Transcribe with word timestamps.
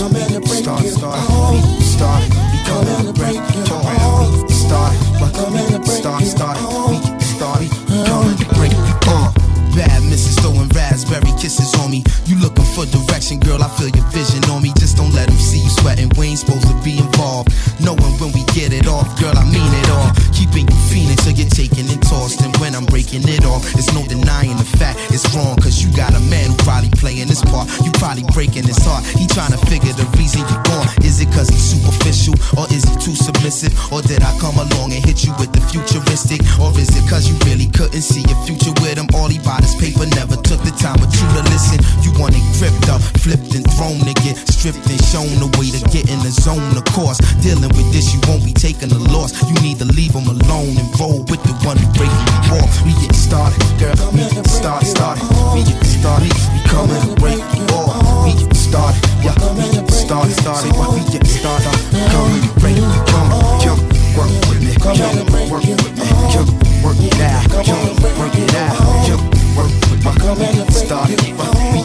coming 0.00 0.32
to 0.32 0.40
break 0.40 0.64
start, 0.64 0.80
you 0.80 0.88
start, 0.96 1.12
uh-huh. 1.12 1.52
off. 1.52 1.82
Start, 1.84 2.24
we 2.24 2.58
coming 2.64 3.04
to 3.04 3.12
break 3.12 3.36
you 3.36 3.62
off. 3.68 4.32
We 4.48 4.56
start, 4.56 4.96
coming 5.36 5.68
to 5.68 5.78
break 5.84 6.00
start, 6.00 6.24
start, 6.24 6.56
uh-huh. 6.56 6.96
we 6.96 7.20
start, 7.20 7.60
we 7.60 7.68
coming 8.08 8.36
to 8.40 8.46
break 8.56 8.72
you 8.72 8.96
uh. 9.12 9.28
off. 9.28 9.36
Bad 9.76 10.00
misses 10.08 10.40
throwing 10.40 10.72
raspberry 10.72 11.30
kisses 11.36 11.76
on 11.84 11.92
me. 11.92 12.02
You 12.24 12.40
looking 12.40 12.64
for 12.72 12.88
direction, 12.88 13.38
girl? 13.44 13.62
I 13.62 13.68
feel 13.76 13.92
your 13.92 14.08
vision 14.08 14.42
on 14.48 14.64
me. 14.64 14.72
Just 14.80 14.96
don't 14.96 15.12
let 15.12 15.28
them 15.28 15.36
see 15.36 15.60
you 15.60 15.70
sweating. 15.70 16.08
We 16.16 16.32
ain't 16.32 16.40
supposed 16.40 16.66
to 16.66 16.74
be 16.82 16.96
involved. 16.96 17.52
Knowing 17.78 18.16
when 18.18 18.32
we 18.32 18.42
get 18.56 18.72
it 18.72 18.88
off, 18.88 19.06
girl, 19.20 19.36
I 19.36 19.44
mean 19.44 19.68
it 19.84 19.88
all. 19.92 20.10
Keeping 20.32 20.66
you 20.66 20.80
feeling 20.88 21.16
till 21.22 21.36
you're 21.36 21.52
taking 21.52 21.86
and 21.86 22.02
tossed. 22.02 22.40
And 22.40 22.49
I'm 22.80 22.88
breaking 22.88 23.28
it 23.28 23.44
off, 23.44 23.60
it's 23.76 23.92
no 23.92 24.00
denying 24.08 24.56
the 24.56 24.64
fact 24.64 24.96
it's 25.12 25.28
wrong. 25.36 25.52
Cause 25.60 25.84
you 25.84 25.92
got 25.92 26.16
a 26.16 26.22
man 26.32 26.48
who 26.48 26.56
probably 26.64 26.88
playing 26.96 27.28
his 27.28 27.44
part. 27.44 27.68
You 27.84 27.92
probably 28.00 28.24
breaking 28.32 28.64
his 28.64 28.80
heart. 28.80 29.04
He 29.20 29.28
trying 29.28 29.52
to 29.52 29.60
figure 29.68 29.92
the 29.92 30.08
reason 30.16 30.40
you're 30.48 30.64
gone. 30.64 30.88
Is 31.04 31.20
it 31.20 31.28
cause 31.36 31.52
he's 31.52 31.60
superficial? 31.60 32.40
Or 32.56 32.64
is 32.72 32.88
he 32.88 32.96
too 32.96 33.12
submissive? 33.12 33.76
Or 33.92 34.00
did 34.00 34.24
I 34.24 34.32
come 34.40 34.56
along 34.56 34.96
and 34.96 35.04
hit 35.04 35.28
you 35.28 35.36
with 35.36 35.52
the 35.52 35.60
futuristic? 35.68 36.40
Or 36.56 36.72
is 36.80 36.88
it 36.96 37.04
cause 37.04 37.28
you 37.28 37.36
really 37.44 37.68
couldn't 37.68 38.00
see 38.00 38.24
your 38.24 38.40
future 38.48 38.72
with 38.80 38.96
him? 38.96 39.12
All 39.12 39.28
he 39.28 39.36
bought 39.44 39.60
this 39.60 39.76
paper, 39.76 40.08
never 40.16 40.40
took 40.40 40.64
the 40.64 40.72
time 40.80 40.96
with 41.04 41.12
you 41.12 41.28
to 41.36 41.42
listen. 41.52 41.84
You 42.00 42.16
want 42.16 42.32
it 42.32 42.44
gripped 42.56 42.88
up, 42.88 43.04
flipped 43.20 43.52
and 43.52 43.68
thrown 43.76 44.00
to 44.08 44.14
get 44.24 44.40
stripped 44.40 44.88
and 44.88 45.00
shown 45.12 45.28
the 45.36 45.52
way 45.60 45.68
to 45.68 45.84
get 45.92 46.08
in 46.08 46.16
the 46.24 46.32
zone. 46.32 46.72
Of 46.80 46.88
course, 46.96 47.20
dealing 47.44 47.68
with 47.76 47.92
this, 47.92 48.16
you 48.16 48.24
won't 48.24 48.40
be 48.40 48.56
taking 48.56 48.88
a 48.88 49.00
loss. 49.12 49.36
You 49.44 49.56
need 49.60 49.76
to 49.84 49.88
leave 49.92 50.16
them 50.16 50.32
alone 50.32 50.80
and 50.80 50.88
roll 50.96 51.20
with 51.28 51.44
the 51.44 51.52
one 51.68 51.76
who 51.76 51.84
breaking 51.92 52.24
you 52.48 52.56
off. 52.56 52.69
We 52.84 52.92
get 52.98 53.14
started, 53.14 53.60
girl. 53.78 53.94
We 54.12 54.24
get 54.30 54.46
started, 54.48 54.88
started. 54.88 55.22
We 55.54 55.62
get 55.62 55.84
started. 55.84 56.32
We 56.50 56.58
coming 56.66 57.00
to 57.06 57.14
break 57.20 57.38
you 57.54 57.64
off. 57.76 58.24
We 58.26 58.34
get 58.34 58.56
started, 58.56 59.00
yeah. 59.22 59.36
We 59.54 59.70
get 59.70 59.86
started, 59.90 60.34
started. 60.34 60.72
We 60.74 61.04
get 61.12 61.26
started. 61.26 61.70
Coming 62.10 62.42
to 62.42 62.50
break 62.58 62.76
you, 62.76 62.90
come, 63.06 63.30
come, 63.62 63.80
work 64.18 64.32
with 64.50 64.60
me, 64.64 64.74
come, 64.82 64.98
work 65.46 65.62
with 65.62 65.78
me, 65.78 66.02
come, 66.34 66.50
work 66.82 66.98
it 66.98 67.20
out, 67.22 67.46
come, 67.62 67.94
work 68.18 68.34
it 68.34 68.54
out, 68.58 68.74
come, 69.06 69.22
work 69.54 69.70
with 69.70 70.02
me. 70.02 70.10
We 70.34 70.46
get 70.58 70.72
started, 70.72 71.20
we 71.22 71.30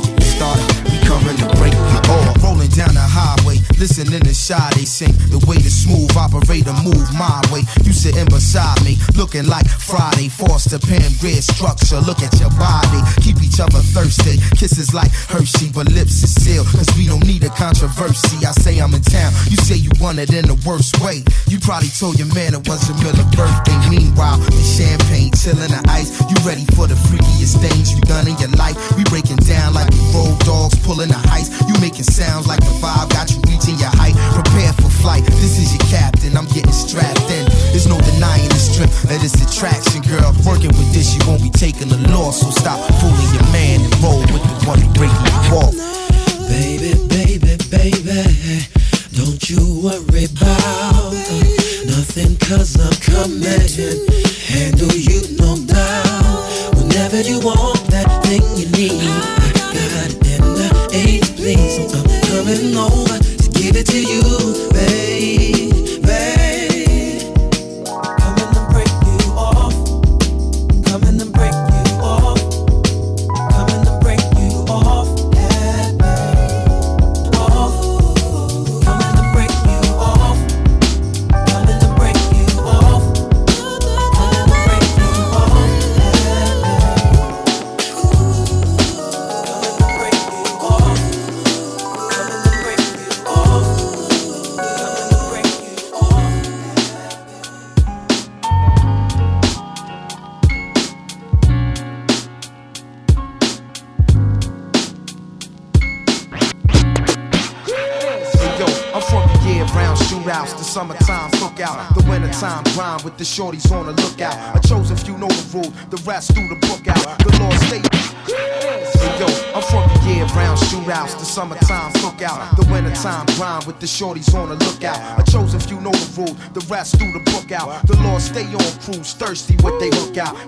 get 0.01 0.23
started. 0.25 0.65
We 0.89 0.97
coming 1.05 1.37
to 1.37 1.47
break 1.59 1.73
you 1.73 1.99
off. 2.09 2.41
Rolling 2.41 2.69
down 2.73 2.93
the 2.97 3.05
highway, 3.05 3.44
listening 3.77 4.21
to 4.21 4.33
Sade 4.33 4.87
sing. 4.87 5.13
The 5.29 5.39
way 5.47 5.57
the 5.57 5.69
smooth 5.69 6.11
operator 6.15 6.73
move 6.83 7.07
my 7.13 7.41
way. 7.51 7.63
You 7.83 7.93
sitting 7.93 8.25
beside 8.25 8.81
me, 8.83 8.97
looking 9.15 9.47
like 9.47 9.67
Friday. 9.67 10.29
Foster 10.29 10.79
Pam 10.79 11.11
Grier 11.19 11.41
structure. 11.41 11.99
Look 12.01 12.21
at 12.21 12.33
your 12.39 12.51
body, 12.59 13.01
keep 13.21 13.41
each 13.41 13.59
other 13.59 13.81
thirsty. 13.95 14.37
Kisses 14.57 14.93
like 14.93 15.11
Hershey, 15.11 15.71
but 15.71 15.89
lips 15.91 16.23
is 16.23 16.33
sealed. 16.33 16.67
Cause 16.67 16.89
we 16.97 17.07
don't 17.07 17.25
need 17.25 17.43
a 17.43 17.49
controversy. 17.49 18.45
I 18.45 18.51
say 18.51 18.79
I'm 18.79 18.93
in 18.93 19.01
town, 19.01 19.31
you 19.49 19.57
say 19.57 19.75
you 19.75 19.91
want 19.99 20.19
it 20.19 20.33
in 20.33 20.45
the 20.45 20.57
worst 20.65 20.99
way. 21.01 21.23
You 21.47 21.59
probably 21.59 21.89
told 21.89 22.19
your 22.19 22.31
man 22.33 22.53
it 22.53 22.67
was 22.67 22.85
your 22.87 22.97
Miller 23.01 23.27
birthday. 23.35 23.77
Meanwhile, 23.89 24.39
the 24.39 24.63
champagne 24.63 25.31
chilling 25.33 25.71
the 25.71 25.81
ice. 25.89 26.19
You 26.27 26.35
ready 26.45 26.65
for 26.75 26.87
the 26.87 26.97
freakiest 27.07 27.61
things 27.61 27.93
you 27.93 28.01
done 28.05 28.27
in 28.27 28.37
your 28.37 28.51
life? 28.59 28.75
We 28.97 29.03
breaking 29.05 29.41
down 29.47 29.73
like 29.73 29.89
we 29.91 30.01
road 30.13 30.39
dogs, 30.43 30.75
pulling 30.83 31.09
the 31.09 31.21
heist. 31.31 31.53
You 31.67 31.75
making 31.81 32.07
sounds 32.07 32.47
like 32.47 32.59
the 32.59 32.73
vibe 32.83 33.09
got 33.11 33.31
you 33.31 33.54
reaching 33.55 33.79
your 33.79 33.91
height. 33.95 34.15
Prepare 34.35 34.73
for 34.73 34.91
flight. 34.91 35.23
This 35.39 35.55
is 35.55 35.71
your 35.71 35.85
captain. 35.87 36.35
I'm 36.35 36.47
getting 36.51 36.75
strapped 36.75 37.31
in. 37.31 37.47
There's 37.71 37.87
no 37.87 37.95
denying 38.03 38.49
the 38.51 38.59
strength 38.59 39.07
of 39.07 39.15
this 39.23 39.35
attraction, 39.39 40.03
girl. 40.03 40.35
Working 40.43 40.75
with 40.75 40.91
this, 40.91 41.15
you 41.15 41.23
won't 41.23 41.41
be 41.41 41.49
taking 41.49 41.87
the 41.87 41.99
loss. 42.11 42.43
So 42.43 42.51
stop 42.51 42.79
fooling 42.99 43.31
your 43.31 43.47
man 43.55 43.79
and 43.79 43.95
roll 44.03 44.19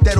That 0.02 0.17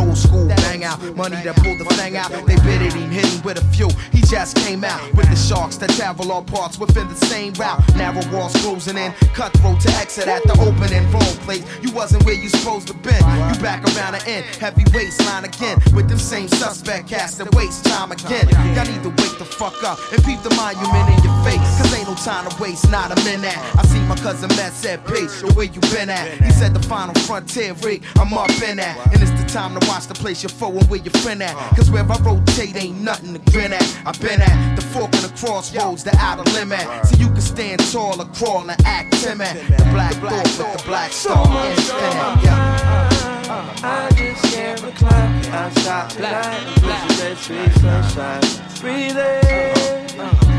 travel 6.08 6.32
all 6.32 6.44
parts 6.44 6.80
within 6.80 7.06
the 7.10 7.16
same 7.16 7.52
route. 7.56 7.82
Narrow 7.98 8.24
walls 8.32 8.54
closing 8.64 8.98
in, 8.98 9.12
cutthroat 9.36 9.82
to 9.82 9.90
exit 10.00 10.30
at 10.30 10.42
the 10.44 10.54
opening. 10.54 11.04
Wrong 11.12 11.36
place, 11.44 11.66
you 11.82 11.92
wasn't 11.92 12.24
where 12.24 12.34
you 12.34 12.48
supposed 12.48 12.88
to 12.88 12.94
been. 12.94 13.20
You 13.52 13.60
back 13.60 13.84
around 13.92 14.14
the 14.14 14.24
end, 14.26 14.46
heavy 14.56 14.86
waistline 14.94 15.44
again 15.44 15.78
with 15.94 16.08
them 16.08 16.18
same 16.18 16.48
suspect 16.48 17.10
cast 17.10 17.40
that 17.40 17.54
waste 17.56 17.84
time 17.84 18.14
again. 18.14 18.48
Y'all 18.74 18.88
need 18.88 19.04
to 19.04 19.10
wake 19.10 19.38
the 19.38 19.44
fuck 19.44 19.84
up 19.84 20.00
and 20.14 20.24
peep 20.24 20.42
the 20.44 20.54
monument 20.56 21.12
in 21.12 21.20
your 21.28 21.36
face. 21.44 21.68
Cause 21.76 21.94
ain't 21.94 22.08
no 22.08 22.16
time 22.16 22.48
to 22.48 22.62
waste, 22.62 22.90
not 22.90 23.12
a 23.12 23.20
minute. 23.26 23.58
I 23.76 23.84
see 23.86 24.00
my 24.08 24.16
cousin 24.16 24.48
Matt 24.56 24.72
said, 24.72 25.06
Pace, 25.06 25.44
where 25.56 25.66
you 25.66 25.82
been 25.92 26.10
at? 26.10 26.40
He 26.40 26.52
said 26.52 26.74
the 26.74 26.84
final 26.88 27.16
frontier 27.28 27.74
rig, 27.84 28.02
I'm 28.16 28.34
up 28.34 28.50
in 28.64 28.80
at. 28.80 28.96
And 29.12 29.22
it's 29.22 29.36
the 29.42 29.48
time 29.50 29.78
to 29.78 29.86
watch 29.88 30.08
the 30.08 30.14
place 30.14 30.42
you're 30.42 30.50
foe 30.50 30.72
and 30.72 30.90
where 30.90 31.02
your 31.02 31.16
friend 31.20 31.44
at. 31.44 31.56
Cause 31.76 31.92
where 31.92 32.10
I 32.10 32.18
rotate 32.20 32.78
ain't 32.78 33.02
nothing 33.02 33.34
to 33.34 33.52
grin 33.52 33.74
at. 33.74 33.84
I've 34.06 34.20
been 34.22 34.42
at 34.42 34.76
the 34.78 34.82
fork 34.82 35.12
and 35.14 35.24
the 35.24 35.34
crossroads, 35.38 35.97
the 36.04 36.16
outer 36.20 36.44
limit. 36.52 36.86
So 37.06 37.18
you 37.18 37.28
can 37.28 37.42
stand 37.42 37.80
tall 37.92 38.22
or 38.22 38.26
crawl 38.26 38.70
and 38.70 38.82
act 38.86 39.14
timid. 39.22 39.56
The 39.56 39.84
black 39.92 40.14
thought 40.16 40.44
with 40.44 40.58
the 40.58 40.84
black 40.86 41.12
star 41.12 41.46
infinite. 41.66 42.44
Yeah. 42.44 43.10
Uh, 43.50 43.52
uh, 43.52 43.74
I 43.84 44.10
just 44.16 44.44
can't 44.54 44.82
recline 44.82 45.46
outside 45.48 46.10
tonight. 46.12 46.80
Black, 46.82 47.08
black, 47.08 47.38
sweet 47.38 47.72
sunshine. 47.80 48.42
Breathe 48.82 49.18
in, 49.18 49.74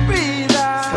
breathe 0.07 0.57
out. 0.57 0.95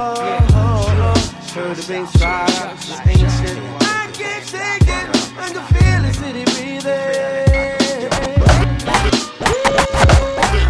Oh, 0.00 0.16
oh, 0.54 0.54
oh. 0.54 1.14
Heard 1.54 1.76
the 1.76 1.82
bass 1.86 2.12
drive, 2.18 2.72
it's 2.72 2.90
ancient. 3.06 3.58
I 3.82 4.08
can't 4.12 4.46
take 4.46 4.88
it, 4.88 5.06
I 5.36 5.50
can 5.52 5.64
feel 5.74 6.00
the 6.02 6.12
city 6.14 6.44
breathing. 6.44 7.28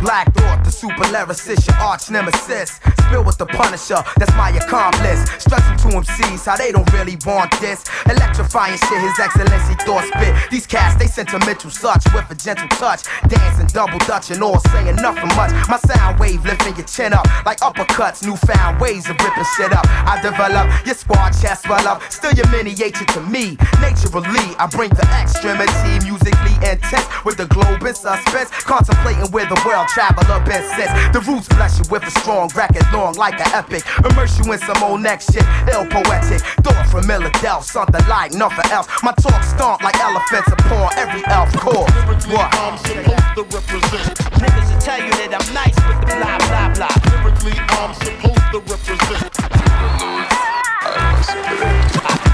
Black 0.01 0.33
Thought, 0.35 0.58
super 0.79 1.11
lyricist, 1.11 1.67
your 1.67 1.77
arch 1.77 2.09
nemesis. 2.09 2.79
Spill 3.03 3.25
with 3.25 3.37
the 3.39 3.47
punisher, 3.47 3.99
that's 4.17 4.33
my 4.37 4.51
accomplice. 4.51 5.27
Stressing 5.43 5.77
to 5.83 5.99
MCs 5.99 6.47
how 6.47 6.57
they 6.57 6.71
don't 6.71 6.91
really 6.93 7.19
want 7.27 7.51
this. 7.61 7.83
Electrifying 8.07 8.79
shit, 8.79 9.01
his 9.03 9.19
excellency 9.19 9.75
thought 9.83 10.07
spit. 10.07 10.35
These 10.51 10.67
cats, 10.67 10.95
they 10.95 11.09
sentimental 11.09 11.71
such 11.71 12.05
with 12.15 12.31
a 12.31 12.37
gentle 12.37 12.69
touch. 12.79 13.03
Dancing 13.27 13.67
double 13.75 13.99
dutch 14.07 14.31
and 14.31 14.43
all 14.43 14.61
saying 14.71 14.97
nothing 14.97 15.35
much. 15.35 15.51
My 15.69 15.79
sound 15.79 16.21
wave 16.21 16.45
lifting 16.45 16.77
your 16.77 16.87
chin 16.87 17.13
up 17.13 17.27
like 17.45 17.59
uppercuts. 17.59 18.23
Newfound 18.23 18.81
ways 18.81 19.11
of 19.11 19.19
ripping 19.19 19.49
shit 19.57 19.73
up. 19.73 19.87
I 20.07 20.21
develop 20.23 20.71
your 20.87 20.95
squad 20.95 21.33
chest 21.33 21.65
swell 21.65 21.89
up. 21.89 22.03
Still 22.13 22.33
your 22.33 22.49
miniature 22.49 23.07
to 23.19 23.21
me. 23.23 23.59
Naturally, 23.81 24.55
I 24.63 24.69
bring 24.71 24.91
the 24.91 25.07
extremity 25.19 26.07
musically 26.07 26.55
intense 26.63 27.09
with 27.25 27.37
the 27.37 27.47
globe 27.47 27.83
in 27.83 27.95
suspense. 27.95 28.51
Contemplating 28.63 29.27
where 29.33 29.47
the 29.47 29.59
world 29.67 29.89
travel 29.89 30.23
abyss 30.31 30.68
process. 30.69 31.13
The 31.13 31.21
roots 31.21 31.49
bless 31.49 31.79
you 31.79 31.85
with 31.91 32.03
a 32.05 32.11
strong 32.21 32.49
record, 32.55 32.85
long 32.93 33.15
like 33.15 33.41
an 33.41 33.51
epic. 33.53 33.85
Immerse 34.05 34.39
you 34.39 34.53
in 34.53 34.59
some 34.59 34.83
old 34.83 35.01
next 35.01 35.33
shit, 35.33 35.45
ill 35.73 35.87
poetic. 35.87 36.41
Thought 36.63 36.87
from 36.91 37.05
Illidale, 37.05 37.63
something 37.63 38.07
like 38.09 38.33
nothing 38.33 38.71
else. 38.71 38.89
My 39.03 39.13
talk 39.13 39.43
stomp 39.43 39.83
like 39.83 39.99
elephants 40.01 40.53
upon 40.53 40.93
every 40.97 41.25
elf 41.27 41.53
core. 41.57 41.87
What? 42.29 42.55
I'm 42.55 42.77
supposed 42.79 43.35
to 43.37 43.43
represent. 43.57 44.19
Niggas 44.39 44.73
will 44.73 44.81
tell 44.81 45.01
you 45.01 45.11
that 45.11 45.33
I'm 45.33 45.55
nice 45.55 45.77
with 45.89 46.01
the 46.01 46.07
blah 46.17 46.39
blah 46.49 46.69
blah. 46.75 46.95
Lyrically, 47.25 47.57
I'm 47.79 47.93
supposed 47.95 48.47
to 48.53 48.59
represent. 48.69 49.33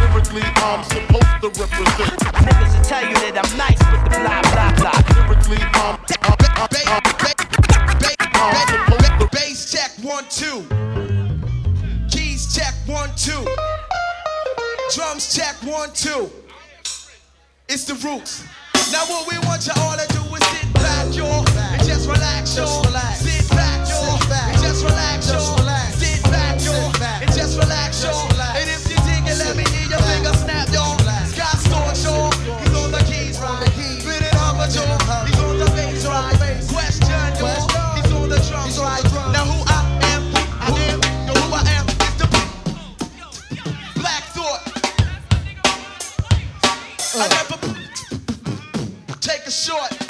Lyrically, 0.00 0.46
I'm 0.56 0.82
supposed 0.84 1.38
to 1.42 1.48
represent. 1.60 2.18
Niggas 2.44 2.72
will 2.76 2.84
tell 2.84 3.04
you 3.06 3.14
that 3.14 3.34
I'm 3.38 3.50
nice 3.56 3.80
with 3.90 4.02
the 4.04 4.18
blah 4.20 4.42
blah 4.52 4.70
blah. 4.78 4.96
Lyrically, 5.14 5.62
I'm. 5.74 5.98
I'm, 6.24 6.36
I'm, 6.40 6.68
I'm, 6.88 7.00
I'm 7.04 7.53
Bass 9.32 9.72
check 9.72 9.90
one 10.02 10.24
two. 10.28 10.64
Keys 12.10 12.54
check 12.54 12.74
one 12.86 13.10
two. 13.16 13.44
Drums 14.94 15.34
check 15.34 15.54
one 15.62 15.90
two. 15.94 16.30
It's 17.68 17.84
the 17.84 17.94
roots. 18.06 18.44
Now 18.92 19.04
what 19.06 19.26
we 19.30 19.38
want 19.46 19.66
you 19.66 19.72
all 19.78 19.96
to 19.96 20.06
do 20.12 20.20
is 20.34 20.44
sit 20.44 20.74
back, 20.74 21.16
y'all, 21.16 21.48
and 21.48 21.82
just 21.84 22.06
relax, 22.08 22.56
y'all. 22.56 22.66
Just 22.66 22.86
relax. 22.86 23.23
Uh. 47.16 47.28
Take 49.20 49.46
a 49.46 49.50
short. 49.50 50.03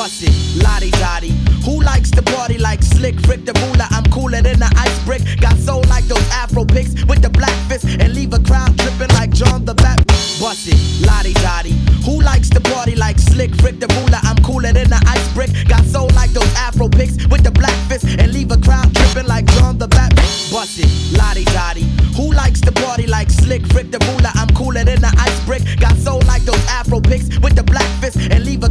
Bust 0.00 0.22
it, 0.22 0.62
lottie 0.64 0.90
dottie. 0.92 1.36
Who 1.62 1.82
likes 1.82 2.10
to 2.12 2.22
party 2.22 2.56
like 2.56 2.82
slick 2.82 3.16
Rick 3.28 3.44
the 3.44 3.52
ruler? 3.60 3.84
I'm 3.90 4.04
cooler 4.10 4.40
than 4.40 4.58
the 4.58 4.72
ice 4.78 4.98
brick. 5.04 5.20
Got 5.42 5.58
soul 5.58 5.84
like 5.90 6.04
those 6.04 6.24
Afro 6.32 6.64
pics 6.64 7.04
with 7.04 7.20
the 7.20 7.28
black 7.28 7.52
fist 7.68 7.84
and 7.84 8.14
leave 8.14 8.32
a 8.32 8.40
crowd 8.40 8.78
tripping 8.78 9.14
like 9.20 9.28
John 9.28 9.66
the 9.66 9.74
Baptist. 9.74 10.40
Bust 10.40 10.68
it, 10.68 11.04
lottie 11.04 11.34
dottie. 11.44 11.76
Who 12.08 12.22
likes 12.22 12.48
to 12.48 12.60
party 12.60 12.96
like 12.96 13.18
slick 13.18 13.52
Rick 13.60 13.78
the 13.78 13.88
ruler? 14.00 14.20
I'm 14.22 14.40
cooler 14.42 14.72
than 14.72 14.88
the 14.88 15.04
ice 15.04 15.28
brick. 15.34 15.50
Got 15.68 15.84
soul 15.84 16.08
like 16.16 16.30
those 16.30 16.48
Afro 16.56 16.88
pics 16.88 17.20
with 17.28 17.44
the 17.44 17.50
black 17.50 17.76
fist 17.84 18.06
and 18.06 18.32
leave 18.32 18.50
a 18.52 18.56
crowd 18.56 18.88
tripping 18.94 19.28
like 19.28 19.44
John 19.60 19.76
the 19.76 19.88
Baptist. 19.88 20.50
Bust 20.50 20.80
it, 20.80 20.88
lottie 21.12 21.44
dottie. 21.52 21.84
Who 22.16 22.32
likes 22.32 22.62
to 22.62 22.72
party 22.72 23.06
like 23.06 23.28
slick 23.28 23.68
Rick 23.76 23.90
the 23.90 24.00
ruler? 24.08 24.32
I'm 24.32 24.48
cooler 24.56 24.82
than 24.82 25.02
the 25.04 25.12
ice 25.20 25.44
brick. 25.44 25.60
Got 25.78 25.96
soul 25.98 26.22
like 26.24 26.48
those 26.48 26.64
Afro 26.72 27.00
pics 27.00 27.28
with 27.44 27.54
the 27.54 27.64
black 27.64 27.88
fist 28.00 28.16
and 28.16 28.46
leave 28.46 28.64
a 28.64 28.70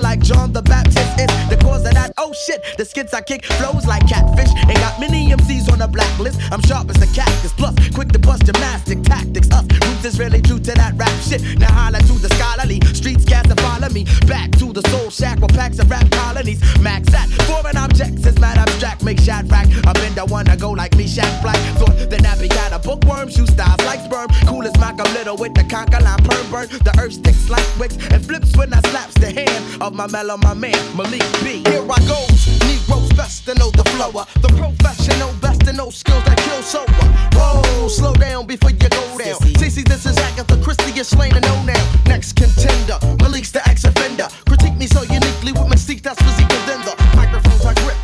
like 0.00 0.20
John 0.20 0.52
the 0.52 0.62
Baptist. 0.62 1.18
It's 1.18 1.34
the 1.48 1.56
cause 1.56 1.84
of 1.84 1.94
that. 1.94 2.12
Oh 2.18 2.32
shit, 2.32 2.62
the 2.78 2.84
skits 2.84 3.14
I 3.14 3.20
kick 3.20 3.44
flows 3.44 3.86
like 3.86 4.06
catfish 4.08 4.50
Ain't 4.68 4.78
got 4.78 5.00
many 5.00 5.30
MCs 5.30 5.70
on 5.72 5.78
the 5.78 5.88
blacklist. 5.88 6.40
I'm 6.52 6.62
sharp 6.62 6.88
as 6.90 6.96
the 6.96 7.06
cactus, 7.14 7.52
plus 7.52 7.74
quick 7.90 8.08
to 8.12 8.18
bust 8.18 8.46
gymnastic 8.46 9.02
tactics. 9.02 9.50
Us 9.50 9.66
roots 9.84 10.04
is 10.04 10.18
really 10.18 10.40
true 10.40 10.58
to 10.58 10.72
that 10.72 10.94
rap 10.96 11.12
shit. 11.20 11.42
Now 11.58 11.72
holla 11.72 11.98
to 11.98 12.14
the 12.18 12.28
scholarly 12.36 12.80
streets, 12.94 13.24
cats 13.24 13.48
to 13.48 13.56
follow 13.62 13.88
me 13.88 14.04
back 14.26 14.50
to 14.58 14.72
the 14.72 14.82
soul 14.88 15.10
shack 15.10 15.40
where 15.40 15.48
packs 15.48 15.78
of 15.78 15.90
rap 15.90 16.10
colonies. 16.10 16.60
Max 16.80 17.12
at 17.14 17.28
foreign 17.48 17.76
objects 17.76 18.24
is 18.26 18.38
mad 18.38 18.58
abstract, 18.58 19.02
make 19.02 19.20
shot 19.20 19.44
rack. 19.50 19.66
I've 19.86 19.94
been 19.94 20.14
the 20.14 20.26
one 20.26 20.46
to 20.46 20.56
go 20.56 20.70
like 20.70 20.96
me, 20.96 21.04
Shaq 21.06 21.42
Black. 21.42 21.56
Thought 21.78 22.10
the 22.10 22.16
nappy 22.18 22.48
got 22.48 22.72
a 22.72 22.78
bookworm, 22.78 23.28
shoe 23.28 23.46
styles 23.46 23.84
like 23.84 24.00
sperm. 24.00 24.28
Cool 24.46 24.66
Malcolm 25.02 25.14
Little 25.14 25.36
with 25.36 25.54
the 25.54 25.62
congolene 25.62 26.22
perm 26.24 26.50
burn. 26.50 26.68
The 26.84 26.94
earth 27.00 27.14
sticks 27.14 27.50
like 27.50 27.66
wicks 27.78 27.96
and 28.10 28.24
flips 28.24 28.56
when 28.56 28.72
I 28.72 28.80
slaps 28.80 29.14
the 29.14 29.30
hand 29.30 29.82
of 29.82 29.94
my 29.94 30.06
mellow, 30.06 30.36
my 30.36 30.54
man, 30.54 30.78
Malik 30.96 31.22
B. 31.42 31.62
Here 31.66 31.82
I 31.82 31.98
goes, 32.06 32.46
Negroes 32.66 33.12
best 33.12 33.44
to 33.46 33.54
know 33.54 33.70
the 33.70 33.84
flower. 33.94 34.26
The 34.40 34.48
professional 34.54 35.32
best 35.40 35.62
to 35.66 35.72
know 35.72 35.90
skills 35.90 36.22
that 36.24 36.38
kill 36.38 36.62
sober. 36.62 37.06
Whoa, 37.34 37.88
slow 37.88 38.14
down 38.14 38.46
before 38.46 38.70
you 38.70 38.78
go 38.78 38.88
down. 38.88 39.38
CC, 39.58 39.84
this 39.84 40.06
is 40.06 40.16
Agatha 40.18 40.56
Christie, 40.62 40.92
you're 40.92 41.04
slain 41.04 41.34
and 41.34 41.44
know 41.44 41.62
now. 41.64 41.82
Next 42.06 42.34
contender, 42.34 42.98
Malik's 43.18 43.50
the 43.50 43.66
ex 43.68 43.84
offender. 43.84 44.28
Critique 44.46 44.76
me 44.76 44.86
so 44.86 45.02
uniquely 45.02 45.52
with 45.52 45.66
mystique 45.72 46.02
that's 46.02 46.20
physique 46.22 46.48
than 46.66 46.80
the 46.86 46.94
microphones 47.16 47.64
I 47.64 47.74
grip. 47.82 48.02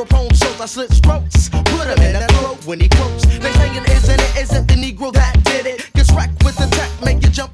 Microphone 0.00 0.28
shows 0.34 0.60
I 0.60 0.66
slit 0.66 0.90
throats. 1.02 1.48
Put 1.50 1.88
him 1.88 2.00
in 2.00 2.29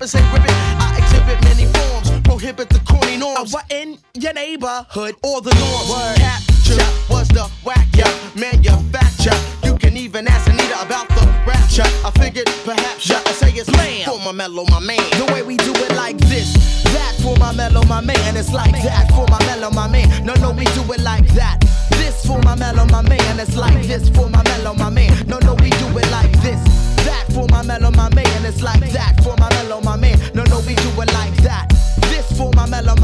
represent 0.07 0.33
ribbon. 0.33 0.55
I 0.79 0.99
exhibit 0.99 1.43
many 1.43 1.67
forms, 1.73 2.11
prohibit 2.23 2.69
the 2.69 2.81
corny 2.81 3.17
norms. 3.17 3.55
I 3.55 3.63
in 3.71 3.99
your 4.15 4.33
neighborhood 4.33 5.17
or 5.23 5.41
the 5.41 5.53
norms. 5.55 5.91
Word. 5.91 6.17
Capture 6.17 6.87
was 7.11 7.29
the 7.29 7.51
whack, 7.65 7.87
yeah, 7.95 8.13
manufacture. 8.35 9.35
You 9.65 9.77
can 9.77 9.97
even 9.97 10.29
ask 10.29 10.49
Anita 10.49 10.81
about 10.81 11.09
the 11.09 11.27
rapture. 11.47 11.89
I 12.07 12.11
figured 12.19 12.47
perhaps 12.65 13.11
I 13.11 13.21
say 13.33 13.51
it's 13.51 13.71
man 13.73 14.05
for 14.05 14.19
my 14.21 14.33
mellow, 14.33 14.65
my 14.71 14.81
man. 14.81 15.03
The 15.19 15.27
way 15.33 15.43
we 15.43 15.57
do 15.57 15.73
it 15.75 15.95
like 15.97 16.19
this, 16.19 16.55
that 16.95 17.15
for 17.23 17.37
my 17.39 17.53
mellow, 17.53 17.83
my 17.85 18.01
man. 18.01 18.37
It's 18.37 18.53
like 18.53 18.73
that 18.73 19.11
for 19.11 19.27
my 19.29 19.41
mellow, 19.47 19.71
my 19.71 19.89
man. 19.89 20.25
No, 20.25 20.35
no, 20.35 20.53
we 20.53 20.65
do 20.77 20.83
it 20.93 21.01
like 21.01 21.27
that. 21.35 21.61
This 21.91 22.25
for 22.25 22.41
my 22.43 22.55
mellow, 22.55 22.85
my 22.87 23.03
man. 23.03 23.41
It's 23.41 23.57
like 23.57 23.83
this 23.87 24.09
for 24.11 24.29
my 24.31 24.43
mellow, 24.45 24.75
my 24.75 24.91
man. 24.91 25.27
No, 25.27 25.39
no, 25.39 25.55
we 25.55 25.71
do 25.71 25.89
it 25.99 26.11
like 26.11 26.33
this. 26.43 26.63
That 27.07 27.27
for 27.35 27.47
my 27.49 27.63
mellow, 27.63 27.91
my 27.91 28.09
man. 28.15 28.45
It's 28.45 28.63
like 28.63 28.81
that 28.93 29.23
for 29.25 29.37
my 29.39 29.49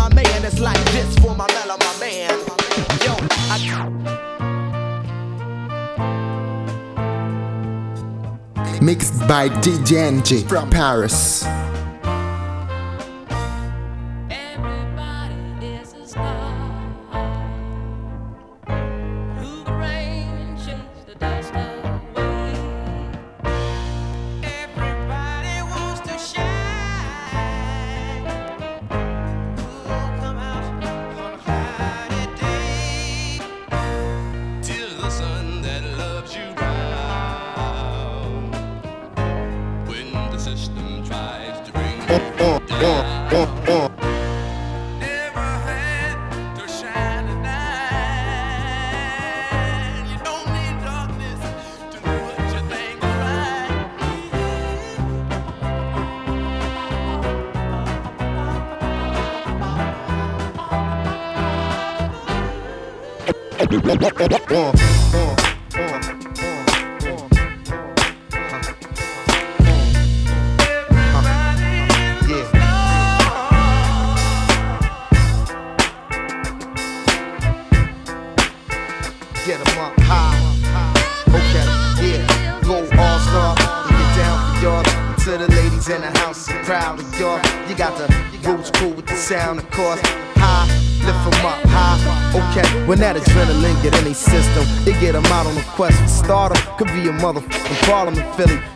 my 0.03 0.15
man. 0.15 0.45
It's 0.45 0.59
like 0.59 0.83
this 0.91 1.17
for 1.19 1.35
my 1.37 1.47
mellow, 1.49 1.77
my 1.79 1.95
man. 2.01 2.31
Yo, 3.05 3.15
I. 3.51 3.59
Mixed 8.81 9.21
by 9.29 9.49
DJ 9.49 10.09
NG 10.09 10.49
from 10.49 10.69
Paris. 10.71 11.45
Could 97.23 97.62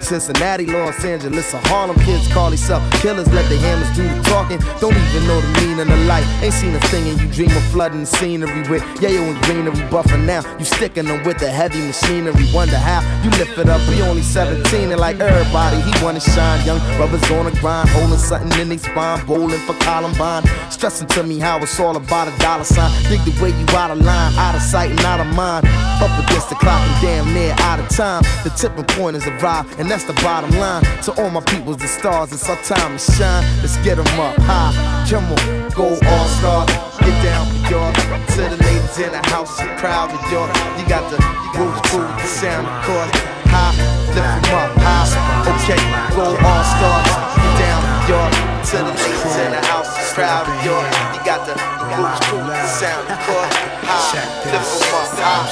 Cincinnati, 0.06 0.66
Los 0.66 1.04
Angeles, 1.04 1.52
or 1.52 1.60
Harlem. 1.64 1.98
Kids 2.06 2.32
call 2.32 2.50
themselves 2.50 2.86
killers, 3.02 3.26
let 3.32 3.48
the 3.48 3.56
hammers 3.58 3.90
do 3.96 4.04
the 4.06 4.22
talking. 4.22 4.58
Don't 4.78 4.94
even 4.94 5.26
know 5.26 5.40
the 5.40 5.60
meaning 5.60 5.90
of 5.90 6.06
life. 6.06 6.24
Ain't 6.42 6.54
seen 6.54 6.74
a 6.76 6.80
thing 6.92 7.08
and 7.08 7.20
you 7.20 7.28
dream 7.28 7.50
of 7.50 7.64
flooding 7.74 8.00
the 8.00 8.06
scenery 8.06 8.62
with 8.70 8.82
yayo 9.02 9.22
and 9.26 9.42
greenery 9.44 9.74
buffing 9.90 10.24
now. 10.24 10.42
You 10.58 10.64
sticking 10.64 11.06
them 11.06 11.24
with 11.24 11.38
the 11.38 11.50
heavy 11.50 11.80
machinery. 11.80 12.46
Wonder 12.54 12.78
how 12.78 13.02
you 13.24 13.30
lift 13.30 13.58
it 13.58 13.68
up. 13.68 13.80
We 13.88 14.00
only 14.02 14.22
17 14.22 14.92
and 14.92 15.00
like 15.00 15.18
everybody, 15.18 15.80
he 15.80 15.92
wanna 16.04 16.20
shine. 16.20 16.64
Young 16.64 16.78
brothers 16.96 17.28
on 17.32 17.46
the 17.46 17.50
grind, 17.58 17.88
holding 17.88 18.18
something 18.18 18.60
in 18.60 18.68
their 18.68 18.78
spine, 18.78 19.26
bowling 19.26 19.60
for 19.66 19.74
Columbine. 19.82 20.44
Stressing 20.70 21.08
to 21.08 21.24
me 21.24 21.40
how 21.40 21.58
it's 21.58 21.80
all 21.80 21.96
about 21.96 22.28
a 22.28 22.38
dollar 22.38 22.64
sign. 22.64 22.92
Dig 23.10 23.20
the 23.24 23.34
way 23.42 23.50
you 23.50 23.66
out 23.76 23.90
of 23.90 23.98
line, 23.98 24.32
out 24.34 24.54
of 24.54 24.62
sight 24.62 24.90
and 24.90 25.00
out 25.00 25.18
of 25.18 25.26
mind. 25.34 25.66
Up 25.98 26.12
against 26.24 26.48
the 26.50 26.54
clock 26.56 26.80
and 26.80 27.02
damn 27.02 27.34
near 27.34 27.54
out 27.60 27.80
of 27.80 27.88
time. 27.88 28.22
The 28.44 28.50
tipping 28.50 28.84
point 28.84 29.16
is 29.16 29.26
arrived, 29.26 29.80
and 29.80 29.90
that's 29.90 29.95
the 30.04 30.12
bottom 30.22 30.50
line. 30.58 30.82
To 31.04 31.12
all 31.20 31.30
my 31.30 31.40
peoples, 31.40 31.78
the 31.78 31.88
stars, 31.88 32.32
it's 32.32 32.48
our 32.48 32.60
time 32.62 32.98
to 32.98 33.12
shine. 33.12 33.44
Let's 33.62 33.76
get 33.78 33.98
'em 33.98 34.20
up 34.20 34.36
high. 34.42 34.72
Come 35.08 35.24
on, 35.32 35.68
go 35.70 35.86
all 36.10 36.28
star. 36.38 36.66
Get 37.00 37.16
down 37.22 37.46
for 37.46 37.70
y'all. 37.70 37.92
To 38.34 38.42
the 38.52 38.58
ladies 38.64 38.98
in 38.98 39.10
the 39.12 39.22
house, 39.30 39.60
I'm 39.60 39.76
proud 39.78 40.10
of 40.12 40.20
y'all. 40.30 40.48
You 40.78 40.84
got 40.88 41.04
the 41.10 41.18
roots 41.56 41.80
cool, 41.90 42.02
the 42.02 42.26
sound, 42.26 42.66
of 42.66 42.84
course. 42.86 43.10
High, 43.54 43.72
lift 44.14 44.18
'em 44.18 44.58
up 44.60 44.70
high. 44.82 45.06
Okay, 45.52 45.80
go 46.16 46.26
all 46.48 46.64
stars. 46.74 47.08
Get 47.36 47.54
down 47.62 47.80
for 47.82 48.12
y'all. 48.12 48.30
To 48.66 48.76
the 48.78 48.94
ladies 49.02 49.36
in 49.44 49.50
the 49.52 49.62
house, 49.70 49.90
I'm 49.96 50.08
proud 50.14 50.44
of 50.48 50.56
y'all. 50.64 50.84
You 51.14 51.20
got 51.24 51.40
the 51.46 51.54
roots 51.96 52.20
cool, 52.26 52.44
the 52.44 52.66
sound, 52.66 53.06
of 53.08 53.18
course. 53.26 53.54
High, 53.86 54.26
lift 54.52 54.82
up 54.92 55.08
high. 55.22 55.46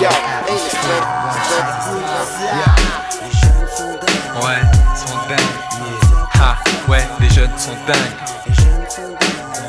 Yo, 0.00 0.10
ain't 0.48 0.64
it 0.64 0.72
straight? 0.72 1.04
Ouais, 4.42 4.60
sont 4.96 5.16
dingues. 5.28 6.34
Ha, 6.34 6.56
ouais, 6.88 7.06
les 7.20 7.30
jeunes 7.30 7.56
sont 7.56 7.76
dingues. 7.86 8.56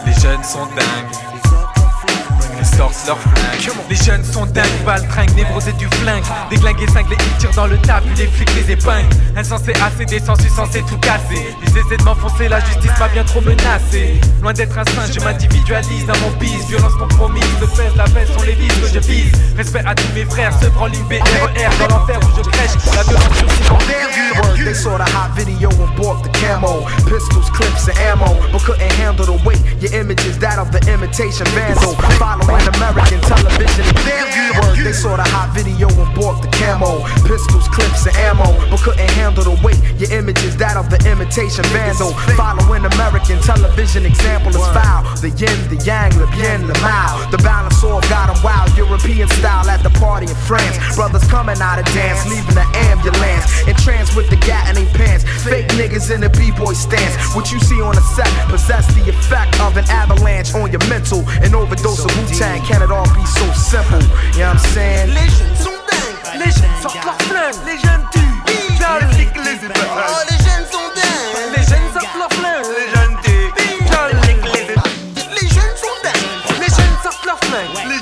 Les 0.06 0.14
jeunes 0.14 0.44
sont 0.44 0.66
dingues. 0.66 1.55
Les 3.90 3.96
jeunes 3.96 4.24
sont 4.24 4.46
dingues, 4.48 4.66
baltringues, 4.86 5.36
névrosés 5.36 5.72
du 5.74 5.88
flingue. 5.88 6.24
Déglingués, 6.50 6.88
cinglés, 6.88 7.18
ils 7.20 7.38
tirent 7.38 7.56
dans 7.56 7.68
le 7.68 7.78
tas, 7.78 8.02
puis 8.02 8.16
les 8.18 8.28
flics 8.28 8.54
les 8.56 8.74
épingles. 8.74 9.08
Insensé, 9.36 9.74
assez 9.82 10.06
désensu, 10.06 10.50
censé 10.50 10.82
tout 10.82 10.98
casser. 10.98 11.56
Ils 11.62 11.78
essaient 11.78 11.98
de 11.98 12.04
m'enfoncer, 12.04 12.48
la 12.50 12.60
justice 12.60 12.92
m'a 13.00 13.08
bien 13.08 13.24
trop 13.24 13.42
menacé. 13.42 14.20
Loin 14.42 14.54
d'être 14.54 14.78
un 14.78 14.84
saint, 14.86 15.12
je 15.14 15.20
m'individualise 15.20 16.06
dans 16.06 16.18
mon 16.20 16.32
bise. 16.38 16.66
Violence 16.68 16.96
compromise, 16.96 17.44
le 17.62 17.68
pèse, 17.68 17.96
la 17.96 18.06
pèse 18.06 18.30
sont 18.36 18.44
les 18.44 18.54
vices 18.54 18.74
que 18.74 18.88
je 18.88 19.00
vise. 19.00 19.32
Respect 19.58 19.84
à 19.86 19.96
tous 19.96 20.14
mes 20.14 20.26
frères, 20.26 20.52
se 20.60 20.66
prend 20.68 20.88
l'UBRER 20.88 21.20
dans 21.80 21.96
l'enfer 21.96 22.20
où 22.20 22.38
je 22.38 22.50
crèche. 22.50 22.72
La 22.96 23.04
violence 23.04 23.70
en 23.70 23.78
Word, 24.36 24.58
they 24.66 24.74
saw 24.74 24.98
the 24.98 25.06
hot 25.06 25.32
video 25.36 25.70
and 25.70 25.96
bought 25.96 26.24
the 26.24 26.30
camo. 26.30 26.84
Pistols, 27.08 27.50
clips, 27.52 27.88
and 27.88 27.98
ammo, 28.00 28.36
but 28.52 28.62
couldn't 28.64 28.92
handle 29.00 29.26
the 29.26 29.40
weight. 29.48 29.62
Your 29.80 29.94
image 29.94 30.26
is 30.26 30.38
that 30.40 30.60
of 30.60 30.72
the 30.72 30.80
imitation 30.92 31.46
vandal. 31.56 31.96
American 32.68 33.22
television. 33.22 33.86
Word, 34.56 34.80
they 34.80 34.94
saw 34.94 35.18
the 35.18 35.28
hot 35.36 35.52
video 35.52 35.88
and 35.90 36.12
bought 36.16 36.42
the 36.42 36.48
camo. 36.56 37.04
Pistols, 37.28 37.68
clips, 37.70 38.08
and 38.08 38.16
ammo, 38.24 38.48
but 38.70 38.80
couldn't 38.80 39.10
handle 39.20 39.44
the 39.44 39.56
weight. 39.64 39.80
Your 40.00 40.12
image 40.16 40.40
is 40.44 40.56
that 40.58 40.78
of 40.78 40.90
the 40.90 41.00
imitation 41.10 41.64
vandal. 41.76 42.14
Following 42.40 42.86
American 42.86 43.40
television 43.44 44.06
example 44.06 44.56
is 44.56 44.66
foul. 44.72 45.04
The 45.20 45.30
yin, 45.36 45.60
the 45.68 45.78
yang, 45.84 46.16
the 46.16 46.28
bien, 46.36 46.68
the 46.68 46.78
mal. 46.80 47.20
The 47.32 47.38
balance 47.40 47.84
all 47.84 48.02
got 48.08 48.32
'em 48.32 48.40
wild. 48.44 48.72
European 48.78 49.28
style 49.30 49.68
at 49.70 49.84
the 49.84 49.92
party 50.00 50.28
in 50.28 50.40
France. 50.48 50.78
Brothers 50.96 51.26
coming 51.28 51.60
out 51.62 51.80
of 51.80 51.86
dance, 51.94 52.26
leaving 52.26 52.56
the 52.56 52.68
ambulance. 52.92 53.46
In 53.68 53.76
trance 53.76 54.16
with 54.16 54.30
the 54.30 54.38
gat 54.48 54.70
in 54.70 54.76
their 54.76 54.94
pants. 54.96 55.26
Fake 55.44 55.68
niggas 55.76 56.12
in 56.12 56.22
the 56.22 56.30
b-boy 56.30 56.74
stance. 56.74 57.16
What 57.36 57.52
you 57.52 57.60
see 57.60 57.82
on 57.82 57.96
the 57.96 58.06
set 58.16 58.32
possess 58.48 58.88
the 58.96 59.04
effect 59.10 59.60
of 59.60 59.76
an 59.78 59.86
avalanche 59.90 60.54
on 60.56 60.72
your 60.72 60.84
mental. 60.88 61.28
An 61.44 61.54
overdose 61.56 62.04
of 62.06 62.12
Wu-Tang, 62.18 62.55
can 62.64 62.82
it 62.82 62.92
all 62.92 63.08
be 63.14 63.26
so 63.26 63.46
simple? 63.54 64.00
You 64.34 64.46
know 64.46 64.54
what 64.54 64.64
I'm 64.64 64.72
saying? 64.74 65.14
Les 65.14 65.28
jeunes 65.28 65.58
sont 65.60 65.80
dingues, 65.90 66.40
les 66.40 66.52
jeunes 66.52 66.78
sortent 66.82 67.04
leurs 67.04 67.22
flingues, 67.28 67.60
les 67.66 67.78
jeunes 67.80 68.06
tuent, 68.12 68.42
les 68.48 69.08
flics 69.16 69.36
les. 69.36 69.58
Oh, 69.66 70.22
les 70.30 70.38
jeunes 70.46 70.68
sont 70.72 70.90
dingues, 70.96 71.52
les 71.56 71.64
jeunes 71.64 71.90
sortent 71.94 72.18
leurs 72.18 72.34
flingues, 72.34 72.70
les 72.78 72.88
jeunes 72.94 73.18
tuent, 73.24 73.52
les 75.36 75.48
jeunes 75.48 75.76
sont 75.76 75.98
dingues, 76.04 76.60
les 76.62 76.70
jeunes 76.70 76.98
sortent 77.04 77.26
leurs 77.26 77.40
flingues, 77.40 77.95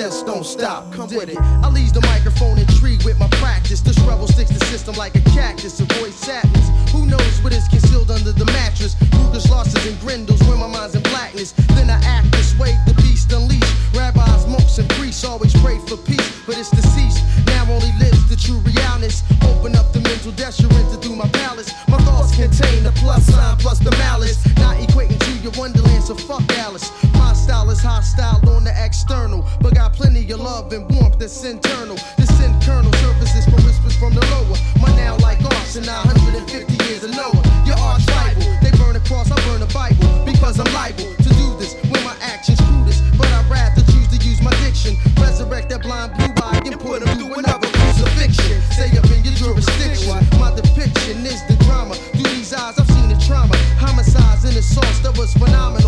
just 0.00 0.24
don't 0.24 0.46
stop. 0.46 0.90
Come 0.94 1.14
with 1.14 1.28
it. 1.28 1.36
I 1.36 1.68
leave 1.68 1.92
the 1.92 2.00
microphone 2.00 2.56
intrigued 2.58 3.04
with 3.04 3.18
my 3.18 3.28
practice. 3.36 3.82
This 3.82 3.98
rebel 4.00 4.26
sticks 4.26 4.48
the 4.48 4.64
system 4.64 4.94
like 4.94 5.14
a 5.14 5.20
cactus. 5.36 5.78
Avoid 5.78 6.14
sadness. 6.14 6.66
Who 6.90 7.04
knows 7.04 7.34
what 7.44 7.52
is 7.52 7.68
concealed 7.68 8.10
under 8.10 8.32
the 8.32 8.46
mattress? 8.46 8.96
Ruger's 9.12 9.50
losses 9.50 9.84
and 9.86 10.00
grindles 10.00 10.40
when 10.48 10.58
my 10.58 10.68
mind's 10.68 10.94
in 10.94 11.02
blackness. 11.02 11.52
Then 11.76 11.90
I 11.90 12.00
act 12.02 12.32
this 12.32 12.58
way, 12.58 12.72
the 12.86 12.94
beast 12.94 13.30
unleashed. 13.30 13.74
Rabbis, 13.92 14.46
monks, 14.46 14.78
and 14.78 14.88
priests 14.96 15.22
always 15.22 15.52
pray 15.60 15.76
for 15.86 15.98
peace, 15.98 16.32
but 16.46 16.56
it's 16.56 16.70
deceased. 16.70 17.20
Now 17.52 17.68
only 17.68 17.92
lives 18.00 18.24
the 18.26 18.36
true 18.36 18.60
realness. 18.72 19.22
Open 19.52 19.76
up 19.76 19.92
the 19.92 20.00
mental 20.00 20.32
you 20.32 20.68
enter 20.80 20.96
through 20.96 21.16
my 21.16 21.28
palace. 21.28 21.72
My 21.88 21.98
thoughts 22.08 22.34
contain 22.34 22.84
the 22.84 22.92
plus 22.96 23.26
sign 23.26 23.58
plus 23.58 23.78
the 23.78 23.90
malice. 23.92 24.40
Not 24.56 24.78
equating 24.78 25.20
to 25.20 25.32
your 25.44 25.52
wonderland, 25.60 26.04
so 26.04 26.14
fuck 26.14 26.48
Alice. 26.56 26.88
My 27.20 27.34
style 27.34 27.68
is 27.68 27.82
hostile 27.82 28.40
on 28.48 28.64
the 28.64 28.72
external, 28.82 29.44
but 29.60 29.74
got 29.74 29.92
plenty 29.92 30.24
of 30.32 30.40
love 30.40 30.72
and 30.72 30.88
warmth 30.94 31.18
that's 31.18 31.44
internal. 31.44 31.96
This 32.16 32.32
internal 32.40 32.92
surfaces 33.04 33.44
for 33.44 33.60
whispers 33.60 33.96
from 34.00 34.14
the 34.14 34.24
lower. 34.32 34.56
My 34.80 34.88
now 34.96 35.18
like 35.18 35.44
arson, 35.44 35.84
150 35.84 36.48
years 36.84 37.04
of 37.04 37.10
Noah. 37.12 37.44
Your 37.68 37.76
art 37.76 38.00
tribal, 38.08 38.48
they 38.64 38.72
burn 38.80 38.96
a 38.96 39.02
cross, 39.04 39.30
I 39.30 39.36
burn 39.44 39.60
a 39.60 39.68
Bible, 39.68 40.08
because 40.24 40.58
I'm 40.58 40.72
liable 40.72 41.12
to 41.12 41.30
do 41.42 41.48
this 41.60 41.76
when 41.92 42.02
my 42.08 42.16
actions 42.24 42.58
screw 42.58 42.82
this. 42.88 42.98
But 43.18 43.28
I'd 43.28 43.48
rather 43.52 43.84
choose 43.92 44.08
to 44.16 44.18
use 44.24 44.40
my 44.40 44.54
diction, 44.64 44.96
resurrect 45.20 45.68
that 45.70 45.82
blind 45.82 46.16
blue 46.16 46.32
eye 46.40 46.62
and 46.64 46.80
put 46.80 47.04
him 47.04 47.10
through 47.20 47.34
another 47.36 47.68
crucifixion. 47.68 48.64
Say 48.72 48.88
up 48.96 49.04
in 49.12 49.20
your 49.28 49.36
jurisdiction, 49.36 50.08
my 50.40 50.50
depiction 50.56 51.20
is 51.28 51.44
the 51.52 51.56
drama. 51.68 51.94
Through 52.16 52.32
these 52.32 52.52
eyes, 52.54 52.80
I've 52.80 52.88
seen 52.88 53.12
the 53.12 53.20
trauma, 53.28 53.56
homicides 53.76 54.48
in 54.48 54.54
the 54.54 54.62
sauce 54.62 55.00
that 55.04 55.12
was 55.18 55.34
phenomenal. 55.34 55.79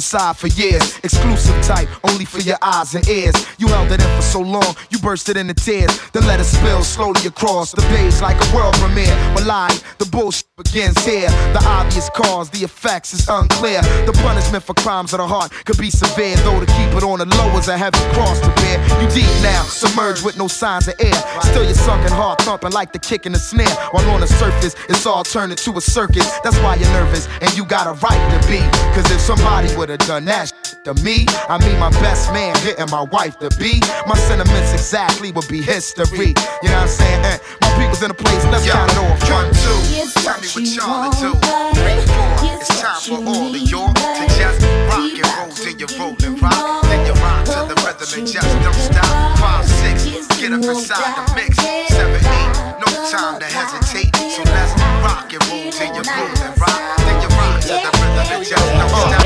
Inside 0.00 0.34
for 0.34 0.48
years. 0.56 0.98
Exclusive 1.04 1.60
type, 1.62 1.86
only 2.08 2.24
for 2.24 2.40
your 2.40 2.56
eyes 2.62 2.94
and 2.94 3.06
ears. 3.06 3.36
You 3.58 3.68
held 3.68 3.92
it 3.92 4.00
in 4.00 4.10
for 4.16 4.22
so 4.22 4.40
long, 4.40 4.74
you 4.88 4.98
bursted 4.98 5.36
into 5.36 5.52
tears. 5.52 5.92
Then 6.12 6.26
let 6.26 6.40
it 6.40 6.44
spill 6.44 6.82
slowly 6.82 7.26
across 7.26 7.72
the 7.72 7.82
page 7.92 8.18
like 8.22 8.38
a 8.40 8.56
world 8.56 8.72
premiere. 8.76 9.14
Lying, 9.44 9.78
the 9.98 10.06
bullshit 10.10 10.46
begins 10.56 10.98
here. 11.04 11.28
The 11.52 11.62
obvious 11.66 12.08
cause, 12.10 12.50
the 12.50 12.64
effects 12.64 13.14
is 13.14 13.28
unclear. 13.28 13.82
The 14.06 14.12
punishment 14.22 14.64
for 14.64 14.74
crimes 14.74 15.12
of 15.12 15.18
the 15.18 15.26
heart 15.26 15.52
could 15.64 15.78
be 15.78 15.90
severe, 15.90 16.36
though 16.44 16.60
to 16.60 16.66
keep 16.66 16.90
it 16.94 17.02
on 17.02 17.18
the 17.18 17.26
low 17.36 17.56
is 17.58 17.68
a 17.68 17.76
heavy 17.76 17.98
cross 18.14 18.40
to 18.40 18.48
bear. 18.60 18.78
You 19.00 19.08
deep 19.10 19.30
now, 19.42 19.62
submerged 19.62 20.24
with 20.24 20.36
no 20.36 20.48
signs 20.48 20.88
of 20.88 20.94
air. 21.00 21.20
Still 21.42 21.64
your 21.64 21.74
sunken 21.74 22.12
heart 22.12 22.40
thumping 22.42 22.72
like 22.72 22.92
the 22.92 22.98
kick 22.98 23.26
in 23.26 23.32
the 23.32 23.38
snare. 23.38 23.74
While 23.92 24.08
on 24.10 24.20
the 24.20 24.26
surface, 24.26 24.74
it's 24.88 25.06
all 25.06 25.24
turning 25.24 25.56
to 25.56 25.76
a 25.76 25.80
circus. 25.80 26.28
That's 26.40 26.58
why 26.58 26.76
you're 26.76 26.92
nervous, 26.92 27.28
and 27.40 27.56
you 27.56 27.64
got 27.64 27.86
a 27.86 27.92
right 28.04 28.22
to 28.34 28.48
be. 28.48 28.60
Cause 28.94 29.10
if 29.10 29.20
somebody 29.20 29.74
would've 29.76 29.98
done 30.00 30.24
that 30.26 30.52
to 30.84 30.94
me, 31.02 31.26
I 31.48 31.58
mean 31.64 31.78
my 31.78 31.90
best 32.02 32.32
man 32.32 32.56
hitting 32.58 32.90
my 32.90 33.02
wife 33.02 33.38
to 33.38 33.50
be. 33.58 33.80
My 34.06 34.16
sentiments 34.16 34.72
exactly 34.72 35.32
would 35.32 35.48
be 35.48 35.62
history. 35.62 36.34
You 36.62 36.68
know 36.68 36.80
what 36.80 36.82
I'm 36.82 36.88
saying? 36.88 37.24
Eh, 37.24 37.38
my 37.60 37.70
people's 37.78 38.02
in 38.02 38.10
a 38.10 38.14
place, 38.14 38.44
let's 38.46 38.68
count 38.70 38.90
it 38.90 38.98
off. 38.98 39.30
One, 39.30 39.50
two. 39.54 39.99
It's 40.00 40.14
Tell 40.24 40.40
me 40.40 40.48
what 40.48 40.56
what 40.56 40.64
you 40.64 40.80
y'all 40.80 41.12
want, 41.12 41.20
do. 41.20 41.30
Three, 41.76 42.00
four. 42.08 42.56
It's 42.56 42.72
time 42.80 42.96
what 43.12 43.20
for 43.20 43.36
all 43.36 43.52
of 43.52 43.62
y'all 43.68 43.92
to 43.92 44.24
just 44.32 44.64
rock 44.88 45.12
and 45.12 45.28
roll 45.36 45.52
till 45.52 45.76
you're 45.76 45.92
rolling 46.00 46.40
rock. 46.40 46.88
Then 46.88 47.04
you 47.04 47.12
rock 47.20 47.44
to 47.52 47.68
the 47.68 47.76
rhythm 47.84 48.08
and 48.16 48.24
just 48.24 48.48
don't 48.64 48.80
stop. 48.80 49.12
Five, 49.36 49.68
six, 49.68 50.24
get 50.40 50.56
up 50.56 50.64
inside 50.64 51.04
the 51.20 51.24
mix. 51.36 51.52
Seven, 51.92 52.16
eight, 52.16 52.52
no 52.80 52.88
time 53.12 53.40
to 53.40 53.44
hesitate. 53.44 54.08
So 54.16 54.40
let's 54.48 54.72
rock 55.04 55.28
and 55.36 55.44
roll 55.52 55.68
till 55.68 55.92
you're 55.92 56.08
rolling 56.16 56.56
rock. 56.56 56.80
Then 57.04 57.16
you 57.20 57.28
rock 57.36 57.60
to 57.60 57.76
the 57.76 57.90
rhythm 58.00 58.40
and 58.40 58.44
just 58.48 58.68
don't 58.72 58.88
stop. 58.88 59.19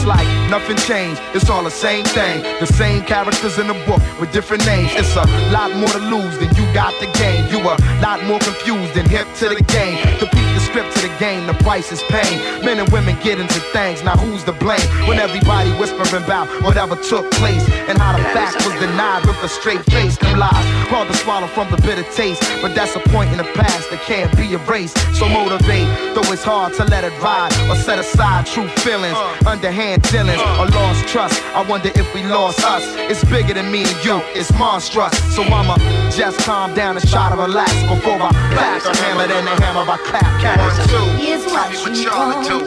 It's 0.00 0.08
like 0.08 0.26
nothing 0.48 0.78
changed. 0.88 1.20
It's 1.34 1.50
all 1.50 1.62
the 1.62 1.70
same 1.70 2.06
thing. 2.06 2.40
The 2.58 2.64
same 2.64 3.04
characters 3.04 3.58
in 3.58 3.66
the 3.66 3.76
book 3.84 4.00
with 4.18 4.32
different 4.32 4.64
names. 4.64 4.88
It's 4.94 5.14
a 5.14 5.28
lot 5.52 5.76
more 5.76 5.92
to 5.92 5.98
lose 5.98 6.38
than 6.38 6.48
you 6.56 6.64
got 6.72 6.98
the 7.00 7.06
game. 7.20 7.44
You 7.52 7.60
a 7.60 7.76
lot 8.00 8.24
more 8.24 8.38
confused 8.38 8.94
than 8.94 9.04
hip 9.04 9.28
to 9.44 9.50
the 9.50 9.62
game. 9.68 10.00
To 10.16 10.24
beat 10.32 10.50
the 10.56 10.60
script 10.60 10.96
to 10.96 11.02
the 11.04 11.12
game, 11.20 11.46
the 11.46 11.52
price 11.60 11.92
is 11.92 12.00
pain. 12.08 12.64
Men 12.64 12.78
and 12.80 12.88
women 12.88 13.14
get 13.22 13.38
into 13.38 13.60
things. 13.76 14.02
Now 14.02 14.16
who's 14.16 14.42
to 14.44 14.52
blame? 14.52 14.80
When 15.06 15.18
everybody 15.18 15.68
whispering 15.76 16.24
about 16.24 16.48
whatever 16.62 16.96
took 16.96 17.30
place 17.32 17.68
and 17.84 17.98
how 17.98 18.16
the 18.16 18.24
fact 18.32 18.56
was 18.64 18.72
denied 18.80 19.26
with 19.26 19.36
a 19.44 19.50
straight 19.50 19.84
face. 19.92 20.16
Them 20.16 20.38
lies 20.38 20.64
hard 20.88 21.08
to 21.08 21.14
swallow 21.14 21.46
from 21.48 21.70
the 21.70 21.76
bitter 21.82 22.08
taste, 22.12 22.42
but 22.62 22.74
that's 22.74 22.96
a 22.96 23.00
point 23.12 23.32
in 23.32 23.36
the 23.36 23.50
past 23.52 23.90
that 23.90 24.00
can't 24.02 24.34
be 24.36 24.54
erased. 24.54 24.96
So 25.14 25.28
motivate, 25.28 25.88
though 26.14 26.32
it's 26.32 26.42
hard 26.42 26.72
to 26.74 26.84
let 26.84 27.04
it 27.04 27.12
ride 27.20 27.52
or 27.68 27.76
set 27.76 27.98
aside 27.98 28.46
true 28.46 28.68
feelings, 28.82 29.16
uh. 29.16 29.36
underhand 29.46 29.89
dealings 29.98 30.40
or 30.58 30.66
lost 30.70 31.08
trust. 31.08 31.42
I 31.54 31.62
wonder 31.68 31.90
if 31.94 32.14
we 32.14 32.22
lost 32.24 32.62
us. 32.64 32.84
It's 33.10 33.24
bigger 33.24 33.54
than 33.54 33.70
me 33.72 33.82
and 33.82 34.04
you. 34.04 34.20
It's 34.38 34.52
monstrous. 34.58 35.12
So 35.34 35.42
I'ma 35.42 35.76
just 36.10 36.38
calm 36.40 36.74
down 36.74 36.96
and 36.96 37.08
try 37.08 37.30
to 37.30 37.36
relax 37.36 37.72
before 37.88 38.18
I 38.20 38.30
bash 38.54 38.86
a 38.86 38.96
hammer, 39.02 39.26
then 39.26 39.44
the 39.44 39.54
hammer 39.62 39.90
I 39.90 39.96
clap. 40.06 40.24
One, 40.58 40.76
two. 40.88 41.04
It's 41.18 41.46
Tell 41.46 41.54
what 41.54 41.70
me 41.70 41.76
what 41.82 41.96
you 41.96 42.04
y'all 42.04 42.30
want, 42.34 42.46
do. 42.46 42.58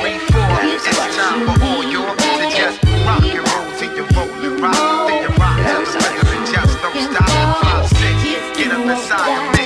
Three, 0.00 0.18
four. 0.32 0.48
It's 0.64 0.86
It's 0.86 1.16
time 1.16 1.46
for 1.46 1.64
all 1.64 1.82
need, 1.82 1.92
y'all 1.92 2.16
to 2.16 2.46
just 2.56 2.78
rock 3.04 3.22
and 3.24 3.44
roll 3.44 3.68
till 3.78 3.92
you 3.96 4.04
roll 4.16 4.44
and 4.44 4.60
rock. 4.62 4.76
Then 5.06 5.22
you 5.22 5.30
rock 5.38 5.58
to 5.58 5.98
the 5.98 5.98
rhythm 5.98 6.28
and 6.36 6.46
just 6.46 6.74
don't 6.82 7.00
stop. 7.12 7.62
Five, 7.62 7.86
six, 7.88 8.58
get 8.58 8.72
up 8.72 8.86
inside 8.86 9.59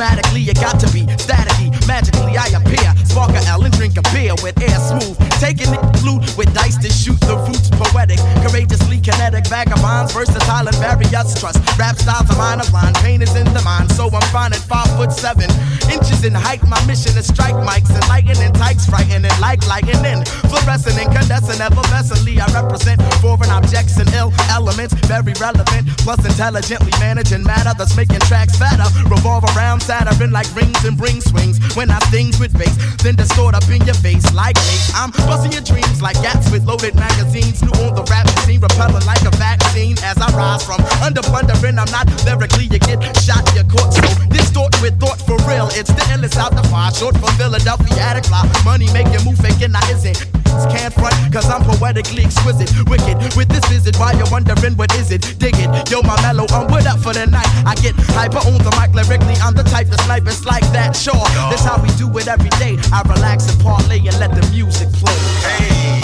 shit. 0.00 0.40
You 0.40 0.54
got 0.54 0.80
to 0.80 0.88
be 0.92 1.04
staticky. 1.20 1.68
Magically, 1.86 2.36
I 2.36 2.48
appear. 2.56 2.88
Spark 3.04 3.32
a 3.32 3.42
L 3.48 3.64
and 3.64 3.74
drink 3.74 3.96
a 3.98 4.02
beer 4.12 4.34
with 4.42 4.56
air 4.62 4.78
smooth. 4.80 5.16
Taking 5.38 5.72
it 5.72 5.82
flute 6.00 6.24
with 6.36 6.52
dice 6.54 6.78
to 6.78 6.90
shoot 6.90 7.20
the 7.20 7.36
roots 7.36 7.68
poetic. 7.70 8.18
Courageously 8.44 9.00
kinetic, 9.00 9.46
vagabonds, 9.46 10.12
versatile 10.12 10.68
various 11.10 11.34
trust. 11.40 11.58
Rap 11.78 11.96
styles 11.96 12.30
of 12.30 12.38
mine 12.38 12.60
of 12.60 12.72
line, 12.72 12.94
pain 12.94 13.22
is 13.22 13.34
in 13.34 13.44
the 13.52 13.62
mind. 13.62 13.90
So 13.92 14.06
I'm 14.06 14.22
fine 14.30 14.52
at 14.52 14.60
five 14.60 14.88
foot 14.96 15.12
seven 15.12 15.50
inches 15.90 16.24
in 16.24 16.34
height. 16.34 16.62
My 16.66 16.78
mission 16.86 17.16
is 17.18 17.26
strike 17.26 17.54
mics 17.54 17.90
and 17.90 18.06
lightning 18.08 18.52
tykes, 18.52 18.86
frightening 18.86 19.30
like 19.40 19.66
lightning. 19.66 20.24
Fluorescent, 20.48 20.98
incandescent, 20.98 21.60
effervescently. 21.60 22.38
I 22.38 22.46
represent 22.54 23.02
foreign 23.20 23.50
objects 23.50 23.98
and 23.98 24.08
ill 24.14 24.32
elements, 24.50 24.94
very 25.06 25.34
relevant. 25.40 25.88
Plus 25.98 26.24
intelligently 26.24 26.92
managing 27.00 27.42
matter 27.42 27.72
that's 27.76 27.96
making 27.96 28.20
tracks 28.30 28.56
fatter. 28.56 28.86
Revolve 29.08 29.44
around 29.56 29.80
Saturn 29.80 30.30
like 30.30 30.48
rings 30.54 30.84
and 30.84 30.96
bring 30.96 31.20
swings. 31.20 31.58
When 31.74 31.90
I 31.90 31.98
stings 32.10 32.38
with 32.38 32.56
bass, 32.56 32.76
then 33.02 33.16
distort 33.16 33.54
up 33.54 33.68
in 33.68 33.82
your 33.82 33.98
face 33.98 34.32
like 34.34 34.56
lace. 34.56 34.92
I'm 34.94 35.10
busting 35.26 35.52
your 35.52 35.62
dreams 35.62 36.02
like 36.02 36.20
gats 36.22 36.50
with 36.50 36.64
loaded 36.64 36.94
magazines. 36.94 37.62
New 37.62 37.72
on 37.82 37.94
the 37.94 38.04
rap 38.10 38.28
scene, 38.46 38.60
repelling 38.60 39.04
like 39.06 39.22
a 39.22 39.34
vaccine. 39.36 39.96
As 40.04 40.16
I 40.18 40.30
rise 40.36 40.64
from 40.64 40.80
under 41.02 41.22
plundering, 41.22 41.78
I'm 41.78 41.90
not 41.90 42.06
lyrically. 42.24 42.64
You 42.70 42.78
get 42.78 43.00
shot, 43.18 43.44
you're 43.54 43.64
caught. 43.64 43.92
So 43.94 44.02
distort 44.28 44.74
with 44.82 45.00
thought 45.00 45.20
for 45.20 45.36
real. 45.48 45.68
It's 45.72 45.92
the 45.92 46.04
endless 46.12 46.36
out 46.36 46.54
the 46.54 46.62
far 46.68 46.92
short 46.94 47.16
for 47.16 47.30
Philadelphia 47.34 48.00
attic 48.00 48.26
fly. 48.26 48.46
Money 48.64 48.86
make 48.92 49.08
you 49.08 49.20
move 49.24 49.38
faking, 49.38 49.74
I 49.74 49.82
isn't. 49.90 50.20
Can't 50.68 50.92
front, 50.92 51.14
cause 51.32 51.48
I'm 51.48 51.62
poetically 51.64 52.24
exquisite. 52.24 52.68
Wicked 52.90 53.16
with 53.36 53.48
this 53.48 53.64
visit, 53.70 53.96
while 53.96 54.14
you're 54.16 54.28
wondering 54.30 54.76
what 54.76 54.92
is 54.96 55.10
it? 55.10 55.22
Dig 55.38 55.54
it, 55.56 55.90
yo, 55.90 56.02
my 56.02 56.20
mellow, 56.20 56.44
I'm 56.50 56.66
with 56.70 56.86
up 56.86 56.98
for 56.98 57.14
the 57.14 57.24
night. 57.26 57.48
I 57.64 57.74
get 57.76 57.94
hyper 58.12 58.38
on 58.44 58.58
the 58.58 58.72
mic 58.76 58.92
lyrically, 58.92 59.40
I'm 59.40 59.54
the 59.54 59.62
type 59.62 59.88
to 59.88 59.96
snipe 60.04 60.26
it's 60.26 60.44
like 60.44 60.66
that. 60.72 60.94
Sure, 60.94 61.14
this 61.48 61.64
how 61.64 61.80
we 61.80 61.88
do 61.96 62.06
it 62.18 62.28
every 62.28 62.50
day. 62.60 62.76
I 62.92 63.00
relax 63.08 63.48
and 63.48 63.60
parlay 63.62 63.98
and 64.00 64.18
let 64.18 64.34
the 64.34 64.44
music 64.50 64.92
play. 64.92 65.16
Hey, 65.48 66.02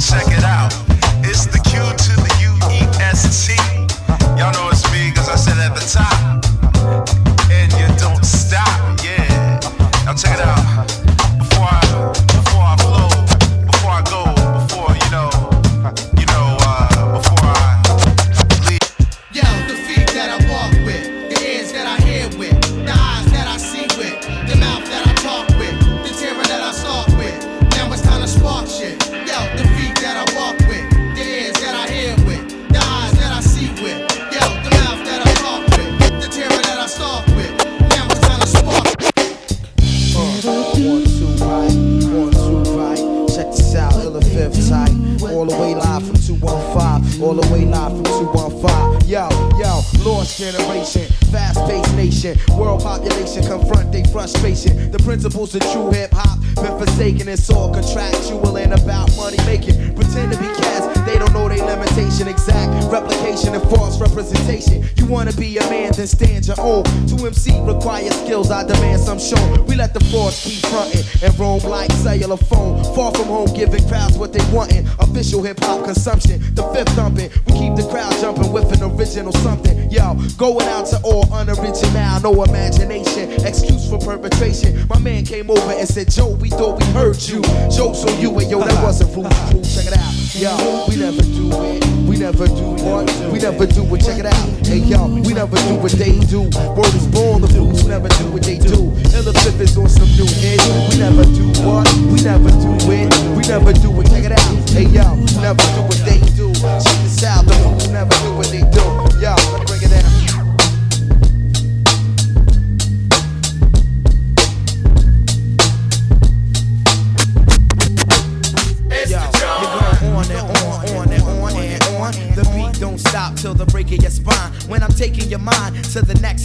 check 0.00 0.26
it 0.26 0.42
out. 0.42 0.72
It's 1.22 1.46
the 1.46 1.60
Q 1.62 1.78
to 1.78 2.12
the 2.18 2.32
U 2.42 2.52
E 2.74 2.80
S 2.98 3.46
T. 3.46 3.91
Y'all 4.42 4.50
know 4.54 4.70
it's 4.70 4.90
me 4.90 5.08
because 5.08 5.28
I 5.28 5.36
said 5.36 5.56
at 5.58 5.72
the 5.72 5.86
top. 5.86 6.51
Frustration. 54.32 54.90
The 54.90 54.98
principles 54.98 55.54
of 55.54 55.62
true 55.72 55.90
hip 55.90 56.10
hop 56.12 56.40
been 56.56 56.78
forsaken. 56.78 57.28
It's 57.28 57.48
all 57.50 57.72
contractual 57.72 58.56
and 58.56 58.72
about 58.72 59.14
money 59.16 59.36
making. 59.44 59.94
Pretend 59.94 60.32
to 60.32 60.38
be 60.38 60.46
cats, 60.46 61.00
they 61.06 61.18
don't 61.18 61.32
know 61.32 61.48
their 61.48 61.64
limitation. 61.64 62.28
Exact 62.28 62.90
replication 62.92 63.54
and 63.54 63.62
false 63.70 64.00
representation. 64.00 64.81
Wanna 65.12 65.34
be 65.34 65.58
a 65.58 65.60
man, 65.68 65.92
then 65.92 66.06
stand 66.06 66.46
your 66.46 66.58
own. 66.58 66.84
To 66.84 67.26
MC 67.26 67.60
requires 67.60 68.14
skills, 68.24 68.50
I 68.50 68.64
demand 68.64 68.98
some 68.98 69.18
shown. 69.18 69.66
We 69.66 69.74
let 69.74 69.92
the 69.92 70.00
force 70.06 70.42
keep 70.42 70.64
frontin' 70.64 71.04
and 71.22 71.38
roam 71.38 71.60
like 71.64 71.92
cellular 71.92 72.38
phone. 72.38 72.82
Far 72.94 73.12
from 73.12 73.26
home, 73.26 73.52
giving 73.54 73.86
crowds 73.88 74.16
what 74.16 74.32
they 74.32 74.40
wantin'. 74.50 74.88
Official 75.00 75.42
hip 75.42 75.60
hop 75.60 75.84
consumption, 75.84 76.40
the 76.54 76.62
fifth 76.72 76.88
thumping. 76.96 77.30
We 77.46 77.52
keep 77.52 77.76
the 77.76 77.86
crowd 77.90 78.14
jumping 78.22 78.52
with 78.52 78.72
an 78.72 78.82
original 78.90 79.34
something. 79.44 79.90
Yo, 79.90 80.14
going 80.38 80.66
out 80.68 80.86
to 80.86 81.00
all 81.04 81.28
unoriginal, 81.34 82.20
no 82.22 82.42
imagination. 82.44 83.32
Excuse 83.44 83.90
for 83.90 83.98
perpetration. 83.98 84.88
My 84.88 84.98
man 84.98 85.26
came 85.26 85.50
over 85.50 85.72
and 85.72 85.86
said, 85.86 86.10
Joe, 86.10 86.36
we 86.40 86.48
thought 86.48 86.80
we 86.80 86.86
heard 86.86 87.20
you. 87.20 87.42
Jokes 87.68 88.02
on 88.06 88.18
you, 88.18 88.32
and 88.38 88.50
yo, 88.50 88.60
that 88.60 88.72
uh-huh. 88.72 88.86
wasn't 88.86 89.14
rude. 89.14 89.62
Check 89.62 89.92
it 89.92 89.98
out. 89.98 90.14
Yo, 90.34 90.86
we 90.88 90.96
never 90.96 91.20
do 91.20 91.52
it. 91.52 92.01
We 92.22 92.30
never 92.30 92.46
do 92.46 92.84
what? 92.86 93.10
We 93.32 93.38
never 93.40 93.66
do 93.66 93.82
it. 93.82 93.98
Check 93.98 94.20
it 94.20 94.26
out. 94.26 94.48
Hey, 94.64 94.78
yo, 94.78 95.10
we 95.10 95.34
never 95.34 95.56
do 95.66 95.74
what 95.74 95.90
they 95.90 96.20
do. 96.30 96.42
Word 96.70 96.94
is 96.94 97.08
born, 97.10 97.42
the 97.42 97.48
fools 97.50 97.84
never 97.84 98.06
do 98.06 98.30
what 98.30 98.44
they 98.44 98.58
do. 98.58 98.94
And 99.10 99.26
the 99.26 99.34
fifth 99.42 99.58
is 99.58 99.76
on 99.76 99.88
some 99.88 100.06
new 100.14 100.30
hit. 100.38 100.62
We 100.86 101.02
never 101.02 101.26
do 101.34 101.50
what? 101.66 101.90
We 102.14 102.22
never 102.22 102.54
do 102.62 102.78
it. 102.94 103.10
We 103.34 103.42
never 103.50 103.72
do 103.74 103.90
it. 103.98 104.06
Check 104.06 104.22
it 104.22 104.38
out. 104.38 104.70
Hey, 104.70 104.86
we 104.86 105.34
never 105.42 105.66
do 105.74 105.82
what 105.82 105.98
they 106.06 106.22
do. 106.38 106.54
Check 106.54 106.94
this 107.02 107.24
out. 107.26 107.42
The 107.42 107.58
fools 107.58 107.90
never 107.90 108.14
do 108.22 108.38
what 108.38 108.46
they 108.54 108.62
do. 108.70 108.86
Yo, 109.18 109.34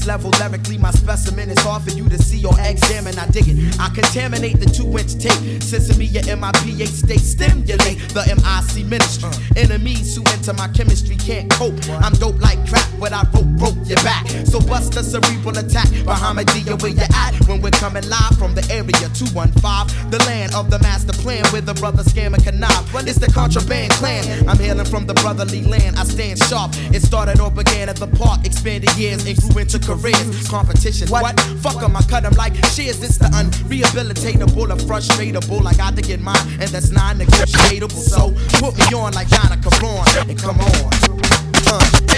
level, 0.08 0.32
lyrically, 0.40 0.78
my 0.78 0.92
specimen 0.92 1.50
is 1.50 1.60
hard 1.60 1.84
for 1.84 1.92
you 1.92 2.08
to 2.08 2.18
see 2.18 2.44
or 2.46 2.56
examine. 2.62 3.20
I 3.20 3.28
dig 3.28 3.44
it. 3.48 3.80
I 3.80 3.90
contaminate 3.90 4.60
the 4.60 4.66
two 4.66 4.88
inch 4.98 5.20
tape. 5.20 5.62
Sesame 5.62 6.08
in 6.08 6.40
my 6.40 6.52
pH 6.64 7.04
state, 7.04 7.20
stimulate 7.20 8.00
the 8.16 8.24
MIC 8.40 8.88
ministry. 8.88 9.30
Uh. 9.30 9.60
Enemies 9.60 10.16
who 10.16 10.24
enter 10.32 10.54
my 10.54 10.70
chemistry 10.70 11.18
can't 11.18 11.52
cope. 11.52 11.76
I'm 11.90 12.14
dope 12.14 12.40
like 12.40 12.58
crap, 12.70 12.87
but 13.00 13.14
I 13.14 13.24
rope 13.34 13.46
broke 13.58 13.78
your 13.88 14.02
back. 14.04 14.28
So 14.46 14.60
bust 14.60 14.96
a 14.96 15.04
cerebral 15.04 15.58
attack. 15.58 15.88
Bahamadia, 16.06 16.82
where 16.82 16.92
you 16.92 17.08
at? 17.14 17.34
When 17.48 17.62
we're 17.62 17.72
coming 17.72 18.08
live 18.10 18.38
from 18.38 18.54
the 18.56 18.66
area 18.72 19.10
215, 19.14 20.12
the 20.12 20.20
land 20.26 20.54
of 20.56 20.70
the 20.70 20.80
master 20.80 21.14
plan 21.14 21.44
with 21.52 21.66
the 21.66 21.74
brother 21.74 22.04
scam 22.04 22.34
and 22.34 22.44
connive. 22.44 22.86
It's 23.08 23.20
the 23.20 23.32
contraband 23.32 23.92
clan. 23.94 24.48
I'm 24.48 24.58
hailing 24.58 24.86
from 24.86 25.06
the 25.06 25.14
brotherly 25.16 25.64
land. 25.64 25.98
I 25.98 26.04
stand 26.04 26.40
sharp. 26.44 26.72
It 26.94 27.02
started 27.02 27.40
or 27.40 27.52
began 27.52 27.90
at 27.90 27.96
the 27.98 28.08
park, 28.08 28.46
expanded 28.46 28.96
years 28.98 29.26
and 29.26 29.38
grew 29.38 29.62
into 29.62 29.80
careers. 29.80 30.48
Competition, 30.48 31.08
what? 31.10 31.40
Fuck 31.62 31.82
'em, 31.84 31.96
I 31.96 32.02
cut 32.04 32.26
'em 32.26 32.34
like 32.34 32.54
shears. 32.74 33.02
It's 33.02 33.18
the 33.18 33.30
unrehabilitatable, 33.40 34.72
or 34.72 34.78
frustratable. 34.88 35.66
I 35.66 35.74
got 35.74 35.96
to 35.96 36.02
get 36.02 36.20
mine, 36.22 36.38
and 36.60 36.70
that's 36.70 36.90
non 36.92 37.18
negotiable. 37.18 37.90
So 37.90 38.32
put 38.60 38.76
me 38.78 38.86
on 38.94 39.14
like 39.14 39.28
Yana 39.30 39.62
Cabron, 39.62 40.30
and 40.30 40.38
come 40.40 40.60
on. 40.60 41.37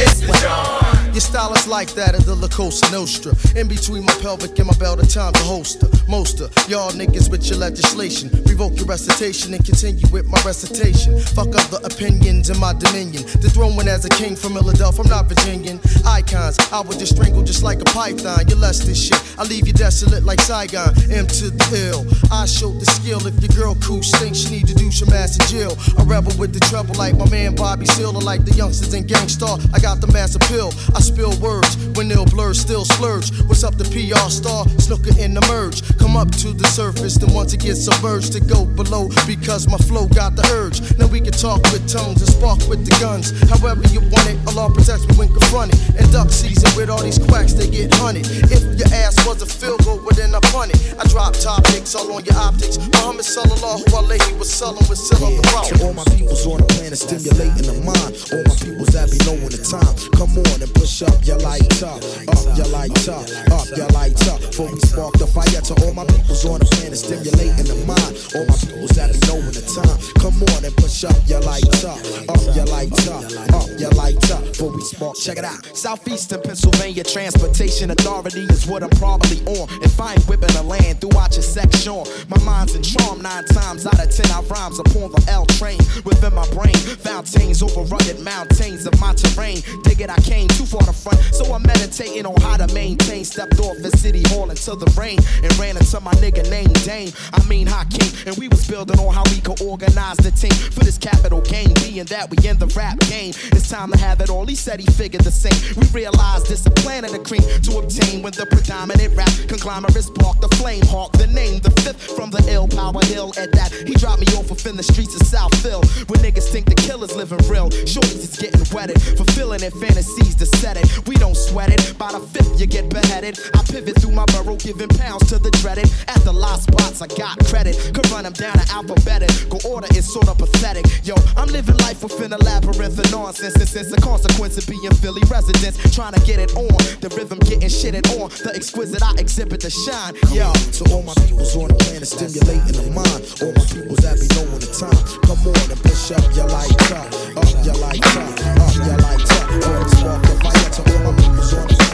It's 0.02 0.22
the 0.22 0.32
Jawn. 0.42 0.99
Your 1.12 1.22
style 1.22 1.54
is 1.54 1.68
like 1.68 1.90
that 1.96 2.14
of 2.14 2.26
the 2.26 2.36
La 2.36 2.48
Cosa 2.48 2.90
Nostra. 2.92 3.34
In 3.60 3.68
between 3.68 4.06
my 4.06 4.14
pelvic 4.22 4.58
and 4.60 4.68
my 4.68 4.78
belt, 4.78 5.02
a 5.02 5.08
time 5.08 5.34
to 5.34 5.44
holster. 5.44 5.88
Most 6.08 6.40
y'all 6.70 6.92
niggas 6.92 7.30
with 7.30 7.50
your 7.50 7.58
legislation. 7.58 8.30
Revoke 8.46 8.78
your 8.78 8.86
recitation 8.86 9.54
and 9.54 9.66
continue 9.66 10.08
with 10.12 10.28
my 10.28 10.40
recitation. 10.46 11.20
Fuck 11.20 11.56
up 11.58 11.68
the 11.74 11.82
opinions 11.84 12.50
in 12.50 12.60
my 12.60 12.74
dominion. 12.74 13.24
Dethroned 13.42 13.88
as 13.90 14.06
a 14.06 14.10
king 14.10 14.36
from 14.36 14.54
Philadelphia, 14.54 15.02
I'm 15.02 15.10
not 15.10 15.28
Virginian. 15.28 15.80
Icons, 16.06 16.58
I 16.72 16.82
would 16.82 17.00
just 17.00 17.16
strangle 17.16 17.44
just 17.44 17.64
like 17.64 17.82
a 17.82 17.86
python. 17.86 18.48
You're 18.48 18.60
less 18.60 18.80
than 18.86 18.94
shit. 18.94 19.20
I 19.38 19.44
leave 19.44 19.68
you 19.68 19.74
desolate 19.74 20.24
like 20.24 20.40
Saigon. 20.42 20.94
M 21.12 21.26
to 21.26 21.50
the 21.50 21.68
ill. 21.90 22.06
I 22.32 22.46
show 22.46 22.72
the 22.72 22.86
skill. 22.86 23.26
If 23.26 23.42
your 23.42 23.54
girl 23.58 23.76
cool 23.82 24.04
stinks, 24.04 24.40
she 24.40 24.52
need 24.52 24.68
to 24.68 24.76
do 24.76 24.92
some 24.92 25.10
ass 25.14 25.36
in 25.36 25.46
jail. 25.50 25.74
A 25.98 26.04
rebel 26.04 26.32
with 26.38 26.54
the 26.54 26.62
trouble 26.70 26.96
like 26.96 27.18
my 27.18 27.28
man 27.30 27.56
Bobby 27.56 27.86
Seale, 27.88 28.14
like 28.14 28.46
the 28.46 28.54
youngsters 28.54 28.94
in 28.94 29.06
Gang 29.06 29.28
Starr. 29.28 29.58
I 29.74 29.80
got 29.80 30.02
the 30.02 30.08
mass 30.08 30.36
appeal. 30.36 30.72
I 30.96 31.02
spill 31.10 31.34
words 31.40 31.76
when 31.96 32.08
they'll 32.08 32.26
blur, 32.26 32.54
still 32.54 32.86
splurge. 32.86 33.29
What's 33.50 33.64
up, 33.64 33.82
the 33.82 33.90
PR 33.90 34.30
star? 34.30 34.70
Snooker 34.78 35.10
in 35.18 35.34
the 35.34 35.42
merge. 35.50 35.82
Come 35.98 36.16
up 36.16 36.30
to 36.46 36.54
the 36.54 36.70
surface, 36.70 37.18
then 37.18 37.34
once 37.34 37.52
it 37.52 37.66
gets 37.66 37.82
submerged 37.82 38.32
to 38.38 38.40
go 38.40 38.64
below 38.64 39.10
because 39.26 39.68
my 39.68 39.82
flow 39.90 40.06
got 40.06 40.38
the 40.38 40.46
urge. 40.54 40.86
Now 41.02 41.10
we 41.10 41.20
can 41.20 41.34
talk 41.34 41.58
with 41.74 41.90
tongues 41.90 42.22
and 42.22 42.30
spark 42.30 42.62
with 42.70 42.86
the 42.86 42.94
guns. 43.02 43.34
However 43.50 43.82
you 43.90 44.06
want 44.14 44.30
it, 44.30 44.38
Allah 44.46 44.70
protects 44.70 45.10
me 45.10 45.18
when 45.18 45.34
confronted. 45.34 45.82
And 45.98 46.06
duck 46.14 46.30
season 46.30 46.70
with 46.78 46.94
all 46.94 47.02
these 47.02 47.18
quacks, 47.18 47.58
they 47.58 47.66
get 47.66 47.90
hunted. 47.98 48.30
If 48.54 48.62
your 48.78 48.88
ass 48.94 49.18
was 49.26 49.42
a 49.42 49.50
field 49.50 49.82
goal, 49.82 49.98
well 49.98 50.14
then 50.14 50.30
I 50.30 50.40
punt 50.54 50.70
it. 50.70 50.80
I 51.02 51.10
drop 51.10 51.34
topics 51.34 51.98
all 51.98 52.06
on 52.14 52.22
your 52.30 52.38
optics. 52.38 52.78
Muhammad 52.78 53.26
sallallahu 53.26 53.82
alayhi 53.98 54.30
wa 54.38 54.46
sallam 54.46 54.86
was 54.86 55.02
still 55.02 55.26
on 55.26 55.34
the 55.34 55.44
route. 55.50 55.74
To 55.74 55.90
all 55.90 55.98
my 55.98 56.06
peoples 56.14 56.46
on 56.46 56.62
the 56.62 56.70
planet, 56.78 57.02
stimulating 57.02 57.66
the 57.66 57.82
mind. 57.82 58.14
All 58.30 58.46
my 58.46 58.56
peoples 58.62 58.94
that 58.94 59.10
be 59.10 59.18
knowing 59.26 59.50
the 59.50 59.58
time. 59.58 59.90
Come 60.14 60.38
on 60.38 60.62
and 60.62 60.72
push 60.78 61.02
up 61.02 61.18
your 61.26 61.42
light 61.42 61.66
up, 61.82 61.98
up 62.30 62.46
your 62.54 62.70
light 62.70 62.94
up, 63.10 63.26
up 63.52 63.68
your 63.76 63.88
lights 63.96 64.28
up. 64.28 64.40
Before 64.42 64.72
we 64.72 64.80
spark 64.80 65.14
the 65.18 65.28
fire 65.28 65.62
to 65.62 65.74
all 65.86 65.94
my 65.94 66.06
peoples 66.06 66.46
on 66.46 66.60
the 66.60 66.66
planet, 66.66 66.98
stimulating 66.98 67.68
the 67.70 67.78
mind. 67.88 68.14
All 68.36 68.46
my 68.46 68.58
peoples 68.60 68.92
that 68.98 69.14
be 69.14 69.20
knowing 69.28 69.54
the 69.56 69.64
time. 69.64 69.98
Come 70.20 70.36
on 70.56 70.66
and 70.66 70.76
push 70.78 71.04
up 71.04 71.16
your 71.28 71.42
lights 71.42 71.84
up, 71.84 72.00
up 72.30 72.44
your 72.56 72.66
lights 72.66 73.08
up, 73.08 73.24
up 73.56 73.70
your 73.80 73.92
light 73.92 74.20
up. 74.32 74.44
Before 74.44 74.72
we 74.72 74.82
spark, 74.82 75.16
Check 75.18 75.38
it 75.38 75.46
out. 75.46 75.66
Southeastern 75.76 76.42
Pennsylvania 76.42 77.04
Transportation 77.04 77.92
Authority 77.92 78.44
is 78.50 78.68
what 78.68 78.84
I'm 78.84 78.90
probably 78.92 79.40
on. 79.46 79.68
If 79.84 80.00
I 80.00 80.14
ain't 80.14 80.26
whipping 80.28 80.54
the 80.56 80.64
land 80.64 81.02
throughout 81.02 81.34
your 81.34 81.44
section, 81.44 82.04
my 82.30 82.40
mind's 82.44 82.76
in 82.76 82.84
charm 82.84 83.22
nine 83.22 83.46
times 83.46 83.86
out 83.86 84.00
of 84.00 84.10
ten. 84.10 84.30
I 84.32 84.42
rhymes 84.50 84.80
upon 84.80 85.12
the 85.12 85.24
L 85.30 85.46
train 85.46 85.78
within 86.04 86.34
my 86.34 86.48
brain. 86.52 86.76
Fountains 87.04 87.62
over 87.62 87.82
rugged 87.84 88.20
mountains 88.20 88.86
of 88.86 89.00
my 89.00 89.14
terrain. 89.14 89.62
Dig 89.84 90.02
it, 90.02 90.10
I 90.10 90.20
came 90.22 90.48
too 90.50 90.66
far 90.66 90.82
to 90.82 90.94
front, 90.94 91.20
so 91.34 91.54
I'm 91.54 91.64
meditating 91.64 92.26
on 92.26 92.40
how 92.42 92.58
to 92.58 92.72
maintain. 92.74 93.24
Stepped 93.30 93.60
off 93.60 93.78
the 93.78 93.92
city 93.92 94.24
hall 94.30 94.50
into 94.50 94.76
the 94.76 94.92
rain 94.98 95.20
and 95.44 95.56
ran 95.60 95.78
into 95.78 96.00
my 96.00 96.12
nigga 96.14 96.50
named 96.50 96.74
Dame. 96.84 97.14
I 97.32 97.46
mean 97.46 97.68
Hakeem, 97.68 98.10
and 98.26 98.36
we 98.38 98.48
was 98.48 98.68
building 98.68 98.98
on 98.98 99.14
how 99.14 99.22
we 99.30 99.40
could 99.40 99.62
organize 99.62 100.18
the 100.18 100.32
team 100.32 100.52
for 100.74 100.84
this 100.84 100.98
capital 100.98 101.40
game. 101.42 101.70
Being 101.86 102.06
that 102.06 102.28
we 102.32 102.38
in 102.50 102.58
the 102.58 102.66
rap 102.74 102.98
game, 103.06 103.34
it's 103.54 103.70
time 103.70 103.92
to 103.92 103.98
have 104.00 104.20
it 104.22 104.32
all. 104.32 104.48
He 104.48 104.56
said 104.56 104.80
he 104.80 104.88
figured 104.88 105.24
the 105.24 105.32
same. 105.32 105.54
We 105.78 105.86
realized 105.94 106.48
this 106.50 106.66
a 106.66 106.72
plan 106.72 107.06
of 107.06 107.12
the 107.12 107.20
cream 107.20 107.46
to 107.70 107.78
obtain 107.78 108.24
when 108.24 108.34
the 108.34 108.48
predominant 108.48 109.16
rap 109.16 109.30
conglomerate 109.48 110.04
sparked 110.04 110.42
the 110.42 110.50
flame. 110.58 110.82
Hawk 110.90 111.12
the 111.14 111.28
name, 111.28 111.60
the 111.60 111.70
fifth 111.86 112.18
from 112.18 112.32
the 112.32 112.44
ill 112.50 112.68
power 112.68 113.06
hill. 113.06 113.32
At 113.38 113.52
that, 113.54 113.72
he 113.86 113.94
dropped 113.94 114.22
me 114.22 114.28
off 114.34 114.50
within 114.50 114.76
the 114.76 114.84
streets 114.84 115.14
of 115.14 115.28
South 115.28 115.54
Phil. 115.62 115.86
Where 116.10 116.20
niggas 116.20 116.50
think 116.50 116.66
the 116.66 116.76
killer's 116.76 117.16
living 117.16 117.46
real. 117.48 117.70
Shorties 117.86 118.26
is 118.26 118.36
getting 118.42 118.66
wetted, 118.74 119.00
fulfilling 119.22 119.62
their 119.62 119.72
fantasies 119.78 120.34
to 120.42 120.48
set 120.58 120.78
it. 120.82 121.08
We 121.08 121.16
don't 121.16 121.38
sweat 121.38 121.70
it. 121.70 121.98
By 122.00 122.12
the 122.12 122.20
fifth, 122.20 122.60
you 122.60 122.66
get 122.66 122.90
beheaded. 123.10 123.40
I 123.54 123.64
pivot 123.64 124.00
through 124.02 124.12
my 124.12 124.26
burrow, 124.28 124.56
giving 124.56 124.88
pounds 124.90 125.28
to 125.30 125.40
the 125.40 125.52
dreaded. 125.62 125.90
At 126.08 126.24
the 126.24 126.32
lost 126.32 126.64
spots, 126.64 127.02
I 127.02 127.08
got 127.08 127.38
credit. 127.46 127.76
Could 127.94 128.10
run 128.12 128.24
them 128.24 128.34
down 128.34 128.54
to 128.54 128.66
alphabetic. 128.72 129.30
Go 129.50 129.58
order 129.68 129.88
is 129.96 130.12
sort 130.12 130.30
of 130.30 130.38
pathetic. 130.38 130.86
Yo, 131.04 131.16
I'm 131.36 131.50
living 131.50 131.78
life 131.78 132.04
within 132.04 132.34
a 132.34 132.38
labyrinth 132.38 133.00
of 133.00 133.12
nonsense. 133.12 133.54
This 133.56 133.76
is 133.76 133.90
the 133.90 134.02
consequence 134.02 134.58
of 134.58 134.68
being 134.68 134.94
Philly 135.02 135.24
residents, 135.30 135.78
trying 135.96 136.14
to 136.14 136.22
get 136.26 136.40
it 136.40 136.54
on. 136.56 136.78
The 137.02 137.10
rhythm 137.18 137.40
getting 137.40 137.70
shitted 137.70 138.06
on. 138.20 138.30
The 138.30 138.54
exquisite 138.56 139.02
I 139.02 139.14
exhibit 139.18 139.62
the 139.62 139.70
shine. 139.70 140.14
Yo, 140.30 140.54
to 140.78 140.82
all 140.94 141.04
my 141.04 141.14
peoples 141.26 141.56
on 141.56 141.70
the 141.70 141.76
planet, 141.76 142.08
stimulating 142.08 142.78
the 142.78 142.94
mind. 142.94 143.22
All 143.42 143.54
my 143.58 143.66
peoples 143.66 144.00
that 144.06 144.22
be 144.22 144.28
knowing 144.38 144.62
the 144.62 144.70
time. 144.70 145.02
Come 145.26 145.42
on 145.50 145.66
and 145.72 145.82
push 145.82 146.12
up 146.14 146.26
your 146.36 146.48
light 146.48 146.78
up, 146.94 147.10
up 147.42 147.50
your 147.66 147.78
light 147.82 148.06
up, 148.06 148.38
up 148.62 148.76
your 148.86 148.98
light 149.02 149.26
up. 149.34 149.46
Before 149.50 149.80
we 149.82 149.90
spark 149.98 150.22
the 150.22 150.36
fire 150.46 150.70
to 150.78 150.82
all 150.94 151.12
my 151.14 151.29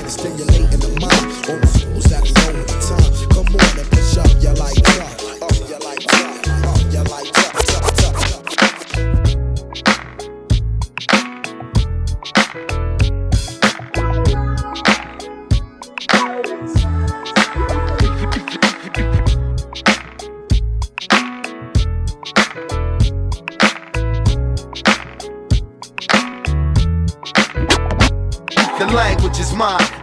stimulating 0.10 0.80
the 0.80 0.90
mind. 1.00 1.50
All 1.50 1.60
the 1.60 1.68
peoples 1.80 2.06
that 2.06 2.24
be 2.24 2.55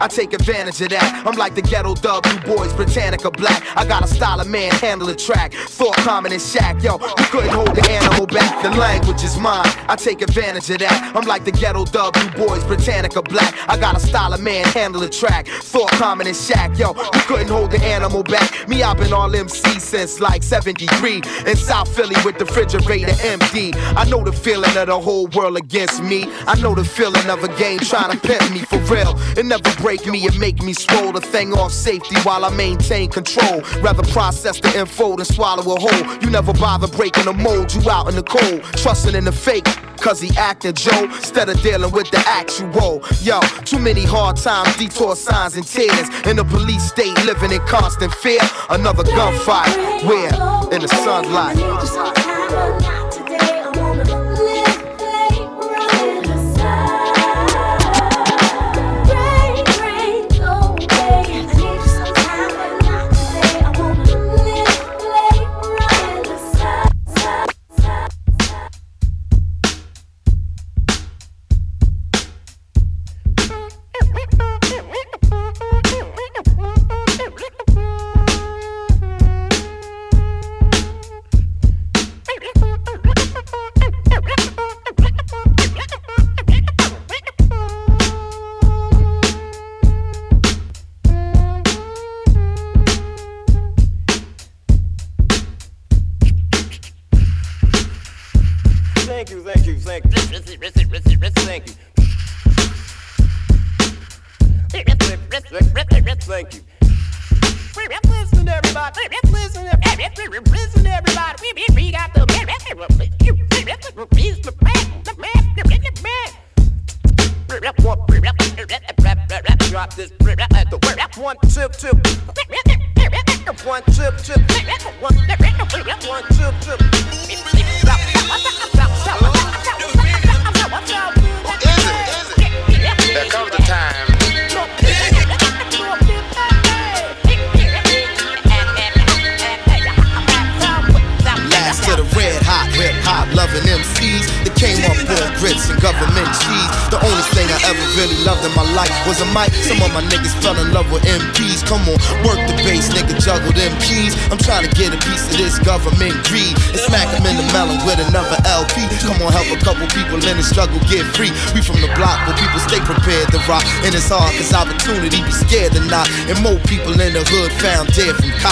I 0.03 0.09
take 0.09 0.33
advantage 0.33 0.81
of 0.81 0.89
that. 0.89 1.25
I'm 1.25 1.37
like 1.37 1.55
the 1.55 1.63
ghetto 1.63 1.95
dub, 1.95 2.27
you 2.27 2.39
boys, 2.41 2.73
Britannica 2.73 3.31
black. 3.31 3.63
I 3.77 3.87
got 3.87 4.03
a 4.03 4.09
style 4.09 4.41
of 4.41 4.49
man, 4.49 4.73
handle 4.73 5.09
a 5.09 5.15
track. 5.15 5.53
Thought 5.53 5.95
common 5.99 6.33
and 6.33 6.43
shack, 6.43 6.83
yo. 6.83 6.99
You 6.99 7.25
couldn't 7.31 7.51
hold 7.51 7.77
the 7.77 7.89
animal 7.89 8.27
back. 8.27 8.65
The 8.65 8.71
language 8.71 9.23
is 9.23 9.39
mine. 9.39 9.63
I 9.87 9.95
take 9.95 10.21
advantage 10.21 10.69
of 10.71 10.81
that. 10.81 11.13
I'm 11.15 11.25
like 11.25 11.45
the 11.45 11.53
ghetto 11.53 11.85
dub, 11.85 12.17
you 12.17 12.31
boys, 12.31 12.65
Britannica 12.65 13.23
black. 13.23 13.55
I 13.69 13.79
got 13.79 13.97
a 13.97 14.01
style 14.01 14.33
of 14.33 14.41
man, 14.41 14.65
handle 14.65 15.05
a 15.05 15.09
track. 15.09 15.47
Thought 15.47 15.93
common 15.93 16.27
and 16.27 16.37
shack, 16.37 16.77
yo. 16.77 16.95
You 16.95 17.21
couldn't 17.29 17.49
hold 17.49 17.71
the 17.71 17.81
animal 17.85 18.25
back. 18.25 18.69
Me, 18.69 18.83
I've 18.83 18.97
been 18.97 19.13
all 19.13 19.33
MC 19.33 19.79
since 19.79 20.19
like 20.19 20.43
73. 20.43 21.23
In 21.47 21.57
South 21.57 21.95
Philly 21.95 22.17
with 22.25 22.39
the 22.39 22.45
refrigerator 22.45 23.15
empty. 23.23 23.73
I 23.77 24.05
know 24.11 24.25
the 24.25 24.33
feeling 24.33 24.77
of 24.77 24.89
the 24.89 24.99
whole 24.99 25.29
world 25.29 25.57
against 25.57 26.03
me. 26.03 26.25
I 26.49 26.61
know 26.61 26.75
the 26.75 26.85
feeling 26.85 27.31
of 27.31 27.45
a 27.45 27.57
game 27.57 27.79
trying 27.79 28.11
to 28.11 28.19
pimp 28.19 28.51
me 28.53 28.63
for 28.63 28.79
real. 28.93 29.15
It 29.39 29.47
never 29.47 29.71
break 29.93 30.07
me, 30.07 30.27
and 30.27 30.39
make 30.39 30.63
me 30.63 30.73
swole 30.73 31.13
the 31.13 31.21
thing 31.21 31.53
off 31.53 31.71
safety 31.71 32.17
while 32.23 32.47
I 32.47 32.57
maintain 32.57 33.11
control. 33.11 33.61
Rather 33.83 34.03
process 34.11 34.59
the 34.59 34.79
info 34.79 35.17
than 35.17 35.27
swallow 35.27 35.63
a 35.63 35.79
whole. 35.79 36.23
You 36.23 36.31
never 36.31 36.55
bother 36.55 36.89
breaking 36.89 37.27
the 37.27 37.35
mold, 37.35 37.75
you 37.75 37.91
out 37.91 38.09
in 38.09 38.17
the 38.17 38.23
cold. 38.23 38.63
Trusting 38.81 39.15
in 39.15 39.25
the 39.25 39.33
fake. 39.33 39.67
Cause 39.99 40.19
he 40.19 40.35
acting 40.39 40.73
Joe 40.73 41.05
instead 41.05 41.51
of 41.51 41.61
dealing 41.63 41.93
with 41.93 42.11
the 42.11 42.25
actual. 42.27 43.03
Yo, 43.21 43.41
too 43.65 43.79
many 43.79 44.05
hard 44.05 44.37
times, 44.37 44.75
detour 44.79 45.15
signs 45.15 45.57
and 45.57 45.67
tears. 45.67 46.09
In 46.27 46.37
the 46.37 46.45
police 46.45 46.85
state, 46.85 47.15
living 47.27 47.53
in 47.53 47.61
constant 47.67 48.15
fear. 48.15 48.41
Another 48.71 49.05
gunfight, 49.05 50.07
where? 50.07 50.33
In 50.73 50.81
the 50.81 50.89
sunlight. 50.89 53.02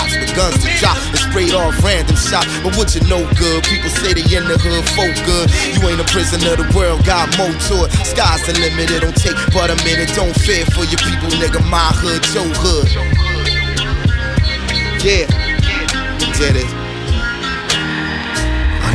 With 0.09 0.33
guns 0.37 0.57
to 0.63 0.69
drop 0.81 0.97
and 1.13 1.19
sprayed 1.19 1.53
off 1.53 1.77
random 1.85 2.17
shot. 2.17 2.47
But 2.63 2.77
what 2.77 2.95
you 2.95 3.03
know 3.11 3.27
good, 3.37 3.65
people 3.65 3.91
say 3.91 4.15
they 4.15 4.25
in 4.33 4.49
the 4.49 4.57
hood 4.57 4.85
folk 4.97 5.15
good. 5.27 5.51
You 5.77 5.81
ain't 5.89 6.01
a 6.01 6.09
prisoner, 6.09 6.57
the 6.57 6.69
world 6.73 7.05
got 7.05 7.29
more 7.37 7.53
to 7.53 7.75
it. 7.85 7.91
Sky's 8.07 8.45
the 8.47 8.55
limit, 8.57 8.91
it 8.91 9.05
don't 9.05 9.17
take 9.17 9.37
but 9.53 9.69
a 9.69 9.77
minute. 9.85 10.11
Don't 10.17 10.35
fear 10.35 10.65
for 10.73 10.85
your 10.89 11.01
people, 11.05 11.29
nigga. 11.37 11.61
My 11.69 11.93
hood, 12.01 12.25
your 12.33 12.49
hood. 12.57 12.89
Yeah, 15.05 15.27
did 16.39 16.57
it. 16.57 16.80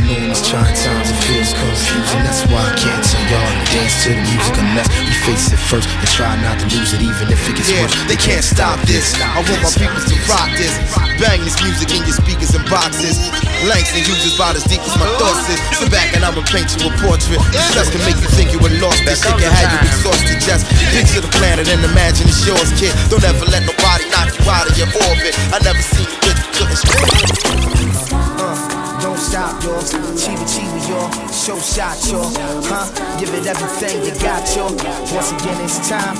I 0.06 0.14
know 0.14 0.22
in 0.22 0.30
these 0.30 0.46
trying 0.46 0.70
times 0.70 1.10
it 1.10 1.18
feels 1.26 1.50
confusing. 1.50 2.22
That's 2.22 2.46
why 2.46 2.62
I 2.62 2.78
can't 2.78 3.02
tell 3.02 3.26
y'all 3.26 3.42
to 3.42 3.64
dance 3.74 3.94
to 4.06 4.14
the 4.14 4.22
music 4.22 4.54
unless 4.54 4.86
we 5.02 5.10
face 5.26 5.50
it 5.50 5.58
first 5.58 5.90
and 5.90 6.06
try 6.14 6.30
not 6.46 6.62
to 6.62 6.66
lose 6.78 6.94
it, 6.94 7.02
even 7.02 7.26
if 7.26 7.42
it 7.50 7.58
gets 7.58 7.66
Yeah, 7.74 7.82
worse. 7.82 7.90
they 8.06 8.14
can't 8.14 8.46
stop 8.46 8.78
this. 8.86 9.18
I 9.18 9.42
want 9.42 9.58
my 9.66 9.72
people 9.74 9.98
to 9.98 10.16
rock 10.30 10.46
this. 10.54 10.78
Bang 11.18 11.42
this 11.42 11.58
music 11.58 11.90
in 11.90 12.06
your 12.06 12.14
speakers 12.14 12.54
and 12.54 12.62
boxes. 12.70 13.18
Langston 13.66 14.06
Hughes's 14.06 14.38
about 14.38 14.54
as 14.54 14.62
deep 14.70 14.78
as 14.86 14.94
my 14.94 15.10
thoughts 15.18 15.42
is. 15.50 15.58
Sit 15.74 15.90
back 15.90 16.14
and 16.14 16.22
I'ma 16.22 16.46
paint 16.54 16.70
you 16.78 16.86
a 16.86 16.94
portrait. 17.02 17.42
Stress 17.74 17.90
can 17.90 17.98
make 18.06 18.14
you 18.22 18.30
think 18.30 18.54
you 18.54 18.62
were 18.62 18.70
lost. 18.78 19.02
This 19.02 19.26
shit 19.26 19.34
can 19.42 19.50
have 19.50 19.74
you 19.74 19.90
exhausted. 19.90 20.38
Just 20.38 20.70
picture 20.94 21.18
the 21.18 21.32
planet 21.34 21.66
and 21.66 21.82
imagine 21.82 22.30
it's 22.30 22.46
yours, 22.46 22.70
kid. 22.78 22.94
Don't 23.10 23.26
ever 23.26 23.42
let 23.50 23.66
nobody 23.66 24.06
knock 24.14 24.30
you 24.30 24.46
out 24.46 24.70
of 24.70 24.74
your 24.78 24.86
orbit. 25.10 25.34
I 25.50 25.58
never 25.66 25.82
seen 25.82 26.06
you 26.06 26.18
bitch 26.22 26.38
couldn't 26.54 26.78
Uh, 28.14 28.35
don't 29.06 29.18
stop, 29.18 29.62
y'all. 29.62 29.78
Chiba 30.18 30.44
chiba, 30.50 30.78
y'all. 30.88 31.10
Show 31.30 31.58
shot, 31.58 31.94
y'all. 32.10 32.26
Huh? 32.66 32.86
Give 33.20 33.32
it 33.34 33.46
everything 33.46 34.02
you 34.02 34.12
got, 34.18 34.42
y'all. 34.56 34.74
Once 35.14 35.30
again, 35.30 35.58
it's 35.62 35.78
time. 35.88 36.16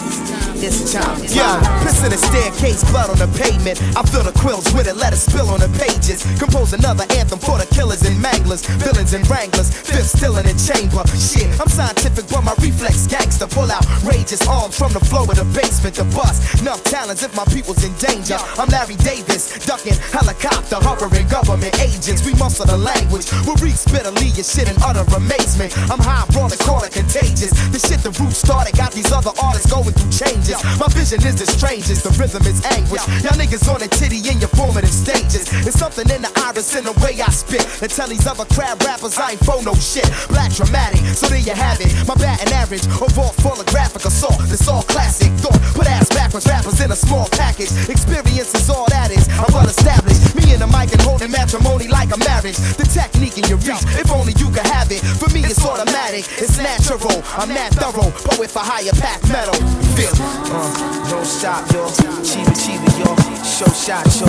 It's 0.63 0.95
time. 0.95 1.19
Yo, 1.35 1.45
piss 1.83 2.01
in 2.07 2.11
the 2.15 2.17
staircase, 2.17 2.81
blood 2.91 3.11
on 3.11 3.19
the 3.19 3.29
pavement. 3.37 3.83
I 3.93 4.01
fill 4.07 4.23
the 4.23 4.33
quills 4.33 4.73
with 4.73 4.87
it, 4.87 4.97
let 4.97 5.13
it 5.13 5.21
spill 5.21 5.51
on 5.51 5.61
the 5.61 5.69
pages. 5.77 6.25
Compose 6.39 6.73
another 6.73 7.05
anthem 7.19 7.39
for 7.39 7.59
the 7.59 7.67
killers 7.75 8.03
and 8.07 8.17
manglers, 8.23 8.65
villains 8.81 9.13
and 9.13 9.27
wranglers. 9.29 9.69
Fifth 9.69 10.17
still 10.17 10.39
in 10.39 10.47
the 10.47 10.57
chamber. 10.57 11.03
Shit, 11.19 11.51
I'm 11.61 11.69
scientific, 11.69 12.25
but 12.31 12.43
my 12.47 12.55
reflex 12.63 13.07
gangster. 13.07 13.47
Pull 13.51 13.69
out 13.69 13.85
rageous 14.07 14.47
arms 14.47 14.79
from 14.79 14.93
the 14.95 15.03
floor 15.03 15.27
of 15.27 15.37
the 15.37 15.45
basement 15.53 15.97
to 15.97 16.05
bust. 16.17 16.63
Enough 16.63 16.83
talents 16.85 17.23
if 17.23 17.35
my 17.35 17.45
people's 17.53 17.83
in 17.85 17.93
danger. 17.99 18.39
I'm 18.57 18.71
Larry 18.71 18.97
Davis, 19.03 19.59
ducking 19.67 19.99
helicopter, 20.15 20.79
hovering 20.81 21.27
government 21.29 21.75
agents. 21.83 22.25
We 22.25 22.33
muscle 22.41 22.65
the 22.65 22.76
language. 22.79 23.27
We'll 23.45 23.59
read 23.59 23.77
bitterly 23.91 24.33
your 24.37 24.45
shit 24.45 24.69
in 24.69 24.77
utter 24.83 25.05
amazement. 25.17 25.77
I'm 25.91 26.01
high, 26.01 26.25
raw, 26.37 26.47
and 26.47 26.61
call 26.61 26.83
it 26.85 26.93
contagious. 26.93 27.53
The 27.73 27.81
shit 27.81 28.01
the 28.03 28.13
roots 28.23 28.39
started 28.39 28.77
got 28.77 28.93
these 28.93 29.11
other 29.13 29.33
artists 29.43 29.71
going 29.71 29.93
through 29.93 30.13
changes. 30.13 30.59
My 30.79 30.89
vision 30.93 31.21
is 31.27 31.37
the 31.37 31.47
strangest, 31.47 32.05
the 32.05 32.13
rhythm 32.21 32.45
is 32.47 32.65
anguish. 32.77 33.03
Y'all 33.25 33.37
niggas 33.39 33.67
on 33.69 33.81
the 33.81 33.89
titty 33.89 34.21
in 34.29 34.39
your 34.39 34.53
formative 34.53 34.93
stages. 34.93 35.49
It's 35.67 35.79
something 35.79 36.09
in 36.11 36.23
the 36.23 36.33
iris 36.45 36.75
in 36.77 36.85
the 36.85 36.95
way 37.03 37.19
I 37.21 37.31
spit. 37.31 37.65
And 37.83 37.91
tell 37.91 38.09
these 38.09 38.27
other 38.27 38.45
crab 38.53 38.83
rappers 38.83 39.19
I 39.19 39.37
ain't 39.37 39.43
for 39.45 39.63
no 39.63 39.75
shit. 39.75 40.07
Black 40.29 40.53
dramatic, 40.53 41.01
so 41.17 41.27
there 41.27 41.43
you 41.43 41.55
have 41.55 41.81
it. 41.81 41.91
My 42.07 42.15
batting 42.17 42.53
average, 42.53 42.87
a 42.87 43.09
vault 43.17 43.35
full 43.41 43.59
of 43.59 43.67
graphic 43.67 44.05
assault. 44.05 44.41
It's 44.53 44.69
all 44.69 44.83
classic 44.83 45.33
thought. 45.43 45.59
Put 45.75 45.87
ass 45.87 46.09
backwards, 46.09 46.47
rappers 46.47 46.81
in 46.81 46.91
a 46.91 46.97
small 46.97 47.29
package. 47.33 47.73
Experience 47.89 48.55
is 48.55 48.69
all 48.71 48.87
that 48.89 49.11
is. 49.11 49.29
I'm 49.33 49.53
well 49.53 49.67
established. 49.67 50.35
Me 50.37 50.53
and 50.53 50.63
the 50.63 50.69
mic 50.69 50.93
and 50.93 51.03
holding 51.03 51.31
matrimony 51.31 51.89
like 51.89 52.15
a 52.15 52.19
marriage. 52.19 52.59
The 52.75 52.87
technique 52.91 53.39
in 53.39 53.47
your 53.47 53.59
reach, 53.63 53.87
if 53.97 54.11
only 54.11 54.35
you 54.37 54.51
could 54.51 54.67
have 54.67 54.91
it. 54.91 55.01
For 55.23 55.31
me, 55.31 55.47
it's 55.47 55.63
automatic, 55.65 56.27
it's 56.43 56.59
natural. 56.59 57.23
I'm 57.39 57.55
that 57.55 57.71
thorough, 57.79 58.11
poet 58.27 58.51
for 58.51 58.67
higher 58.67 58.95
pack 58.99 59.23
metal. 59.31 59.55
Feel 59.95 60.11
it. 60.11 60.21
Uh, 60.51 61.11
don't 61.11 61.27
stop, 61.27 61.63
yo. 61.71 61.87
Chiba, 62.27 62.53
chiba, 62.59 62.89
yo. 62.99 63.15
Show 63.47 63.71
shot, 63.71 64.05
yo. 64.19 64.27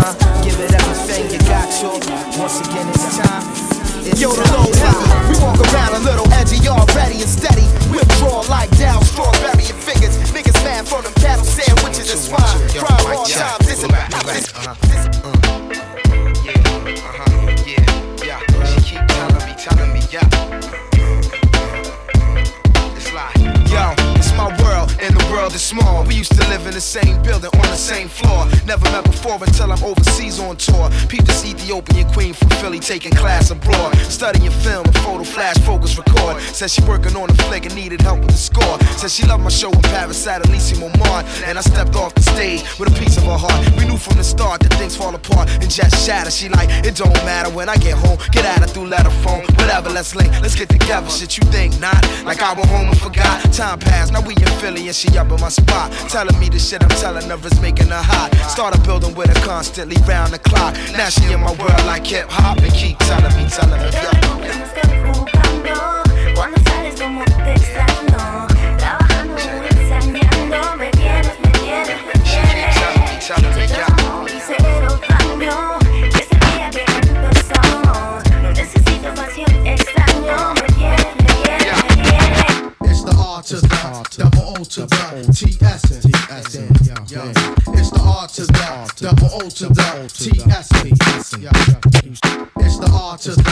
Huh? 0.00 0.16
Give 0.42 0.58
it 0.58 0.72
everything 0.72 1.30
you 1.30 1.40
got, 1.46 1.68
yo. 1.82 2.00
Once 2.40 2.60
again, 2.64 2.88
it's 2.88 3.18
time. 3.18 3.44
It's 4.04 4.20
Yo, 4.20 4.28
the 4.32 4.44
low 4.52 4.68
heavy. 4.68 5.32
We 5.32 5.34
walk 5.40 5.60
around 5.72 5.94
a 5.96 6.02
little 6.04 6.28
edgy 6.34 6.68
already 6.68 7.22
and 7.22 7.30
steady. 7.30 7.64
Withdraw 7.88 8.44
like 8.50 8.68
down, 8.76 9.02
strawberry 9.04 9.64
and 9.64 9.80
fingers. 9.80 10.18
Niggas 10.32 10.62
mad 10.64 10.86
for 10.86 11.00
them 11.00 11.12
cattle 11.14 11.44
sandwiches 11.44 12.10
and 12.12 12.20
swine. 12.20 12.68
Crime 12.84 13.16
all 13.16 13.24
time. 13.24 13.56
This 13.60 13.82
is. 13.82 13.88
This, 13.88 13.96
this, 14.28 14.52
this, 14.88 15.06
uh, 15.24 15.34
yeah, 16.44 16.52
uh-huh 16.52 17.33
telling 19.64 19.94
me, 19.94 20.00
yeah. 20.10 20.93
Small. 25.44 26.04
We 26.04 26.14
used 26.14 26.32
to 26.32 26.48
live 26.48 26.66
in 26.66 26.72
the 26.72 26.80
same 26.80 27.22
building 27.22 27.50
on 27.54 27.68
the 27.68 27.76
same 27.76 28.08
floor. 28.08 28.46
Never 28.66 28.84
met 28.90 29.04
before 29.04 29.38
until 29.40 29.70
I'm 29.70 29.82
overseas 29.84 30.40
on 30.40 30.56
tour. 30.56 30.90
Peep 31.08 31.22
this 31.24 31.44
Ethiopian 31.44 32.08
queen 32.12 32.32
from 32.32 32.48
Philly 32.60 32.80
taking 32.80 33.12
class 33.12 33.50
abroad. 33.50 33.94
Studying 34.08 34.50
film 34.50 34.84
and 34.86 34.96
photo 34.98 35.22
flash 35.22 35.56
focus 35.58 35.96
record. 35.96 36.40
Said 36.40 36.70
she 36.70 36.82
working 36.82 37.14
on 37.14 37.30
a 37.30 37.34
flick 37.44 37.66
and 37.66 37.74
needed 37.74 38.00
help 38.00 38.20
with 38.20 38.32
the 38.32 38.36
score. 38.36 38.80
Said 38.96 39.10
she 39.10 39.26
loved 39.26 39.44
my 39.44 39.50
show 39.50 39.70
in 39.70 39.82
Paris 39.82 40.26
at 40.26 40.42
Elysée 40.42 40.80
Montmartre. 40.80 41.28
And 41.44 41.58
I 41.58 41.60
stepped 41.60 41.94
off 41.94 42.14
the 42.14 42.22
stage 42.22 42.64
with 42.78 42.88
a 42.88 42.98
piece 42.98 43.16
of 43.18 43.24
her 43.24 43.38
heart. 43.38 43.60
We 43.76 43.84
knew 43.84 43.98
from 43.98 44.16
the 44.16 44.24
start 44.24 44.60
that 44.62 44.72
things 44.74 44.96
fall 44.96 45.14
apart 45.14 45.50
and 45.60 45.70
just 45.70 46.06
shatter. 46.06 46.30
She 46.30 46.48
like, 46.48 46.70
it 46.84 46.96
don't 46.96 47.14
matter 47.24 47.50
when 47.50 47.68
I 47.68 47.76
get 47.76 47.94
home. 47.94 48.18
Get 48.32 48.44
at 48.44 48.60
her 48.60 48.66
through 48.66 48.88
letter 48.88 49.10
phone. 49.22 49.44
Whatever, 49.60 49.90
let's 49.90 50.16
link, 50.16 50.32
let's 50.40 50.56
get 50.56 50.68
together. 50.68 51.08
Shit, 51.10 51.36
you 51.36 51.44
think 51.52 51.78
not? 51.80 52.00
Like 52.24 52.42
I 52.42 52.54
went 52.54 52.68
home 52.68 52.88
and 52.88 52.98
forgot. 52.98 53.52
Time 53.52 53.78
passed, 53.78 54.12
now 54.12 54.20
we 54.20 54.34
in 54.34 54.50
Philly 54.58 54.86
and 54.86 54.96
she 54.96 55.16
up 55.18 55.33
my 55.38 55.48
spot. 55.48 55.92
Telling 56.08 56.38
me 56.38 56.48
the 56.48 56.58
shit 56.58 56.82
I'm 56.82 56.88
telling 56.90 57.28
her 57.28 57.46
is 57.46 57.60
making 57.60 57.88
her 57.88 58.02
hot. 58.02 58.34
Started 58.48 58.82
building 58.84 59.14
with 59.14 59.28
her 59.28 59.46
constantly 59.46 59.96
round 60.06 60.32
the 60.32 60.38
clock. 60.38 60.74
Now 60.92 61.08
she 61.08 61.32
in 61.32 61.40
my 61.40 61.52
world 61.54 61.84
like 61.86 62.06
hip 62.06 62.28
hop 62.30 62.58
and 62.58 62.72
keep 62.72 62.98
telling 62.98 63.34
me, 63.36 63.48
telling 63.48 63.80
me, 63.80 63.90
yeah. 63.92 64.24
The 83.46 83.60
to 83.60 83.66
the 83.66 84.30
double 84.30 84.56
O 84.58 84.64
to 84.64 84.86
the 84.86 85.30
T 85.30 85.58
S 85.60 86.56
N. 86.56 86.83
Yo, 88.04 88.10
It's 88.12 88.12
the 88.12 88.12
R 88.12 88.28
to 88.28 88.46
the 88.46 89.02
double 89.02 89.34
O 89.34 89.48
to 89.48 89.66
the 89.68 90.10
T 90.12 90.30
S 90.50 90.72
N. 90.74 90.92
It's 92.60 92.78
the 92.78 92.90
R 92.92 93.16
to 93.18 93.30
the 93.30 93.42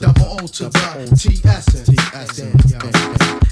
double 0.00 0.36
O 0.40 0.46
to 0.46 0.64
the 0.68 1.16
T 1.16 1.40
S 1.44 1.74
N. 2.40 2.52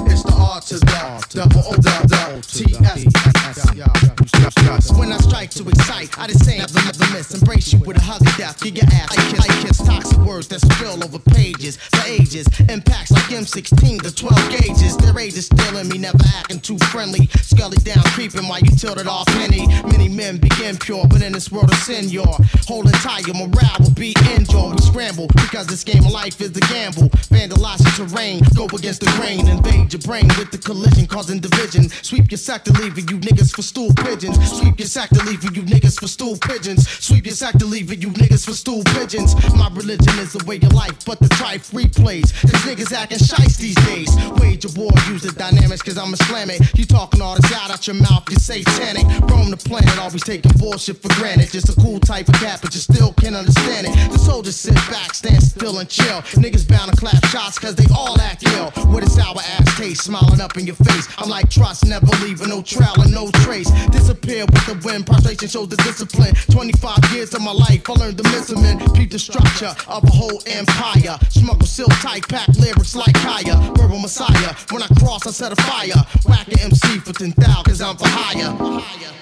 It's 0.07 0.23
the 0.23 0.33
R 0.37 0.61
to 0.61 0.79
the 0.79 1.27
double 1.31 1.65
O 1.67 1.75
to 1.77 1.91
the 2.09 2.43
T 2.47 2.77
S 2.85 3.05
N. 3.05 4.99
When 4.99 5.13
I 5.13 5.19
strike 5.19 5.51
to 5.51 5.69
excite, 5.69 6.19
I 6.19 6.27
just 6.27 6.45
say 6.45 6.59
never, 6.59 6.75
never 6.85 7.07
miss. 7.13 7.35
Embrace 7.35 7.73
you 7.73 7.79
with 7.81 7.97
a 7.97 8.01
hug 8.01 8.21
of 8.27 8.37
death. 8.37 8.61
Give 8.63 8.77
your 8.77 8.87
ass 8.87 9.17
I 9.17 9.31
kiss, 9.31 9.41
I 9.41 9.63
kiss 9.63 9.79
toxic 9.79 10.19
words 10.19 10.49
that 10.49 10.61
spill 10.61 11.03
over 11.05 11.19
pages 11.19 11.77
for 11.77 12.07
ages. 12.07 12.47
Impacts 12.69 13.11
like 13.13 13.25
M16 13.25 14.03
to 14.03 14.15
12 14.15 14.51
gauges. 14.51 14.97
Their 14.97 15.19
age 15.19 15.37
is 15.37 15.47
still 15.47 15.77
in 15.79 15.89
me, 15.89 15.99
never 15.99 16.19
acting 16.37 16.61
too 16.61 16.79
friendly. 16.93 17.27
Scully 17.43 17.79
down, 17.79 18.03
creeping 18.15 18.47
while 18.49 18.61
you 18.61 18.71
tilted 18.77 19.07
off 19.07 19.27
penny. 19.29 19.67
Many 19.89 20.09
men 20.09 20.39
begin 20.51 20.77
pure, 20.77 21.07
but 21.09 21.23
in 21.23 21.33
this 21.33 21.51
world 21.51 21.71
of 21.71 21.79
sin, 21.79 22.09
you're 22.09 22.37
holding 22.67 22.93
tight. 22.93 23.27
Your 23.27 23.37
morale 23.37 23.77
will 23.81 23.95
be 23.95 24.15
injured. 24.35 24.75
We 24.75 24.83
scramble 24.83 25.27
because 25.29 25.67
this 25.67 25.85
game 25.85 26.05
of 26.05 26.13
life 26.13 26.41
is 26.41 26.51
a 26.57 26.61
gamble. 26.73 27.09
Vandalize 27.31 27.83
your 27.85 28.07
terrain, 28.07 28.43
go 28.55 28.67
against 28.67 29.01
the 29.01 29.11
grain, 29.19 29.49
invade 29.49 29.93
your 29.93 30.03
brain 30.03 30.29
with 30.39 30.51
the 30.51 30.59
collision, 30.59 31.07
causing 31.07 31.41
division. 31.41 31.89
Sweep 32.03 32.31
your 32.31 32.39
sector, 32.39 32.73
leaving 32.73 33.09
you 33.09 33.19
niggas 33.19 33.55
for 33.55 33.63
stool 33.63 33.93
pigeons. 33.95 34.37
Sweep 34.59 34.79
your 34.79 34.89
sector, 34.89 35.23
leaving 35.25 35.55
you 35.55 35.63
niggas 35.63 35.99
for 35.99 36.09
stool 36.09 36.37
pigeons. 36.39 36.89
Sweep 36.89 37.27
your 37.27 37.35
sector, 37.35 37.65
leaving 37.65 38.01
you 38.01 38.11
niggas 38.11 38.45
for 38.45 38.53
stool 38.53 38.83
pigeons. 38.95 39.35
My 39.55 39.69
religion 39.73 40.19
is 40.19 40.33
the 40.33 40.45
way 40.45 40.57
of 40.57 40.73
life, 40.73 41.05
but 41.05 41.19
the 41.21 41.29
trife 41.41 41.73
replays. 41.73 42.33
Cause 42.43 42.63
niggas 42.63 42.93
acting 42.93 43.19
shice 43.19 43.59
these 43.59 43.77
days. 43.87 44.11
Wage 44.41 44.65
a 44.65 44.71
war, 44.79 44.93
use 45.09 45.23
the 45.23 45.33
dynamics, 45.33 45.83
cause 45.83 45.99
I'm 45.99 46.13
Islamic. 46.13 46.61
You 46.77 46.85
talking 46.85 47.21
all 47.21 47.37
this 47.37 47.53
out 47.53 47.71
out 47.71 47.87
your 47.87 47.97
mouth, 47.97 48.29
you're 48.31 48.39
satanic. 48.39 49.07
Roam 49.31 49.51
the 49.51 49.57
planet, 49.57 49.99
always 49.99 50.23
taking 50.41 50.59
bullshit 50.59 50.97
for 50.97 51.09
granted. 51.15 51.51
Just 51.51 51.69
a 51.69 51.81
cool 51.81 52.01
type 52.01 52.29
of 52.29 52.35
cat, 52.35 52.61
but 52.63 52.75
you 52.75 52.81
still 52.81 53.13
can't 53.15 53.37
understand 53.37 53.87
it. 53.87 54.13
The 54.13 54.19
soldiers 54.19 54.57
sit 54.57 54.75
back, 54.91 55.15
stand 55.15 55.43
still 55.43 55.79
and 55.79 55.89
chill. 55.89 56.23
Niggas 56.41 56.67
bound 56.67 56.91
to 56.91 56.97
clap 56.97 57.25
shots, 57.27 57.59
cause 57.59 57.75
they 57.75 57.87
all 57.95 58.21
act 58.21 58.47
ill. 58.55 58.73
With 58.93 59.05
a 59.05 59.11
sour 59.11 59.39
ass 59.39 59.77
taste, 59.77 60.05
smiling 60.05 60.41
up 60.41 60.57
in 60.57 60.67
your 60.67 60.77
face. 60.77 61.09
I'm 61.19 61.29
like 61.29 61.51
trust, 61.51 61.87
never 61.87 62.07
leaving 62.25 62.49
no 62.49 62.63
trail 62.63 62.95
and 62.99 63.13
no 63.13 63.31
trace. 63.45 63.71
Disappear 63.89 64.47
with 64.47 64.67
the 64.67 64.81
wind, 64.85 65.07
prostration 65.07 65.49
shows 65.49 65.69
the 65.69 65.77
discipline. 65.77 66.35
25 66.51 67.13
years 67.13 67.35
of 67.35 67.43
my 67.43 67.53
life, 67.53 67.89
I 67.89 67.93
learned 67.95 68.17
the 68.17 68.25
miss 68.25 68.49
them 68.49 68.65
and 68.65 68.81
peep 68.95 69.11
the 69.11 69.19
structure 69.19 69.75
of 69.89 70.05
a 70.05 70.11
whole 70.11 70.41
empire. 70.47 71.19
Smuggle 71.29 71.67
silk 71.67 71.93
tight, 72.01 72.27
pack 72.29 72.49
lyrics 72.57 72.95
like 72.95 73.15
Kaya. 73.15 73.57
Verbal 73.77 73.99
messiah, 73.99 74.55
when 74.71 74.83
I 74.83 74.89
cross, 74.99 75.27
I 75.27 75.31
set 75.31 75.53
a 75.53 75.57
fire. 75.63 76.01
Whack 76.27 76.49
MC 76.61 76.99
for 77.01 77.13
10,000, 77.13 77.65
cause 77.65 77.81
I'm 77.81 77.97
for 77.97 78.09
hire. 78.09 79.21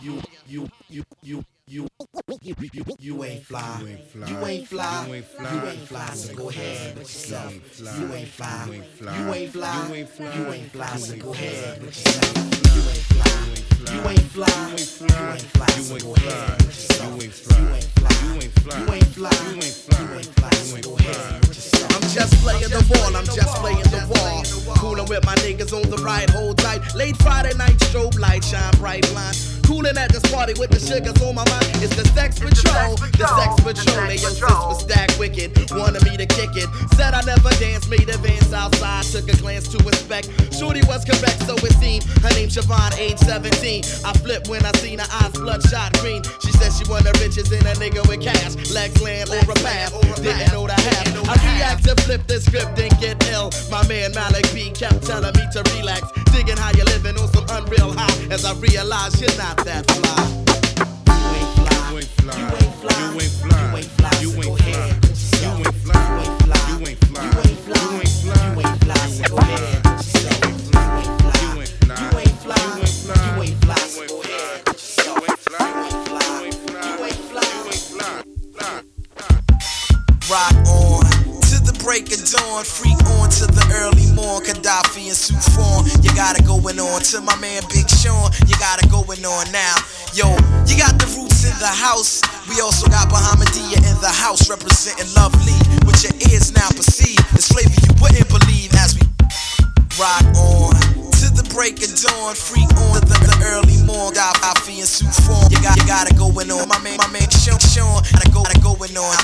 You, 0.00 0.22
you, 0.46 0.68
you, 0.88 1.04
you, 1.22 1.44
you, 1.68 1.88
you, 2.42 2.54
you 3.00 3.24
ain't 3.24 3.44
fly. 3.44 3.80
You 3.80 3.88
ain't 3.88 4.06
fly. 4.06 4.28
You 4.28 4.46
ain't 4.46 4.68
fly. 4.68 5.06
You 5.06 5.14
ain't 5.14 5.26
fly. 5.26 5.52
You 5.52 5.68
ain't 5.68 5.88
fly. 5.88 6.06
So 6.14 6.34
go 6.36 6.48
ahead 6.48 6.96
with 6.96 7.02
yourself. 7.02 7.52
You 7.98 8.14
ain't 8.14 8.28
fly. 8.28 8.66
You 8.66 8.72
ain't 8.74 8.86
fly. 8.86 9.18
You 9.18 9.34
ain't 9.34 9.50
fly. 9.50 9.88
You 9.88 9.94
ain't 9.94 10.08
fly. 10.08 10.34
You 10.36 10.52
ain't 10.52 10.70
fly. 10.70 10.86
So 10.96 11.16
go 11.16 11.32
ahead 11.32 11.82
with 11.82 12.06
yourself. 12.06 12.36
You 12.72 12.82
ain't 12.86 13.02
fly. 13.10 13.94
You 13.94 14.08
ain't 14.08 14.30
fly. 14.30 14.52
You 14.54 14.70
ain't 14.70 14.80
fly. 14.86 15.18
You 15.18 15.32
ain't 15.32 15.42
fly. 15.42 15.66
So 15.66 15.98
go 15.98 16.14
ahead 16.14 16.62
with 16.62 16.66
yourself. 16.66 17.10
You 17.10 17.24
ain't 17.24 17.34
fly. 17.34 17.58
You 17.58 18.34
ain't 18.36 18.52
fly. 18.62 18.78
You 18.78 18.92
ain't 18.92 19.04
fly. 19.10 19.30
You 19.42 19.56
ain't 19.56 19.74
fly. 19.74 19.98
You 19.98 20.06
ain't 20.06 20.06
fly. 20.06 20.06
You 20.06 20.14
ain't 20.14 20.34
fly. 20.38 20.50
So 20.50 20.80
go 20.86 20.96
ahead 20.98 21.40
with 21.40 21.56
yourself. 21.56 21.96
I'm 21.96 22.02
just 22.14 22.34
playing 22.44 22.70
the 22.70 22.94
ball. 22.94 23.16
I'm 23.16 23.24
just 23.24 23.54
playing 23.58 23.82
the 23.90 24.06
wall. 24.14 24.46
Coolin' 24.78 25.06
with 25.06 25.24
my 25.26 25.34
niggas 25.42 25.72
on 25.72 25.88
the 25.90 25.96
right, 25.98 26.28
hold 26.30 26.58
tight. 26.58 26.94
Late 26.94 27.16
Friday 27.16 27.56
night 27.56 27.76
strobe 27.90 28.18
light 28.20 28.44
shine 28.44 28.72
bright 28.78 29.08
blind. 29.10 29.36
Coolin' 29.64 29.98
at 29.98 30.12
this 30.12 30.22
party 30.30 30.54
with 30.58 30.70
the 30.70 30.78
sugars 30.78 31.20
on 31.22 31.34
my 31.34 31.44
mind. 31.50 31.55
It's 31.82 31.94
the 31.94 32.06
sex 32.14 32.38
patrol, 32.38 32.96
the 32.96 33.26
sex 33.26 33.52
patrol. 33.62 34.06
They 34.06 34.16
sis 34.16 34.40
was 34.40 34.82
stacked 34.82 35.18
wicked, 35.18 35.52
wanted 35.72 36.04
me 36.04 36.16
to 36.16 36.26
kick 36.26 36.56
it. 36.56 36.68
Said 36.96 37.14
I 37.14 37.22
never 37.22 37.50
danced, 37.60 37.90
made 37.90 38.08
advance 38.08 38.52
outside. 38.52 39.04
Took 39.04 39.28
a 39.28 39.36
glance 39.36 39.68
to 39.68 39.78
inspect. 39.78 40.30
Shorty 40.54 40.82
was 40.88 41.04
correct, 41.04 41.42
so 41.46 41.54
it 41.56 41.72
seemed. 41.80 42.04
Her 42.24 42.32
name 42.34 42.48
Siobhan, 42.48 42.96
age 42.98 43.18
17. 43.18 43.84
I 44.04 44.12
flipped 44.18 44.48
when 44.48 44.64
I 44.64 44.72
seen 44.78 44.98
her 44.98 45.10
eyes 45.20 45.32
bloodshot 45.32 45.92
green. 46.00 46.22
She 46.40 46.52
said 46.52 46.72
she 46.72 46.88
wanted 46.90 47.16
riches 47.20 47.50
in 47.52 47.64
a 47.66 47.74
nigga 47.76 48.06
with 48.08 48.22
cash, 48.22 48.56
legs 48.70 49.00
land 49.02 49.30
or 49.30 49.44
a 49.44 49.56
path. 49.60 49.92
Didn't 50.22 50.52
know 50.52 50.66
the 50.66 50.74
half. 50.74 51.06
I 51.28 51.34
react 51.54 51.84
to 51.84 51.94
flip 52.02 52.26
the 52.26 52.40
script 52.40 52.78
and 52.78 52.92
get 53.00 53.22
ill. 53.30 53.50
My 53.70 53.86
man 53.88 54.12
Malik 54.14 54.46
B 54.54 54.70
kept 54.70 55.06
telling 55.06 55.34
me 55.34 55.44
to 55.52 55.62
relax, 55.76 56.10
digging 56.32 56.56
how 56.56 56.70
you 56.72 56.84
living 56.84 57.16
on 57.18 57.28
some 57.32 57.46
unreal 57.50 57.92
high. 57.92 58.32
As 58.32 58.44
I 58.44 58.54
realized 58.54 59.20
you're 59.20 59.36
not 59.36 59.56
that 59.64 59.86
fly. 59.90 60.65
You 61.88 61.98
ain't 61.98 62.06
fly. 62.06 62.36
You 62.36 62.46
ain't 62.46 62.74
fly. 62.82 62.98
You 63.00 63.20
ain't 63.20 63.30
fly. 63.30 63.62
You 63.62 63.78
ain't 63.78 63.92
fly. 63.94 64.10
You 64.20 64.32
ain't 64.36 65.74
fly. 65.76 66.02
You 66.66 66.82
ain't 66.82 66.98
fly. 66.98 67.22
You 67.22 67.38
ain't 67.38 67.58
fly. 67.62 67.86
You 67.86 68.60
ain't 68.60 68.78
fly. 68.82 68.96
Go 69.28 69.36
ahead. 69.38 69.86
You. 69.86 70.26
You 70.46 71.62
ain't. 71.62 71.70
You 71.96 72.18
ain't 72.18 72.34
fly. 72.42 72.58
You 72.58 72.82
ain't 72.82 72.96
fly. 72.96 73.22
You 73.26 73.42
ain't 73.42 73.62
fly. 73.62 73.86
Rock 80.26 80.56
on 80.66 81.06
to 81.38 81.56
the 81.62 81.78
break 81.84 82.10
of 82.10 82.18
dawn, 82.26 82.64
freak 82.64 82.98
on 83.14 83.30
to 83.30 83.46
the 83.46 83.62
early 83.78 84.10
morn. 84.12 84.42
Gaddafi 84.42 85.06
and 85.06 85.14
Sufon, 85.14 85.86
you 86.02 86.12
got 86.16 86.38
it 86.38 86.44
going 86.44 86.80
on. 86.80 87.00
To 87.00 87.20
my 87.20 87.36
man 87.36 87.62
Big 87.70 87.88
Sean, 87.88 88.32
you 88.48 88.58
got 88.58 88.82
it 88.82 88.90
going 88.90 89.24
on 89.24 89.52
now. 89.52 89.76
Yo, 90.12 90.34
you 90.66 90.76
got 90.76 90.98
the 90.98 91.06
roots 91.16 91.25
the 91.58 91.66
house. 91.66 92.20
We 92.48 92.60
also 92.60 92.86
got 92.88 93.08
Bahamadia 93.08 93.80
in 93.80 93.96
the 94.00 94.12
house, 94.12 94.48
representing 94.48 95.08
lovely. 95.16 95.56
With 95.88 96.02
your 96.04 96.12
ears 96.28 96.52
now 96.52 96.68
perceive, 96.68 97.18
it's 97.32 97.48
flavor 97.48 97.76
you 97.80 97.92
wouldn't 98.00 98.28
believe 98.28 98.72
as 98.76 98.96
we 98.96 99.04
rock 99.96 100.24
on. 100.36 100.76
To 101.16 101.32
the 101.32 101.48
break 101.56 101.80
of 101.80 101.90
dawn, 101.96 102.36
freak 102.36 102.68
on 102.76 103.00
the, 103.00 103.16
the 103.24 103.32
early 103.48 103.80
morn. 103.88 104.12
Got 104.12 104.36
Afi 104.44 104.84
and 104.84 104.88
Sufon, 104.88 105.48
you 105.48 105.56
got, 105.64 105.80
you 105.80 105.86
got 105.88 106.04
it 106.10 106.16
going 106.20 106.52
on. 106.52 106.68
My 106.68 106.78
man, 106.84 107.00
my 107.00 107.08
man 107.08 107.28
Sean, 107.32 107.58
Sean, 107.58 108.04
got 108.12 108.20
it 108.20 108.32
go, 108.32 108.44
got 108.44 108.52
it 108.52 108.60
going 108.60 108.92
on. 108.96 109.16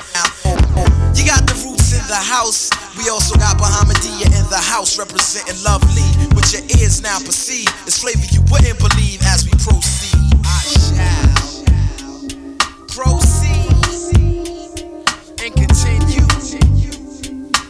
You 1.13 1.29
got 1.29 1.45
the 1.45 1.57
roots 1.61 1.93
in 1.93 2.05
the 2.09 2.17
house. 2.17 2.73
We 2.97 3.13
also 3.13 3.37
got 3.37 3.61
Bahamadia 3.61 4.25
in 4.33 4.47
the 4.49 4.63
house, 4.73 4.97
representing 4.99 5.61
lovely. 5.63 6.09
With 6.33 6.49
your 6.57 6.65
ears 6.81 7.05
now 7.05 7.21
perceive, 7.21 7.69
it's 7.85 8.01
flavor 8.01 8.25
you 8.33 8.41
wouldn't 8.49 8.81
believe 8.81 9.21
as 9.29 9.45
we 9.45 9.53
proceed. 9.53 10.17
I 10.49 10.59
shall 10.65 11.42
proceed 12.95 13.71
and 15.43 15.55
continue 15.55 16.27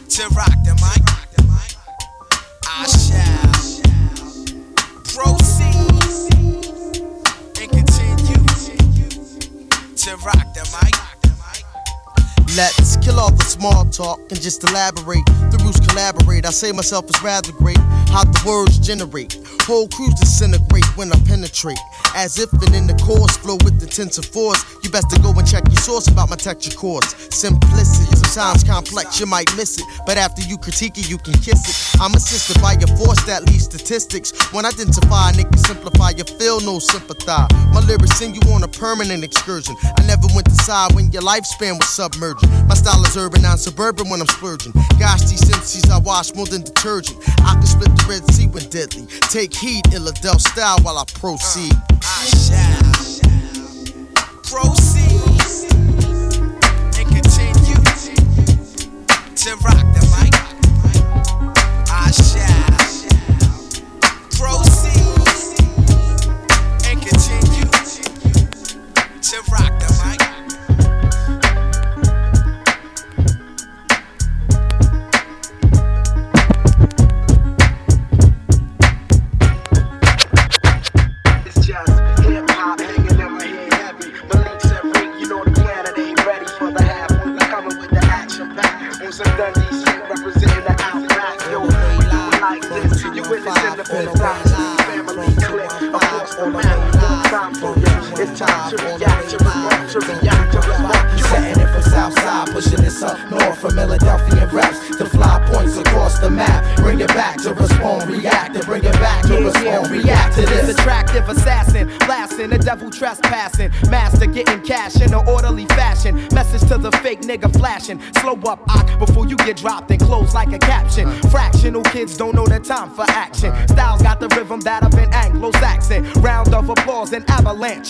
to 0.08 0.28
rock 0.34 0.56
the 0.64 0.74
mic. 0.82 1.02
I 2.66 2.86
shall 2.86 3.52
proceed 5.04 6.32
and 7.60 7.70
continue 7.70 8.42
to 9.94 10.16
rock 10.26 10.54
the 10.54 10.64
mic. 10.82 11.11
Let's 12.54 12.98
kill 12.98 13.18
all 13.18 13.32
the 13.32 13.44
small 13.44 13.86
talk 13.86 14.20
and 14.28 14.38
just 14.38 14.62
elaborate. 14.62 15.24
The 15.48 15.56
roots 15.64 15.80
collaborate. 15.80 16.44
I 16.44 16.50
say 16.50 16.70
myself 16.70 17.08
is 17.08 17.16
rather 17.22 17.50
great. 17.52 17.78
How 18.12 18.24
the 18.24 18.42
words 18.44 18.78
generate. 18.78 19.40
Whole 19.62 19.88
crews 19.88 20.12
disintegrate 20.20 20.84
when 20.98 21.10
I 21.12 21.16
penetrate. 21.24 21.80
As 22.14 22.38
if 22.38 22.52
and 22.52 22.74
in 22.74 22.86
the 22.86 22.92
course 23.00 23.38
flow 23.38 23.56
with 23.64 23.80
intensive 23.80 24.26
force. 24.26 24.60
You 24.84 24.90
best 24.90 25.08
to 25.16 25.20
go 25.22 25.32
and 25.32 25.48
check 25.48 25.64
your 25.64 25.80
source 25.80 26.08
about 26.08 26.28
my 26.28 26.36
texture 26.36 26.76
chords. 26.76 27.16
Simplicity, 27.32 28.04
sometimes 28.20 28.64
complex, 28.64 29.18
you 29.18 29.24
might 29.24 29.48
miss 29.56 29.78
it. 29.80 29.86
But 30.04 30.18
after 30.18 30.42
you 30.42 30.58
critique 30.58 30.98
it, 30.98 31.08
you 31.08 31.16
can 31.16 31.32
kiss 31.40 31.56
it. 31.64 32.00
I'm 32.02 32.12
assisted 32.12 32.60
by 32.60 32.76
your 32.76 32.92
force 33.00 33.24
that 33.24 33.48
leaves 33.48 33.64
statistics. 33.64 34.28
When 34.52 34.66
identify, 34.66 35.32
niggas 35.32 35.64
simplify, 35.64 36.12
you 36.20 36.24
feel 36.36 36.60
no 36.60 36.80
sympathize. 36.80 37.48
My 37.72 37.80
lyrics 37.80 38.20
send 38.20 38.36
you 38.36 38.44
on 38.52 38.62
a 38.62 38.68
permanent 38.68 39.24
excursion. 39.24 39.74
I 39.96 40.04
never 40.04 40.28
went 40.34 40.52
to 40.52 40.56
side 40.68 40.92
when 40.92 41.10
your 41.12 41.22
lifespan 41.22 41.80
was 41.80 41.88
submerged. 41.88 42.41
My 42.66 42.74
style 42.74 43.02
is 43.04 43.16
urban, 43.16 43.42
non 43.42 43.58
suburban 43.58 44.08
when 44.08 44.20
I'm 44.20 44.26
splurging. 44.26 44.72
Gosh, 44.98 45.22
these 45.22 45.46
senses 45.46 45.90
I 45.90 45.98
wash 45.98 46.34
more 46.34 46.46
than 46.46 46.62
detergent. 46.62 47.18
I 47.40 47.54
can 47.54 47.66
split 47.66 47.94
the 47.96 48.06
Red 48.08 48.24
Sea 48.32 48.46
when 48.46 48.68
deadly. 48.70 49.06
Take 49.30 49.54
heed, 49.54 49.84
Illadel 49.86 50.40
style 50.40 50.78
while 50.82 50.98
I 50.98 51.04
proceed. 51.14 51.72
I 52.02 52.26
shall 52.26 52.92
proceed 54.44 55.12
and 56.98 57.08
continue 57.08 57.82
to 59.34 59.56
rock 59.64 59.91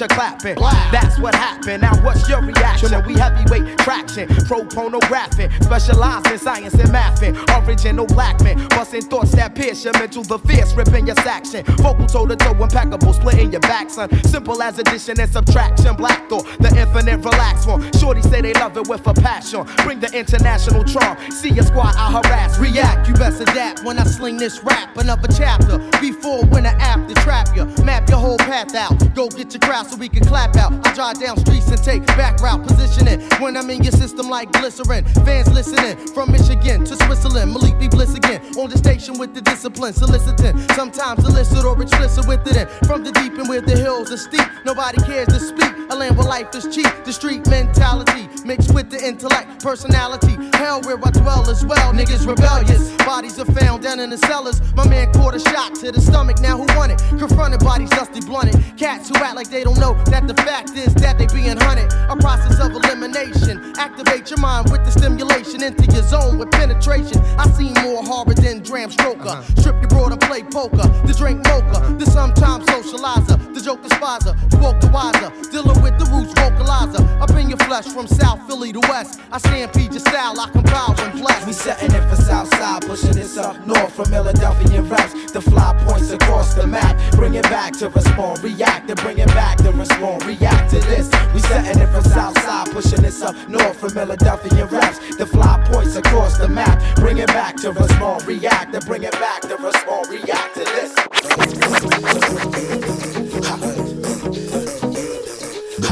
of 0.03 0.09
clapping. 0.11 0.57
That's 0.91 1.19
what 1.19 1.35
happened. 1.35 1.83
Now 1.83 1.95
what's 2.05 2.29
your 2.29 2.43
reaction? 2.43 2.91
We 3.07 3.15
heavyweight 3.15 3.79
traction, 3.79 4.29
pro 4.47 4.65
pornographic, 4.65 5.51
specialized 5.63 6.27
in 6.27 6.39
science 6.39 6.75
and 6.75 6.91
mathing. 6.91 7.35
Original 7.67 8.07
black 8.07 8.41
man, 8.43 8.59
busting 8.93 9.11
thoughts 9.11 9.33
that 9.33 9.55
pierce 9.55 9.85
your 9.85 9.93
mental, 9.95 10.23
the 10.23 10.39
fierce, 10.41 10.75
ripping 10.75 11.07
your 11.07 11.17
section. 11.17 11.65
Vocal 11.77 12.07
toe 12.07 12.27
to 12.27 12.37
toe, 12.37 12.53
impeccable, 12.63 13.13
splitting 13.13 13.51
your 13.51 13.61
back, 13.61 13.89
son. 13.91 14.11
Simple 14.25 14.63
as 14.63 14.79
addition 14.79 15.19
and 15.21 15.31
subtraction. 15.33 15.97
Black 15.97 16.29
thought, 16.29 16.45
the 16.61 16.69
infinite 16.79 17.25
relax 17.25 17.67
one. 17.67 17.81
Shorty 17.93 18.23
say 18.23 18.41
they 18.41 18.53
love 18.55 18.77
it 18.77 18.87
with 18.89 19.07
a 19.07 19.15
passion. 19.15 19.65
Bring 19.85 20.01
the 20.01 20.11
international 20.13 20.85
charm. 20.85 21.17
See 21.31 21.51
your 21.51 21.65
squad, 21.65 21.95
I 21.97 22.13
harass. 22.13 22.59
React, 22.59 23.09
you 23.09 23.15
best 23.15 23.41
adapt 23.41 23.85
when 23.85 23.99
I 23.99 24.05
sling 24.05 24.37
this 24.37 24.63
rap. 24.63 24.97
Another 24.97 25.29
chapter, 25.29 25.79
before, 26.01 26.45
when, 26.47 26.67
or 26.67 26.77
after, 26.81 27.15
trap 27.23 27.57
ya. 27.57 27.65
Map 27.85 28.09
your 28.09 28.19
whole 28.19 28.39
path 28.39 28.75
out. 28.75 28.93
Go 29.15 29.29
get 29.29 29.53
your 29.55 29.61
crowd 29.61 29.87
so 29.87 29.97
we 29.97 30.09
can 30.09 30.25
clap 30.25 30.57
out. 30.57 30.73
I 30.87 30.93
drive 30.95 31.19
down 31.21 31.39
streets 31.39 31.69
and 31.69 31.83
take 31.83 32.05
back 32.09 32.41
route 32.41 32.67
positioning. 32.67 33.21
When 33.41 33.57
I'm 33.57 33.71
in 33.71 33.83
your 33.83 33.93
system 33.93 34.29
like 34.29 34.53
glycerin. 34.53 35.05
Fans 35.25 35.51
listening 35.53 35.97
from 36.09 36.31
Michigan 36.31 36.85
to 36.85 36.97
Switzerland. 37.07 37.53
Malik 37.53 37.79
B 37.79 37.89
bliss 37.89 38.15
again. 38.15 38.43
On 38.59 38.69
the 38.69 38.82
station 38.83 39.19
with 39.19 39.35
the 39.35 39.41
discipline, 39.41 39.93
soliciting. 39.93 40.59
Sometimes 40.75 41.25
illicit 41.25 41.65
or 41.65 41.81
explicit 41.81 42.27
with 42.27 42.47
it. 42.47 42.57
And 42.57 42.69
from 42.87 43.05
the 43.05 43.13
deep 43.13 43.35
and 43.39 43.49
where 43.49 43.61
the 43.61 43.77
hills 43.77 44.11
are 44.13 44.17
steep, 44.17 44.47
nobody 44.65 44.99
cares 45.03 45.29
to 45.29 45.41
speak. 45.41 45.73
A 45.91 45.95
land 45.95 46.17
where 46.17 46.27
life 46.27 46.55
is 46.55 46.67
cheap. 46.75 46.91
The 47.05 47.13
street 47.13 47.47
mentality 47.47 48.29
mixed 48.45 48.75
with 48.75 48.91
the 48.91 48.99
intellect, 48.99 49.63
personality. 49.63 50.35
Hell 50.57 50.81
where 50.83 50.99
I 50.99 51.11
dwell 51.11 51.49
as 51.49 51.65
well. 51.65 51.93
Niggas 51.93 52.27
rebellious. 52.27 52.91
Bodies 53.05 53.39
are 53.39 53.51
found 53.53 53.83
down 53.83 54.01
in 54.01 54.11
the 54.11 54.19
cellars. 54.19 54.61
My 54.75 54.87
man 54.89 55.13
caught 55.13 55.35
a 55.35 55.41
shot 55.41 55.75
to 55.77 55.93
the 55.93 56.01
stomach. 56.01 56.41
Now 56.41 56.57
who 56.57 56.67
won 56.77 56.91
it? 56.91 56.99
Confronted 57.19 57.61
bodies 57.61 57.91
dusty 57.91 58.21
blunted. 58.21 58.57
Cats 58.77 59.09
who 59.09 59.17
act 59.17 59.37
like 59.37 59.51
they 59.51 59.65
don't 59.65 59.79
know 59.79 59.95
that 60.07 60.27
the 60.27 60.35
fact 60.35 60.71
is 60.71 60.95
that 60.95 61.19
they 61.19 61.27
being 61.27 61.57
hunted. 61.57 61.93
A 62.09 62.17
process 62.17 62.59
of 62.59 62.73
elimination. 63.15 63.73
Activate 63.79 64.31
your 64.31 64.39
mind 64.39 64.71
with 64.71 64.85
the 64.85 64.91
stimulation 64.91 65.63
into 65.63 65.85
your 65.93 66.03
zone 66.03 66.39
with 66.39 66.51
penetration. 66.51 67.19
I 67.39 67.49
seen 67.51 67.75
more 67.83 68.03
horror 68.03 68.35
than 68.35 68.61
Bram 68.61 68.91
Stoker. 68.91 69.29
Uh-huh. 69.29 69.61
Strip 69.61 69.81
your 69.81 69.89
broad 69.89 70.13
and 70.13 70.21
play 70.21 70.43
poker. 70.43 70.89
The 71.07 71.15
drink 71.17 71.45
mocha. 71.47 71.95
The 71.99 72.07
sometimes 72.07 72.65
socializer. 72.67 73.55
The 73.55 73.61
joke 73.61 73.83
despiser. 73.83 74.35
Spoke 74.51 74.81
the 74.81 74.89
wiser. 74.89 75.31
Dealing 75.51 75.81
with 75.83 75.99
the 75.99 76.07
roots 76.07 76.33
vocalizer. 76.35 77.03
Up 77.21 77.31
in 77.31 77.49
your 77.49 77.59
flesh 77.59 77.87
from 77.87 78.07
South 78.07 78.47
Philly 78.47 78.73
to 78.73 78.81
West. 78.81 79.21
I 79.31 79.39
stampede 79.39 79.93
your 79.93 80.01
style. 80.01 80.39
I 80.39 80.49
compile 80.51 80.95
when 80.95 81.19
blessed. 81.19 81.47
We 81.47 81.53
setting 81.53 81.93
it 81.93 82.09
for 82.09 82.17
Southside, 82.17 82.83
pushing 82.83 83.13
this 83.13 83.37
up 83.37 83.67
north 83.67 83.93
from 83.93 84.07
Philadelphia 84.07 84.83
raps 84.83 85.33
to 85.33 85.41
fly 85.41 85.75
points 85.87 86.11
across 86.11 86.55
the 86.55 86.67
map. 86.67 86.97
Bring 87.13 87.35
it 87.35 87.45
back 87.45 87.73
to 87.79 87.89
respond, 87.89 88.43
react, 88.43 88.89
to 88.89 88.95
bring 88.97 89.19
it 89.19 89.29
back 89.29 89.59
to 89.59 89.71
respond, 89.73 90.25
react 90.25 90.71
to 90.71 90.81
this. 90.81 91.11
We 91.35 91.41
setting 91.41 91.81
it 91.81 91.89
for 91.89 92.03
Southside, 92.09 92.71
pushing 92.71 93.02
this 93.03 93.21
up 93.23 93.35
north 93.49 93.79
from 93.79 93.91
Philadelphia 93.91 94.67
raps 94.67 94.99
to 95.17 95.27
fly 95.27 95.63
points 95.73 95.97
across 95.97 96.39
the 96.39 96.49
map. 96.49 96.81
Bring 96.97 97.19
it 97.19 97.27
back 97.29 97.57
to 97.57 97.73
respond, 97.73 98.25
react, 98.27 98.73
to 98.73 98.81
bring 98.81 99.03
it 99.03 99.13
back 99.13 99.43
to 99.43 99.57
respond, 99.57 100.09
react 100.09 100.55
to 100.55 100.65
this. 100.65 100.95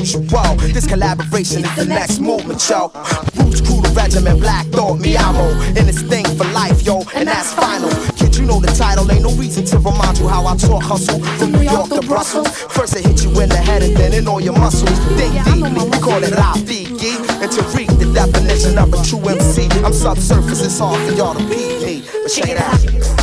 usual. 0.07 0.55
This 0.73 0.87
collaboration 0.87 1.63
is 1.63 1.75
the 1.75 1.85
next 1.85 2.19
movement, 2.19 2.63
yo. 2.69 2.91
Roots 3.35 3.61
crew 3.61 3.81
the 3.81 3.91
regiment, 3.95 4.39
Black 4.39 4.65
Thought, 4.67 4.99
me 4.99 5.17
amo. 5.17 5.49
In 5.75 5.85
this 5.85 6.01
thing 6.01 6.25
for 6.37 6.45
life, 6.51 6.85
yo, 6.85 7.03
and 7.15 7.27
that's 7.27 7.53
final. 7.53 7.89
Kid, 8.15 8.35
you 8.37 8.45
know 8.45 8.59
the 8.59 8.71
title, 8.77 9.09
ain't 9.11 9.23
no 9.23 9.31
reason 9.35 9.65
to 9.65 9.77
remind 9.77 10.17
you 10.17 10.27
how 10.27 10.45
I 10.45 10.55
talk 10.55 10.83
hustle 10.83 11.19
from 11.37 11.51
New 11.51 11.61
York 11.61 11.89
to 11.89 12.01
Brussels. 12.01 12.47
First 12.47 12.95
it 12.95 13.05
hit 13.05 13.23
you 13.23 13.31
in 13.41 13.49
the 13.49 13.57
head 13.57 13.83
and 13.83 13.95
then 13.95 14.13
in 14.13 14.27
all 14.27 14.41
your 14.41 14.53
muscles. 14.53 14.97
Think 15.17 15.33
deeply, 15.45 15.83
we 15.89 15.97
call 15.99 16.23
it 16.23 16.31
Rafiki. 16.31 17.17
And 17.41 17.51
to 17.51 17.61
read 17.75 17.89
the 17.99 18.11
definition 18.13 18.77
of 18.77 18.93
a 18.93 19.03
true 19.03 19.23
MC, 19.27 19.67
I'm 19.83 19.93
subsurface, 19.93 20.63
it's 20.63 20.79
hard 20.79 20.99
for 21.07 21.15
y'all 21.15 21.33
to 21.33 21.43
beat 21.49 21.81
me. 21.83 22.03
But 22.23 22.31
check 22.31 22.49
it 22.49 22.57
out. 22.57 23.16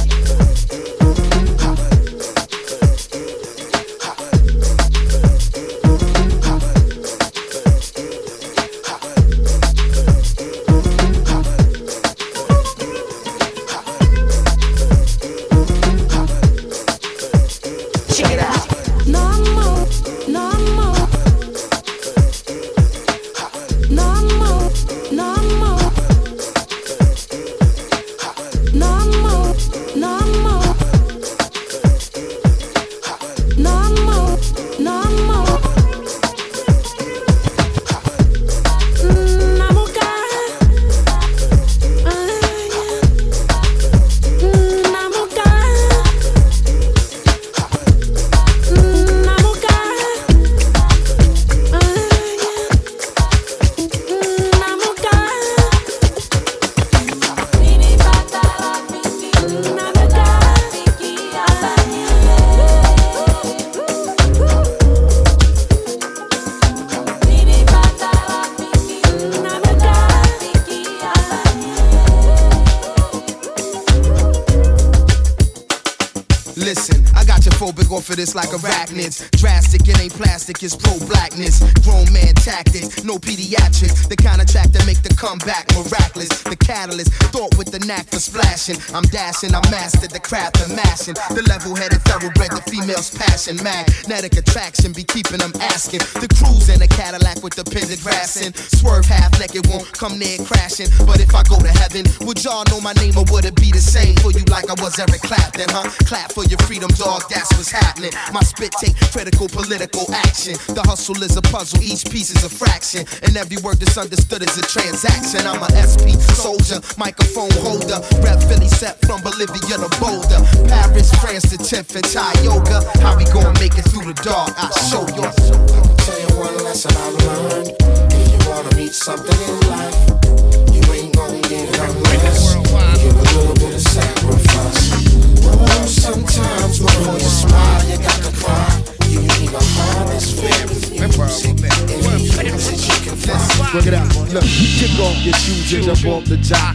Splashing. 88.65 88.95
I'm 88.95 89.05
dashing, 89.05 89.55
I 89.55 89.61
mastered 89.71 90.11
the 90.11 90.21
craft 90.21 90.61
of 90.61 90.75
mashing. 90.75 91.15
The 91.35 91.43
level 91.49 91.75
headed 91.75 92.03
thoroughbred, 92.03 92.51
the 92.53 92.62
female's 92.71 93.11
passion. 93.11 93.57
Magnetic 93.62 94.37
attraction 94.37 94.93
be 94.93 95.05
keeping 95.05 95.39
them 95.39 95.53
asking. 95.61 96.01
The 96.21 96.29
cruise 96.39 96.69
in 96.69 96.81
a 96.83 96.89
Cadillac 96.89 97.43
with 97.43 97.55
the 97.55 97.65
pentagrass 97.65 98.41
in. 98.41 98.55
Swerve 98.55 99.07
half 99.07 99.39
naked, 99.39 99.67
won't 99.69 99.91
come 99.93 100.19
near 100.19 100.39
crashing. 100.45 100.89
But 101.07 101.21
if 101.21 101.35
I 101.35 101.43
go 101.45 101.59
to 101.59 101.69
heaven, 101.69 102.05
would 102.27 102.43
y'all 102.45 102.65
know 102.71 102.81
my 102.81 102.93
name 102.95 103.17
or 103.19 103.25
would 103.33 103.45
it 103.45 103.57
be 103.57 103.71
the 103.73 103.83
same 103.83 104.17
for 104.17 104.33
like 104.55 104.71
I 104.71 104.81
was 104.81 104.97
Eric 105.01 105.21
Clapton, 105.21 105.67
huh? 105.69 105.91
Clap 106.07 106.31
for 106.31 106.45
your 106.47 106.59
freedom, 106.63 106.89
dog, 106.95 107.27
that's 107.29 107.51
what's 107.59 107.75
happening. 107.75 108.13
My 108.33 108.41
spit 108.41 108.71
take 108.79 108.95
critical 109.11 109.49
political 109.49 110.07
action. 110.15 110.55
The 110.71 110.83
hustle 110.87 111.21
is 111.27 111.37
a 111.37 111.43
puzzle, 111.43 111.83
each 111.83 112.07
piece 112.07 112.31
is 112.31 112.45
a 112.45 112.49
fraction. 112.49 113.03
And 113.27 113.37
every 113.37 113.59
word 113.59 113.83
that's 113.83 113.99
understood 113.99 114.43
is 114.47 114.57
a 114.57 114.63
transaction. 114.63 115.43
I'm 115.43 115.59
a 115.59 115.71
SP 115.75 116.15
soldier, 116.39 116.79
microphone 116.97 117.51
holder. 117.67 117.99
Rep 118.23 118.39
Philly 118.47 118.71
set 118.71 119.03
from 119.03 119.23
Bolivia 119.27 119.83
to 119.83 119.91
Boulder. 119.99 120.39
Paris, 120.71 121.11
France 121.19 121.51
to 121.51 121.59
10th 121.59 121.99
and 121.99 122.07
yoga. 122.47 122.87
How 123.03 123.19
we 123.19 123.25
gonna 123.35 123.59
make 123.59 123.75
it 123.75 123.85
through 123.91 124.07
the 124.07 124.15
dark? 124.23 124.55
I'll 124.57 124.71
show 124.87 125.03
you. 125.19 125.93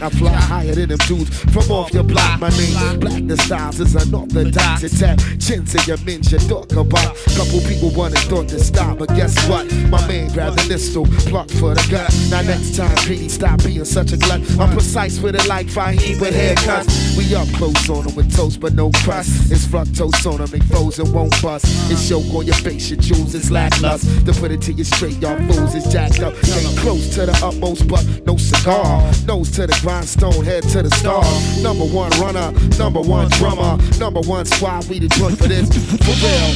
I 0.02 0.08
fly 0.08 0.32
higher 0.32 0.74
than 0.74 0.88
them 0.88 0.98
dudes 1.06 1.28
from 1.52 1.70
off 1.70 1.92
your 1.92 2.02
block. 2.02 2.40
My 2.40 2.48
name, 2.50 3.00
Black 3.00 3.26
the 3.26 3.36
Styles, 3.36 3.80
is 3.80 3.94
unorthodox. 3.94 4.82
It's 4.82 4.98
tap 4.98 5.18
chins 5.38 5.74
in 5.74 5.82
your 5.86 5.98
mins 6.04 6.32
you 6.32 6.38
talk 6.38 6.72
about. 6.72 7.16
Couple 7.36 7.60
people 7.68 7.90
wanted 7.90 8.18
thought 8.20 8.48
to 8.48 8.58
stop, 8.60 8.98
but 8.98 9.08
guess 9.10 9.34
what? 9.48 9.70
My 9.90 10.06
man 10.08 10.32
grabbed 10.32 10.58
the 10.58 10.68
pistol, 10.68 11.06
plucked 11.28 11.52
for 11.52 11.74
the 11.74 11.86
gut. 11.90 12.10
Now 12.30 12.42
next 12.42 12.76
time, 12.76 12.96
Petey, 13.06 13.28
stop 13.28 13.62
being 13.62 13.84
such 13.84 14.12
a 14.12 14.16
glut. 14.16 14.40
I'm 14.58 14.70
precise 14.72 15.20
with 15.20 15.34
it 15.34 15.46
like 15.48 15.66
Fahim 15.66 16.20
with 16.20 16.34
haircuts. 16.34 17.16
We 17.16 17.34
up 17.34 17.48
close 17.58 17.88
on 17.90 18.06
them 18.06 18.14
with 18.14 18.34
toast, 18.34 18.60
but 18.60 18.74
no 18.74 18.90
crust. 19.04 19.52
It's 19.52 19.66
fructose 19.66 20.24
on 20.30 20.38
them, 20.38 20.48
they 20.48 20.60
and 20.60 21.14
won't 21.14 21.42
bust. 21.42 21.66
It's 21.90 22.08
yoke 22.08 22.32
on 22.34 22.46
your 22.46 22.56
face, 22.56 22.90
your 22.90 23.00
jewels 23.00 23.34
is 23.34 23.50
lackluster. 23.50 24.08
To 24.24 24.32
put 24.40 24.50
it 24.50 24.62
to 24.62 24.72
you 24.72 24.84
straight, 24.84 25.18
y'all 25.18 25.38
fools 25.48 25.74
is 25.74 25.92
jacked 25.92 26.20
up. 26.20 26.34
Stay 26.36 26.74
close 26.80 27.14
to 27.14 27.26
the 27.26 27.40
utmost, 27.44 27.86
but 27.86 28.04
no 28.26 28.36
cigar. 28.36 29.02
Nose 29.26 29.50
to 29.52 29.66
the 29.66 29.78
grindstone, 29.90 30.44
head 30.44 30.62
to 30.62 30.82
the 30.82 30.90
star. 30.90 31.24
Number 31.62 31.84
one 31.84 32.10
runner, 32.22 32.52
number 32.78 33.00
one 33.00 33.28
drummer, 33.30 33.76
number 33.98 34.20
one 34.20 34.46
squad. 34.46 34.88
We 34.88 35.00
the 35.00 35.08
joint 35.08 35.36
for 35.36 35.48
this. 35.48 35.66
For 35.66 36.14
real. 36.22 36.50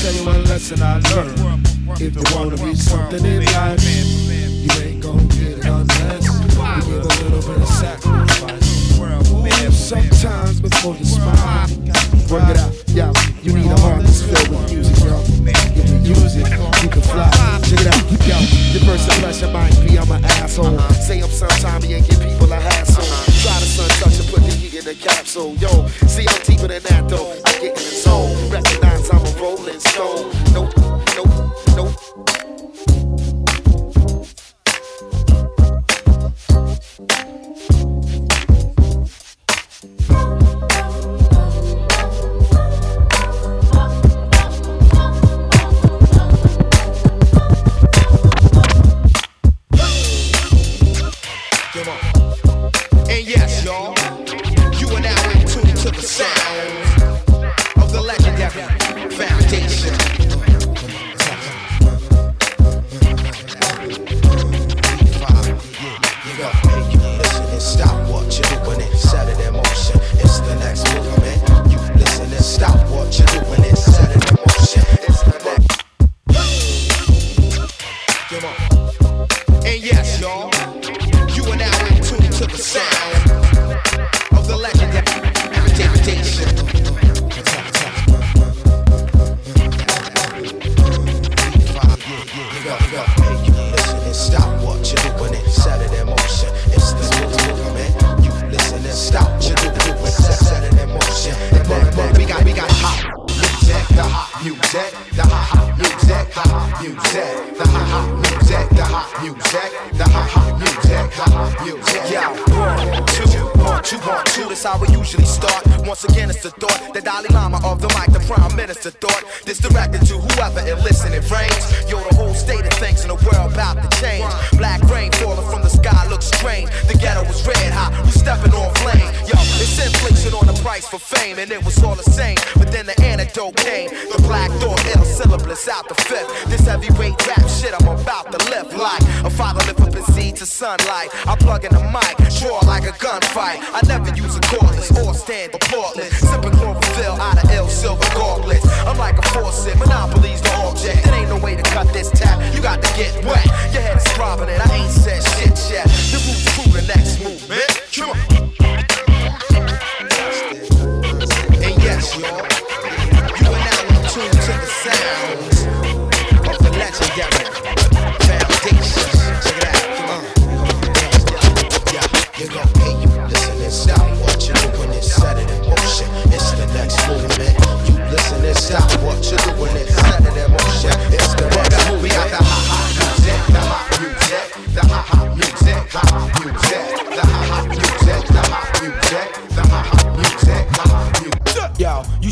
Tell 0.00 0.14
you 0.14 0.24
one 0.24 0.44
lesson 0.44 0.80
I 0.80 0.98
learned. 1.12 1.68
If 2.00 2.16
you 2.16 2.24
wanna 2.34 2.56
be 2.56 2.74
something 2.74 3.22
in 3.22 3.44
life, 3.44 3.84
you 3.84 4.72
ain't 4.80 5.02
gonna 5.02 5.22
get 5.24 5.58
it 5.58 5.66
unless 5.66 6.24
you 6.24 6.32
give 6.40 7.04
a 7.04 7.12
little 7.20 7.42
bit 7.52 7.60
of 7.60 7.68
sacrifice. 7.68 8.70
Sometimes 9.76 10.60
before 10.60 10.94
you 10.96 11.04
smile, 11.04 11.68
work 12.30 12.48
it 12.48 12.56
out. 12.56 12.72
Yo, 12.96 13.12
you 13.42 13.52
need 13.52 13.70
a 13.70 13.80
heart 13.80 14.02
that's 14.02 14.22
filled 14.22 14.48
with 14.48 14.72
music, 14.72 14.89
you 16.90 17.00
can 17.00 17.10
fly. 17.10 17.30
Check 17.62 17.80
it 17.80 17.86
out. 17.86 18.26
Yo, 18.26 18.38
your 18.72 18.82
first 18.84 19.08
impression 19.08 19.52
might 19.52 19.74
be 19.86 19.98
I'm 19.98 20.10
an 20.10 20.24
asshole. 20.24 20.78
Say 20.92 21.20
I'm 21.20 21.30
sometime 21.30 21.82
and 21.82 22.06
give 22.06 22.20
people 22.20 22.52
a 22.52 22.56
hassle. 22.56 23.04
Try 23.42 23.58
to 23.58 23.66
sun 23.66 23.88
touch 24.00 24.18
and 24.18 24.28
put 24.28 24.42
the 24.42 24.52
heat 24.52 24.74
in 24.74 24.84
the 24.84 24.94
capsule. 24.94 25.54
Yo, 25.56 25.86
see 26.06 26.26
I'm 26.28 26.42
deeper 26.42 26.68
than 26.68 26.82
that 26.82 27.08
though. 27.08 27.32
I 27.44 27.52
get 27.60 27.62
in 27.62 27.74
the 27.74 27.80
zone. 27.80 28.50
Recognize 28.50 29.10
I'm 29.10 29.24
a 29.24 29.40
rolling 29.40 29.80
stone. 29.80 30.32
Nope, 30.52 30.72
nope, 31.16 31.30
nope. 31.76 32.09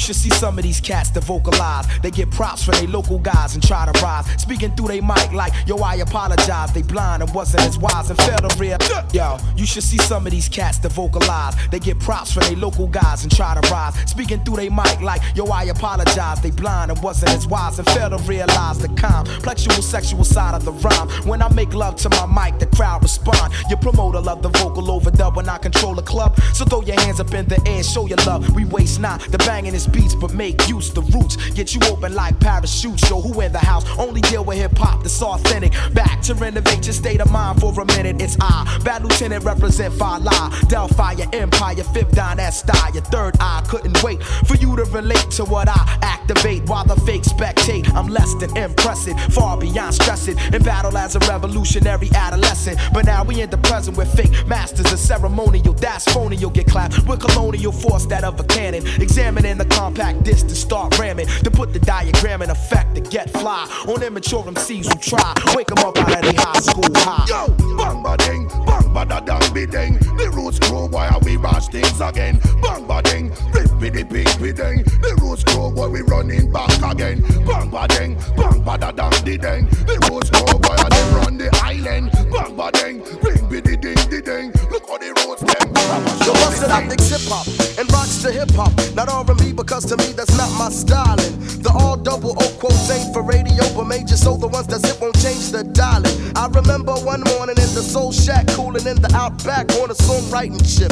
Should 0.09 0.17
see 0.17 0.31
some 0.31 0.57
of 0.57 0.65
these 0.65 0.81
cats 0.81 1.11
that 1.11 1.23
vocalize. 1.25 1.87
They 2.01 2.11
get 2.11 2.31
props 2.31 2.65
for 2.65 2.71
their 2.71 2.89
local 2.89 3.19
guys 3.19 3.53
and 3.55 3.63
try 3.63 3.85
to 3.85 3.93
rise. 4.01 4.25
Speaking 4.41 4.75
through 4.75 4.89
they 4.89 5.03
mic 5.03 5.33
like, 5.33 5.53
yo, 5.67 5.77
I 5.77 5.97
apologize. 5.97 6.73
They 6.73 6.81
blind 6.81 7.23
and 7.23 7.35
wasn't 7.35 7.65
as 7.65 7.77
wise 7.79 8.09
and 8.09 8.19
failed 8.23 8.49
to 8.49 8.57
real. 8.59 8.79
Yo, 9.13 9.37
you 9.55 9.67
should 9.67 9.83
see 9.83 9.99
some 9.99 10.27
of 10.27 10.33
these 10.33 10.49
cats 10.49 10.79
that 10.79 10.93
vocalize. 10.93 11.55
They 11.71 11.79
get 11.79 11.99
props 12.01 12.33
for 12.33 12.41
their 12.41 12.57
local 12.57 12.87
guys 12.87 13.23
and 13.23 13.31
try 13.35 13.55
to 13.61 13.69
rise. 13.71 13.97
Speaking 14.11 14.43
through 14.45 14.57
they 14.57 14.71
mic 14.71 14.99
like, 15.03 15.21
yo, 15.37 15.45
I 15.45 15.65
apologize. 15.65 16.41
They 16.41 16.53
blind 16.53 16.91
and 16.91 17.03
wasn't 17.03 17.33
as 17.33 17.47
wise 17.47 17.79
and 17.79 17.87
failed 17.91 18.17
to 18.17 18.19
realize 18.27 18.79
the 18.79 18.89
complexual 18.89 19.83
sexual 19.83 20.25
side 20.25 20.55
of 20.55 20.65
the 20.65 20.73
rhyme. 20.73 21.09
When 21.29 21.43
I 21.43 21.53
make 21.53 21.75
love 21.75 21.97
to 21.97 22.09
my 22.09 22.25
mic, 22.25 22.59
the 22.59 22.67
crowd 22.75 23.03
respond. 23.03 23.53
Your 23.69 23.79
promoter 23.79 24.21
love 24.21 24.41
the 24.41 24.49
vocal 24.49 24.85
overdub 24.85 25.37
when 25.37 25.51
I 25.51 25.59
control 25.59 25.95
the 25.95 26.03
club. 26.03 26.41
So 26.55 26.65
throw 26.65 26.81
your 26.81 26.99
hands 26.99 27.21
up 27.21 27.35
in 27.35 27.47
the 27.47 27.61
air, 27.69 27.83
show 27.83 28.07
your 28.07 28.19
love. 28.25 28.55
We 28.55 28.65
waste 28.65 29.01
not 29.01 29.21
the 29.21 29.37
banging 29.39 29.75
is 29.75 29.87
beats, 29.99 30.15
but 30.15 30.33
make 30.33 30.69
use 30.69 30.91
the 30.91 31.03
roots. 31.15 31.37
Get 31.51 31.75
you 31.75 31.81
open 31.91 32.15
like 32.15 32.39
parachutes. 32.41 33.09
Yo, 33.11 33.21
who 33.21 33.41
in 33.41 33.53
the 33.53 33.59
house? 33.59 33.85
Only 33.99 34.21
deal 34.23 34.45
with 34.45 34.59
hip 34.59 34.77
hop 34.77 35.03
that's 35.03 35.21
authentic. 35.23 35.73
Back 35.93 36.23
to 36.23 36.35
renovate 36.35 36.87
your 36.87 36.95
state 36.95 37.21
of 37.21 37.31
mind 37.31 37.61
for 37.61 37.79
a 37.81 37.85
minute. 37.85 38.23
It's 38.23 38.37
I, 38.41 38.81
Bad 38.85 39.03
Lieutenant, 39.03 39.45
represent 39.45 39.95
Fala, 39.95 40.53
Delphi, 40.69 41.13
your 41.13 41.29
Empire, 41.33 41.85
Fifth 41.95 42.13
Don, 42.13 42.37
that 42.37 42.55
style. 42.55 42.93
Your 42.93 43.05
third 43.05 43.35
eye 43.41 43.65
couldn't 43.69 44.03
wait 44.03 44.23
for 44.23 44.57
you 44.57 44.77
to 44.77 44.85
relate 44.85 45.31
to 45.33 45.45
what 45.45 45.69
I 45.69 45.99
activate 46.03 46.69
while 46.69 46.85
the 46.85 46.97
fake 46.97 47.23
spectate. 47.23 47.93
I'm 47.95 48.09
less 48.09 48.35
than 48.35 48.57
impressive, 48.57 49.19
far 49.35 49.59
beyond 49.59 49.95
stressing. 49.95 50.39
In 50.53 50.63
battle 50.63 50.97
as 50.97 51.17
a 51.17 51.21
revolutionary 51.21 52.09
adolescent. 52.15 52.79
But 52.93 53.07
now 53.07 53.25
we 53.25 53.41
in 53.41 53.51
the 53.51 53.59
present 53.59 53.97
with 53.97 54.13
fake 54.15 54.47
masters 54.47 54.93
of 54.93 54.99
ceremonial. 54.99 55.75
That's 55.75 56.05
phony, 56.13 56.37
you'll 56.37 56.51
get 56.51 56.67
clapped 56.67 57.07
with 57.07 57.21
colonial 57.21 57.73
force 57.73 58.07
that 58.07 58.25
of 58.25 58.39
a 58.39 58.45
cannon. 58.45 58.87
Examining 59.01 59.59
the 59.59 59.65
compact 59.79 60.25
disc 60.25 60.49
to 60.49 60.57
start 60.57 60.99
ramming. 60.99 61.27
To 61.45 61.51
put 61.51 61.73
the 61.73 61.79
diagram 61.79 62.43
in 62.43 62.51
effect 62.51 62.97
to 62.97 63.01
get 63.01 63.31
fly 63.31 63.65
on 63.87 64.03
immature 64.03 64.43
MCs 64.43 64.87
who 64.93 64.99
try. 64.99 65.33
Wake 65.55 65.69
them 65.69 65.79
up 65.79 65.97
out 65.99 66.15
of 66.17 66.23
their 66.23 66.43
high 66.45 66.61
school 66.61 66.93
high. 66.97 67.27
Yo, 67.29 67.47
bang 67.77 68.03
ba 68.03 68.17
ding, 68.17 68.49
bang 68.67 68.93
ba 68.93 69.05
da 69.07 69.21
dang 69.21 69.55
be 69.55 69.67
ding. 69.67 69.95
The 70.19 70.31
roots 70.35 70.59
grow 70.59 70.89
boy, 70.89 71.09
and 71.13 71.25
we 71.25 71.37
bash 71.37 71.69
things 71.69 72.01
again. 72.01 72.41
Bang 72.61 72.87
ba 72.87 73.03
ding, 73.03 73.31
rip 73.55 73.71
be 73.81 73.89
the 73.91 74.05
pig 74.05 74.29
be 74.43 74.53
ding. 74.53 74.83
The 75.05 75.17
roots 75.23 75.45
grow 75.45 75.71
boy, 75.71 75.89
we 75.89 76.01
running 76.03 76.51
back 76.51 76.75
again. 76.83 77.23
Bang 77.47 77.71
ba 77.71 77.87
ding, 77.89 78.17
bang 78.37 78.61
ba 78.65 78.79
da 78.79 78.91
dang 78.91 79.15
the 79.25 79.39
ding. 79.39 79.69
The 79.87 79.97
roots 80.11 80.31
grow 80.31 80.59
boy, 80.59 80.75
and 80.75 80.93
they 80.93 81.07
run 81.15 81.39
the 81.39 81.51
island. 81.63 82.11
Bang 82.33 82.57
ba 82.57 82.71
ding, 82.73 82.97
ring 83.23 83.49
be 83.49 83.61
the 83.61 83.77
ding 83.77 84.03
the 84.11 84.21
ding. 84.25 84.58
The 84.99 85.15
roots 85.27 85.43
them. 85.43 86.65
It 86.65 86.71
out, 86.71 86.87
mix 86.87 87.09
hip 87.09 87.21
hop 87.31 87.47
and 87.79 87.91
rocks 87.93 88.19
to 88.23 88.33
hip 88.33 88.51
hop. 88.51 88.73
Not 88.95 89.09
R&B 89.09 89.53
because 89.53 89.85
to 89.87 89.97
me 89.97 90.13
that's 90.13 90.37
not 90.37 90.51
my 90.59 90.71
styling. 90.71 91.39
The 91.63 91.71
all 91.71 91.97
double 91.97 92.35
O 92.37 92.49
quotes 92.59 92.91
ain't 92.91 93.15
for 93.15 93.23
radio, 93.23 93.63
but 93.77 93.85
major 93.85 94.17
so 94.17 94.37
the 94.37 94.49
ones 94.49 94.67
that 94.69 94.81
zip 94.81 95.01
won't 95.01 95.15
change 95.23 95.51
the 95.51 95.63
dialing. 95.63 96.11
I 96.35 96.49
remember 96.49 96.95
one 96.95 97.23
morning 97.35 97.57
in 97.57 97.71
the 97.79 97.83
Soul 97.83 98.11
Shack, 98.11 98.49
cooling 98.49 98.87
in 98.87 99.01
the 99.01 99.11
Outback 99.15 99.71
on 99.79 99.91
a 99.91 99.95
songwriting 99.95 100.65
ship. 100.67 100.91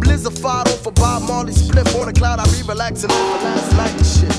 Blizzard 0.00 0.32
for 0.32 0.92
Bob 0.92 1.22
Marley 1.28 1.52
split 1.52 1.94
on 1.94 2.08
a 2.08 2.12
cloud. 2.12 2.38
I 2.40 2.44
be 2.46 2.62
relaxing 2.66 3.12
over 3.12 3.38
last 3.44 3.72
night 3.76 3.92
and 3.92 4.06
shit. 4.06 4.36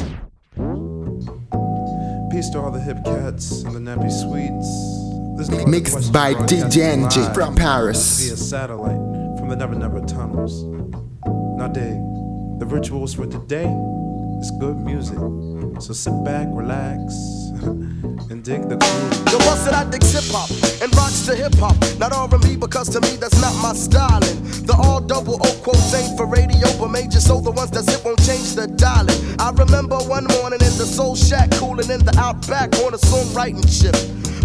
Peace 2.31 2.49
to 2.49 2.59
all 2.59 2.71
the 2.71 2.81
hip 2.81 2.97
cats 3.05 3.61
and 3.61 3.75
the 3.75 3.79
nappy 3.79 4.09
sweets. 4.09 5.02
There's 5.35 5.49
no 5.49 5.65
Mixed 5.65 6.13
by 6.13 6.33
broadcasting 6.33 6.69
DJ 6.69 7.17
live 7.17 7.33
from 7.33 7.55
Paris. 7.55 8.21
Via 8.27 8.37
satellite 8.37 9.39
from 9.39 9.49
the 9.49 9.55
Never 9.55 9.73
Never 9.73 9.99
tunnels. 10.01 10.63
Now, 11.57 11.67
dig, 11.67 11.97
the 12.59 12.67
rituals 12.67 13.15
for 13.15 13.25
today 13.25 13.65
is 14.39 14.51
good 14.59 14.77
music. 14.77 15.17
So 15.81 15.93
sit 15.93 16.13
back, 16.23 16.47
relax, 16.51 17.13
and 18.29 18.43
dig 18.43 18.69
the 18.69 18.77
groove. 18.77 19.25
The 19.25 19.37
bust 19.39 19.65
that 19.65 19.73
I 19.73 19.89
dig 19.89 20.03
hip 20.03 20.23
hop 20.29 20.51
and 20.83 20.95
rocks 20.95 21.25
to 21.25 21.35
hip 21.35 21.55
hop. 21.55 21.75
Not 21.97 22.13
R&B 22.13 22.57
because 22.57 22.89
to 22.89 23.01
me 23.01 23.17
that's 23.17 23.41
not 23.41 23.55
my 23.61 23.73
styling. 23.73 24.37
The 24.69 24.75
all 24.77 25.01
double 25.01 25.39
O 25.41 25.61
quotes 25.63 25.93
ain't 25.95 26.15
for 26.15 26.27
radio, 26.27 26.67
but 26.77 26.89
major 26.89 27.19
so 27.19 27.41
the 27.41 27.51
ones 27.51 27.71
that 27.71 27.83
zip 27.83 28.05
won't 28.05 28.23
change 28.23 28.53
the 28.53 28.67
dialing. 28.67 29.17
I 29.39 29.49
remember 29.49 29.97
one 29.97 30.25
morning 30.39 30.61
in 30.61 30.73
the 30.77 30.85
Soul 30.85 31.15
Shack, 31.15 31.49
cooling 31.51 31.89
in 31.89 32.05
the 32.05 32.15
Outback 32.19 32.75
on 32.85 32.93
a 32.93 32.97
songwriting 32.97 33.65
ship. 33.67 33.95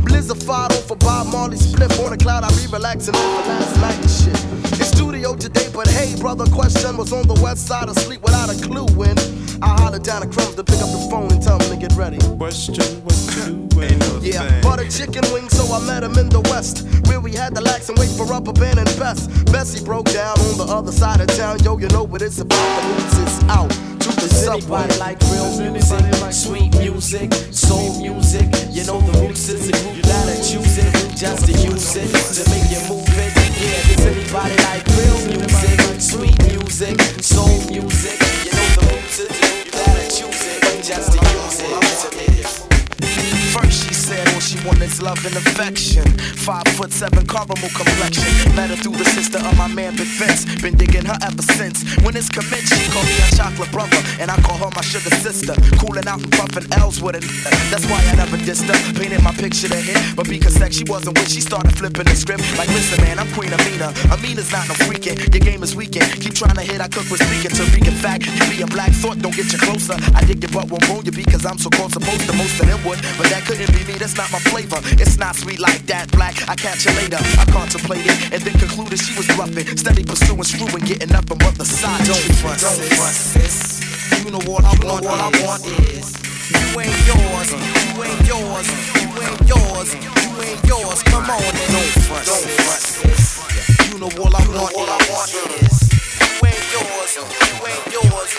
Blizzard 0.04 0.42
for 0.42 0.96
Bob 0.96 1.28
Marley 1.28 1.56
split 1.56 1.98
on 2.00 2.12
a 2.12 2.16
cloud. 2.16 2.44
I 2.44 2.48
be 2.50 2.66
relaxing 2.72 3.14
over 3.16 3.48
last 3.48 3.80
night 3.80 3.98
and 3.98 4.10
shit. 4.10 4.78
In 4.78 4.84
studio 4.84 5.34
today, 5.34 5.68
but 5.72 5.88
hey, 5.88 6.14
brother, 6.20 6.46
question 6.46 6.96
was 6.96 7.12
on 7.12 7.26
the 7.26 7.38
west 7.42 7.66
side 7.66 7.88
asleep 7.88 8.22
without 8.22 8.48
a 8.50 8.60
clue 8.60 8.86
when 8.96 9.16
I 9.62 9.80
hollered 9.80 10.02
down 10.02 10.20
the 10.20 10.28
crumbs 10.28 10.54
to 10.56 10.64
pick 10.64 10.80
up 10.80 10.90
the 10.90 11.08
phone 11.10 11.32
and 11.32 11.42
tell 11.42 11.58
him 11.58 11.70
to 11.70 11.76
get 11.76 11.96
ready. 11.96 12.18
Question 12.36 12.74
what 13.04 13.14
you 13.36 13.66
doing? 13.68 13.98
Yeah, 14.22 14.60
bought 14.62 14.80
a 14.80 14.88
chicken 14.88 15.24
wing, 15.32 15.48
so 15.48 15.72
I 15.72 15.80
met 15.86 16.02
him 16.02 16.16
in 16.18 16.28
the 16.28 16.40
west. 16.40 16.86
Where 17.08 17.20
we 17.20 17.32
had 17.32 17.54
to 17.54 17.60
lax 17.60 17.88
and 17.88 17.98
wait 17.98 18.10
for 18.10 18.26
rubber 18.26 18.52
band 18.52 18.78
and 18.78 18.88
best. 18.98 19.30
Bessie 19.52 19.84
broke 19.84 20.06
down 20.06 20.38
on 20.38 20.58
the 20.58 20.64
other 20.64 20.92
side 20.92 21.20
of 21.20 21.28
town. 21.36 21.58
Yo, 21.64 21.78
you 21.78 21.88
know 21.88 22.04
what 22.04 22.22
it's 22.22 22.38
about. 22.38 22.82
The 22.82 22.88
roots 22.88 23.18
is 23.18 23.48
out 23.48 23.87
to 23.98 24.10
the 24.20 24.28
subway. 24.28 24.86
like 24.98 25.18
real 25.30 25.70
music, 25.70 26.32
sweet 26.32 26.76
music, 26.78 27.32
soul 27.52 28.00
music? 28.00 28.46
You 28.70 28.84
know 28.84 29.00
the 29.00 29.18
roots 29.20 29.48
is 29.48 29.68
a 29.68 29.72
group 29.72 30.02
that'll 30.04 30.36
choose 30.42 30.78
it 30.78 30.92
just 31.16 31.46
to 31.46 31.52
use 31.52 31.96
it 31.96 32.08
to 32.34 32.42
make 32.50 32.70
you 32.70 32.80
move 32.88 33.08
it. 33.08 33.32
Yeah, 33.58 33.82
does 33.88 34.06
anybody 34.06 34.56
like 34.68 34.86
real 34.98 35.18
music, 35.36 36.00
sweet 36.00 36.38
music, 36.48 37.00
soul 37.22 37.58
music? 37.70 38.18
You 38.44 38.52
know 38.52 38.68
the 38.76 38.84
roots 38.94 39.18
is 39.18 39.30
a 39.30 39.40
group 39.40 39.70
that'll 39.72 40.10
choose 40.10 40.42
it 40.46 40.84
just 40.84 41.12
to 41.12 41.18
use 41.18 41.60
it. 41.60 43.37
First 43.58 43.88
she 43.88 43.94
said 43.94 44.22
all 44.34 44.40
she 44.40 44.54
wanted 44.64 44.86
is 44.86 45.02
love 45.02 45.18
and 45.26 45.34
affection. 45.34 46.06
Five 46.46 46.66
foot 46.78 46.92
seven 46.92 47.26
caramel 47.26 47.56
complexion. 47.74 48.30
Met 48.54 48.70
her 48.70 48.76
through 48.76 48.96
the 48.96 49.04
sister 49.04 49.38
of 49.38 49.56
my 49.58 49.66
man 49.66 49.96
Big 49.96 50.06
Vince. 50.14 50.46
Been 50.62 50.76
digging 50.76 51.04
her 51.04 51.18
ever 51.22 51.42
since. 51.42 51.82
When 52.06 52.14
it's 52.14 52.28
commenced, 52.28 52.70
she 52.70 52.86
called 52.92 53.06
me 53.06 53.18
a 53.18 53.28
chocolate 53.34 53.72
brother. 53.72 53.98
And 54.20 54.30
I 54.30 54.36
call 54.46 54.58
her 54.62 54.70
my 54.74 54.82
sugar 54.82 55.10
sister. 55.18 55.54
Cooling 55.82 56.06
out 56.06 56.22
and 56.22 56.30
puffing 56.32 56.70
L's 56.78 57.02
with 57.02 57.16
it. 57.18 57.24
That's 57.70 57.84
why 57.90 57.98
I 57.98 58.14
never 58.14 58.36
dissed 58.38 58.70
her. 58.70 58.78
Painted 58.94 59.22
my 59.22 59.32
picture 59.32 59.68
to 59.68 59.80
hit. 59.80 59.98
But 60.14 60.28
because 60.28 60.54
sex 60.54 60.76
she 60.78 60.84
wasn't 60.86 61.18
with, 61.18 61.30
she 61.30 61.40
started 61.40 61.74
flipping 61.76 62.06
the 62.06 62.14
script. 62.14 62.46
Like, 62.56 62.70
listen, 62.70 63.02
man, 63.02 63.18
I'm 63.18 63.30
Queen 63.34 63.50
Amina. 63.52 63.90
Amina's 64.14 64.52
not 64.52 64.68
no 64.68 64.74
freaking. 64.86 65.18
Your 65.18 65.42
game 65.42 65.62
is 65.66 65.74
weakened. 65.74 66.06
Keep 66.22 66.34
trying 66.34 66.54
to 66.54 66.62
hit, 66.62 66.80
I 66.80 66.86
cook 66.86 67.10
with 67.10 67.22
speaking 67.26 67.50
to 67.58 67.62
In 67.66 67.98
fact, 67.98 68.22
you 68.26 68.44
be 68.54 68.62
a 68.62 68.68
black 68.70 68.92
thought, 69.02 69.18
don't 69.18 69.34
get 69.34 69.50
you 69.52 69.58
closer. 69.58 69.98
I 70.14 70.22
dig 70.22 70.42
your 70.42 70.52
butt, 70.54 70.70
won't 70.70 70.86
roll 70.88 71.02
you 71.02 71.12
because 71.12 71.44
I'm 71.44 71.58
so 71.58 71.70
called 71.70 71.92
supposed 71.92 72.22
to. 72.30 72.32
Most 72.38 72.60
of 72.60 72.66
them 72.70 72.78
would, 72.86 73.02
but 73.18 73.26
that 73.34 73.47
couldn't 73.48 73.72
be 73.72 73.80
me. 73.88 73.96
That's 73.96 74.14
not 74.14 74.30
my 74.30 74.38
flavor. 74.52 74.76
It's 75.00 75.16
not 75.16 75.34
sweet 75.34 75.58
like 75.58 75.80
that. 75.88 76.12
Black, 76.12 76.36
I 76.52 76.54
catch 76.54 76.84
you 76.84 76.92
later. 77.00 77.16
I 77.40 77.48
contemplated 77.48 78.12
and 78.28 78.44
then 78.44 78.52
concluded 78.60 79.00
she 79.00 79.16
was 79.16 79.26
bluffing. 79.32 79.64
Steady 79.72 80.04
pursuing, 80.04 80.44
screwing, 80.44 80.84
getting 80.84 81.16
up 81.16 81.24
and 81.32 81.40
what 81.40 81.56
the 81.56 81.64
side. 81.64 82.04
Don't 82.04 82.20
front, 82.44 82.60
don't 82.60 82.76
front, 83.00 83.16
sis. 83.16 83.80
You 84.20 84.36
know 84.36 84.44
what 84.44 84.68
I 84.68 84.76
want, 84.84 85.00
what 85.00 85.16
I 85.16 85.32
want 85.40 85.64
is. 85.64 86.12
You 86.52 86.76
ain't 86.76 86.92
yours, 87.08 87.48
you 87.56 87.96
ain't 88.04 88.20
yours, 88.28 88.68
you 89.00 89.08
ain't 89.16 89.40
yours, 89.48 89.88
you 89.96 90.12
ain't 90.44 90.60
yours. 90.68 91.00
Come 91.08 91.24
on 91.32 91.40
and 91.40 91.68
don't 91.72 91.94
front, 92.04 92.28
don't 92.28 92.48
front, 92.68 92.84
sis. 92.84 93.40
You 93.88 93.96
know 93.96 94.12
all 94.20 94.28
I 94.28 94.44
want, 94.52 94.76
all 94.76 94.92
I 94.92 95.00
want 95.08 95.32
is. 95.64 95.88
You 96.20 96.36
ain't 96.44 96.64
yours, 96.68 97.10
you 97.16 97.64
ain't 97.64 97.84
yours. 97.96 98.30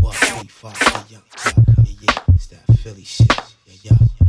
What 0.00 0.16
three, 0.16 0.48
five, 0.48 0.72
yeah, 1.12 1.20
yeah, 1.20 1.52
yeah, 1.84 1.94
yeah, 2.00 2.32
it's 2.32 2.46
that 2.48 2.64
Philly 2.80 3.04
shit, 3.04 3.28
yeah, 3.66 3.92
yeah. 3.92 4.27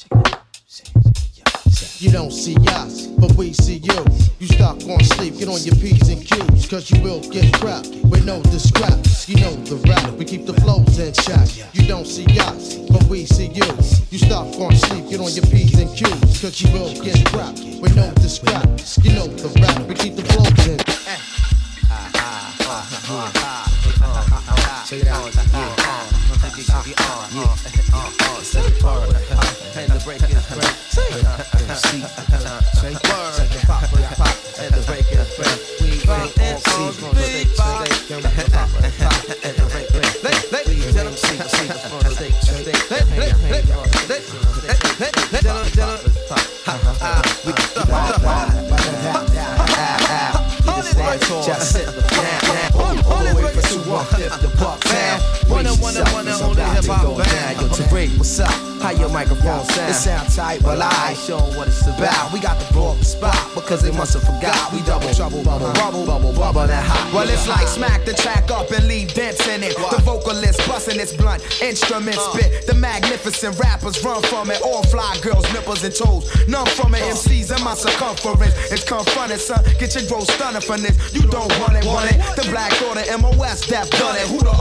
Check 0.00 0.12
it 0.12 0.34
out. 0.34 2.00
You 2.00 2.10
don't 2.10 2.30
see 2.30 2.56
us, 2.68 3.06
but 3.06 3.32
we 3.36 3.52
see 3.52 3.76
you. 3.76 4.04
You 4.38 4.46
stuck 4.46 4.82
on 4.88 5.04
sleep, 5.04 5.36
get 5.38 5.48
on 5.48 5.60
your 5.60 5.74
P's 5.76 6.08
and 6.08 6.24
Q's, 6.24 6.66
cause 6.66 6.90
you 6.90 7.02
will 7.02 7.20
get 7.20 7.52
trapped 7.54 7.88
with 8.04 8.24
no 8.24 8.40
discraps. 8.44 9.28
You 9.28 9.36
know 9.36 9.52
the 9.68 9.76
rap, 9.88 10.10
we 10.12 10.24
keep 10.24 10.46
the 10.46 10.54
flows 10.54 10.98
in 10.98 11.12
check. 11.12 11.74
You 11.74 11.86
don't 11.86 12.06
see 12.06 12.24
us, 12.40 12.76
but 12.88 13.04
we 13.04 13.26
see 13.26 13.48
you. 13.48 13.66
You 14.10 14.18
stuck 14.18 14.46
on 14.58 14.74
sleep, 14.74 15.10
get 15.10 15.20
on 15.20 15.32
your 15.32 15.44
P's 15.46 15.78
and 15.78 15.94
Q's, 15.94 16.40
cause 16.40 16.62
you 16.62 16.72
will 16.72 16.94
get 17.04 17.16
trapped 17.26 17.60
with 17.82 17.94
no 17.94 18.10
discraps. 18.14 18.96
You 19.04 19.12
know 19.12 19.26
the 19.26 19.48
rap, 19.60 19.86
we 19.86 19.94
keep 19.94 20.16
the 20.16 20.24
flows 20.24 20.66
in. 20.66 20.78
Check 24.86 25.02
it 25.02 25.08
out, 25.08 25.30
yeah. 29.34 29.49
Yeah, 29.80 29.88
yeah, 29.88 29.88
set 29.88 29.88
it 29.88 29.88
apart. 29.88 29.88
And 29.88 29.92
the 29.92 30.00
break 30.04 30.22
is 30.22 30.44
break. 30.50 30.74
MC, 31.70 32.04
check 33.36 33.54
it 33.54 33.64
pop, 33.66 33.80
break, 33.92 34.10
pop. 34.18 34.36
And 34.60 34.74
the 34.74 34.82
break 34.86 35.08
is 35.12 35.30
break. 35.36 35.58
We 35.80 35.90
C's 35.96 36.96
from 37.00 37.14
the. 37.14 37.22
Pop, 37.56 37.86
pop. 38.58 38.68
And 39.40 39.56
the 39.56 39.64
break, 39.72 39.88
break. 39.88 40.66
We 40.66 40.74
ain't 40.84 40.96
MC, 40.96 41.32
C's 41.38 41.80
from 41.88 42.00
the 42.02 42.10
state, 42.10 42.34
state. 42.34 42.76
Hang, 42.90 43.06
hang, 43.08 43.72
on 43.72 43.88
the 43.88 43.98
state, 44.04 44.26
state. 44.58 45.16
We 47.46 47.52
just 47.52 47.72
set 47.72 47.86
the 47.86 48.80
down, 49.06 49.26
down. 49.32 49.60
All 50.68 50.82
the 50.82 50.92
way 51.00 51.18
from 51.18 51.42
215 51.42 51.84
to 51.84 51.90
Bucktown. 51.90 51.99
One 55.90 56.06
and 56.06 56.12
one 56.14 56.28
and 56.28 56.42
only 56.42 56.62
hip 56.62 56.84
hop 56.84 57.18
band. 57.18 57.60
Yo, 57.60 57.66
Tariq, 57.66 58.16
what's 58.16 58.38
up? 58.38 58.48
How 58.80 58.92
your 58.92 59.08
microphone 59.08 59.64
sound? 59.64 59.90
It 59.90 59.94
sound 59.94 60.32
tight, 60.32 60.62
but 60.62 60.80
I 60.80 61.14
show 61.14 61.38
'em 61.38 61.56
what 61.56 61.66
it's 61.66 61.82
about. 61.82 62.32
We 62.32 62.38
got 62.38 62.60
the 62.60 62.70
the 62.70 63.04
spot 63.04 63.36
because 63.56 63.82
they 63.82 63.90
must 63.90 64.14
have 64.14 64.22
forgot. 64.22 64.72
We 64.72 64.82
double 64.82 65.12
trouble, 65.12 65.42
bubble, 65.42 65.72
bubble, 65.72 66.06
bubble, 66.06 66.32
bubble, 66.32 66.66
that 66.66 66.84
hot. 66.86 67.12
Well, 67.12 67.28
it's 67.28 67.48
like 67.48 67.66
smack 67.66 68.04
the 68.04 68.14
track 68.14 68.50
up 68.52 68.70
and 68.70 68.86
leave 68.86 69.12
dents 69.14 69.46
in 69.48 69.64
it. 69.64 69.76
The 69.76 70.00
vocalist 70.02 70.66
busting 70.68 71.00
its 71.00 71.12
blunt, 71.12 71.42
instrument 71.60 72.16
uh. 72.16 72.32
spit. 72.32 72.66
The 72.66 72.74
magnificent 72.74 73.58
rappers 73.58 74.02
run 74.04 74.22
from 74.22 74.50
it. 74.50 74.62
All 74.62 74.84
fly 74.84 75.18
girls, 75.22 75.44
nipples 75.52 75.82
and 75.82 75.94
toes. 75.94 76.30
None 76.46 76.66
from 76.78 76.94
it. 76.94 77.02
Uh. 77.02 77.16
MCs 77.16 77.50
in 77.56 77.64
my 77.64 77.74
circumference. 77.74 78.54
It's 78.70 78.84
confronted, 78.84 79.40
son. 79.40 79.64
Get 79.80 79.94
your 79.96 80.06
growth 80.06 80.30
stunning 80.30 80.62
from 80.62 80.82
this. 80.82 81.12
You 81.12 81.22
don't 81.22 81.50
want 81.58 81.74
it, 81.74 81.84
want 81.84 82.12
it. 82.12 82.18
The 82.36 82.48
Black 82.48 82.70
Order, 82.86 83.02
Mos 83.18 83.66
Def 83.66 83.90
done 83.90 84.16
it. 84.16 84.28
Who 84.28 84.38
the 84.38 84.54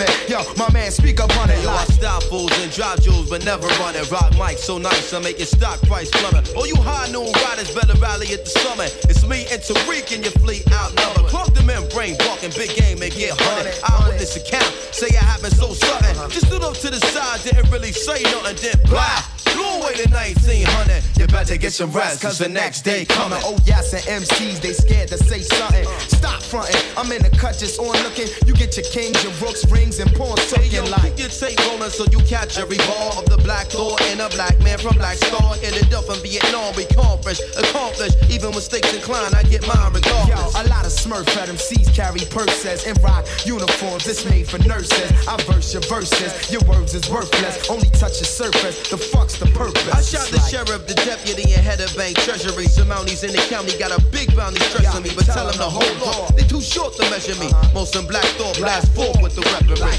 it? 0.00 0.30
Yo, 0.30 0.42
my 0.56 0.68
man, 0.74 0.90
speak 0.90 1.20
up 1.20 1.30
on 1.38 1.48
it. 1.48 1.62
Yo, 1.62 1.70
I 1.70 1.84
stop 1.84 2.22
fools 2.24 2.52
and 2.60 2.70
drop 2.72 3.00
jewels, 3.00 3.30
but 3.30 3.44
never 3.44 3.66
run 3.78 3.94
it. 3.94 4.10
Rock 4.10 4.32
mic 4.36 4.58
so 4.58 4.76
nice, 4.76 5.14
I 5.14 5.20
make 5.20 5.38
your 5.38 5.46
stock 5.46 5.80
price 5.82 6.10
plummet. 6.10 6.52
All 6.56 6.66
you 6.66 6.76
high 6.76 7.10
noon 7.12 7.30
riders 7.46 7.72
better 7.72 7.96
rally 7.98 8.26
at 8.34 8.44
the 8.44 8.50
summit. 8.50 8.90
It's 9.08 9.24
me 9.26 9.46
and 9.52 9.62
Tariq 9.62 10.12
and 10.12 10.24
your 10.24 10.34
fleet 10.42 10.66
outnumbered. 10.72 11.30
Clock 11.30 11.54
the 11.54 11.62
membrane, 11.62 12.16
walking 12.26 12.50
big 12.50 12.74
game 12.74 13.00
and 13.00 13.12
get 13.14 13.38
hunted. 13.40 13.78
Eyewitness 13.86 14.36
account, 14.36 14.74
say 14.92 15.06
it 15.06 15.14
happened 15.14 15.54
so 15.54 15.72
sudden. 15.72 16.30
Just 16.30 16.48
stood 16.48 16.64
up 16.64 16.74
to 16.74 16.90
the 16.90 17.00
side, 17.14 17.40
didn't 17.44 17.70
really 17.70 17.92
say 17.92 18.20
nothing, 18.24 18.58
then 18.60 18.78
blah. 18.90 19.33
Blew 19.54 19.64
away 19.80 19.94
the 19.94 20.08
1900. 20.10 21.02
You 21.18 21.26
better 21.28 21.56
get 21.56 21.72
some 21.72 21.90
rest, 21.92 22.20
cause 22.20 22.38
the 22.38 22.48
next 22.48 22.82
day 22.82 23.04
coming. 23.04 23.38
Oh 23.44 23.56
yes, 23.64 23.94
and 23.94 24.02
MCs 24.22 24.60
they 24.60 24.72
scared 24.72 25.08
to 25.08 25.18
say 25.18 25.40
something. 25.40 25.84
Stop 26.10 26.42
fronting. 26.42 26.80
I'm 26.96 27.10
in 27.12 27.22
the 27.22 27.30
cut 27.30 27.56
just 27.58 27.78
on 27.78 27.94
looking. 28.02 28.28
You 28.46 28.54
get 28.54 28.76
your 28.76 28.86
kings, 28.86 29.22
your 29.22 29.32
rooks, 29.40 29.64
rings, 29.70 29.98
and 30.00 30.10
pawns 30.14 30.50
Hey 30.52 30.68
yo, 30.68 30.84
like. 30.84 31.18
your 31.18 31.28
tape 31.28 31.58
rolling 31.66 31.90
so 31.90 32.04
you 32.10 32.18
catch 32.26 32.58
every 32.58 32.78
ball 32.90 33.18
of 33.18 33.26
the 33.26 33.38
black 33.38 33.68
thought 33.68 34.00
and 34.10 34.20
a 34.20 34.28
black 34.30 34.58
man 34.62 34.78
from 34.78 34.96
Black 34.96 35.16
Star. 35.16 35.54
Ended 35.62 35.92
up 35.94 36.08
in 36.10 36.18
Vietnam, 36.22 36.74
we 36.76 36.84
accomplished, 36.84 37.42
accomplished. 37.56 38.16
Even 38.30 38.50
mistakes 38.50 38.92
inclined, 38.94 39.34
I 39.34 39.42
get 39.44 39.62
mine 39.66 39.78
Yo, 39.78 39.90
regardless. 39.94 40.54
a 40.54 40.64
lot 40.68 40.84
of 40.84 40.92
smurf 40.92 41.28
at 41.38 41.48
MCs 41.48 41.94
carry 41.94 42.20
purses 42.30 42.86
and 42.86 43.00
rock 43.02 43.24
uniforms. 43.46 44.06
It's 44.06 44.24
made 44.28 44.48
for 44.48 44.58
nurses. 44.66 45.10
I 45.28 45.36
verse 45.46 45.72
your 45.72 45.82
verses. 45.86 46.50
Your 46.50 46.62
words 46.66 46.94
is 46.94 47.08
worthless. 47.08 47.70
Only 47.70 47.88
touch 47.90 48.18
the 48.18 48.24
surface. 48.26 48.88
The 48.90 48.98
fuck's 48.98 49.38
the 49.38 49.43
purpose? 49.52 49.88
I 49.90 50.00
shot 50.02 50.28
the 50.30 50.40
sheriff, 50.40 50.86
the 50.86 50.94
deputy, 50.94 51.52
and 51.52 51.62
head 51.62 51.80
of 51.80 51.94
bank 51.96 52.16
treasury. 52.18 52.66
Some 52.66 52.88
mounties 52.88 53.24
in 53.24 53.32
the 53.32 53.42
county 53.48 53.76
got 53.78 53.90
a 53.92 54.00
big 54.10 54.34
bounty 54.36 54.60
stressing 54.70 55.02
me, 55.02 55.10
but 55.14 55.26
tell 55.26 55.46
them 55.46 55.56
to 55.56 55.68
hold 55.68 56.02
on. 56.02 56.36
They 56.36 56.44
too 56.44 56.60
short 56.60 56.94
to 56.96 57.02
measure 57.10 57.38
me. 57.40 57.50
Most 57.72 57.96
in 57.96 58.06
black 58.06 58.24
thought 58.38 58.56
blast 58.58 58.92
forward 58.94 59.22
with 59.22 59.34
the 59.34 59.42
weaponry. 59.42 59.98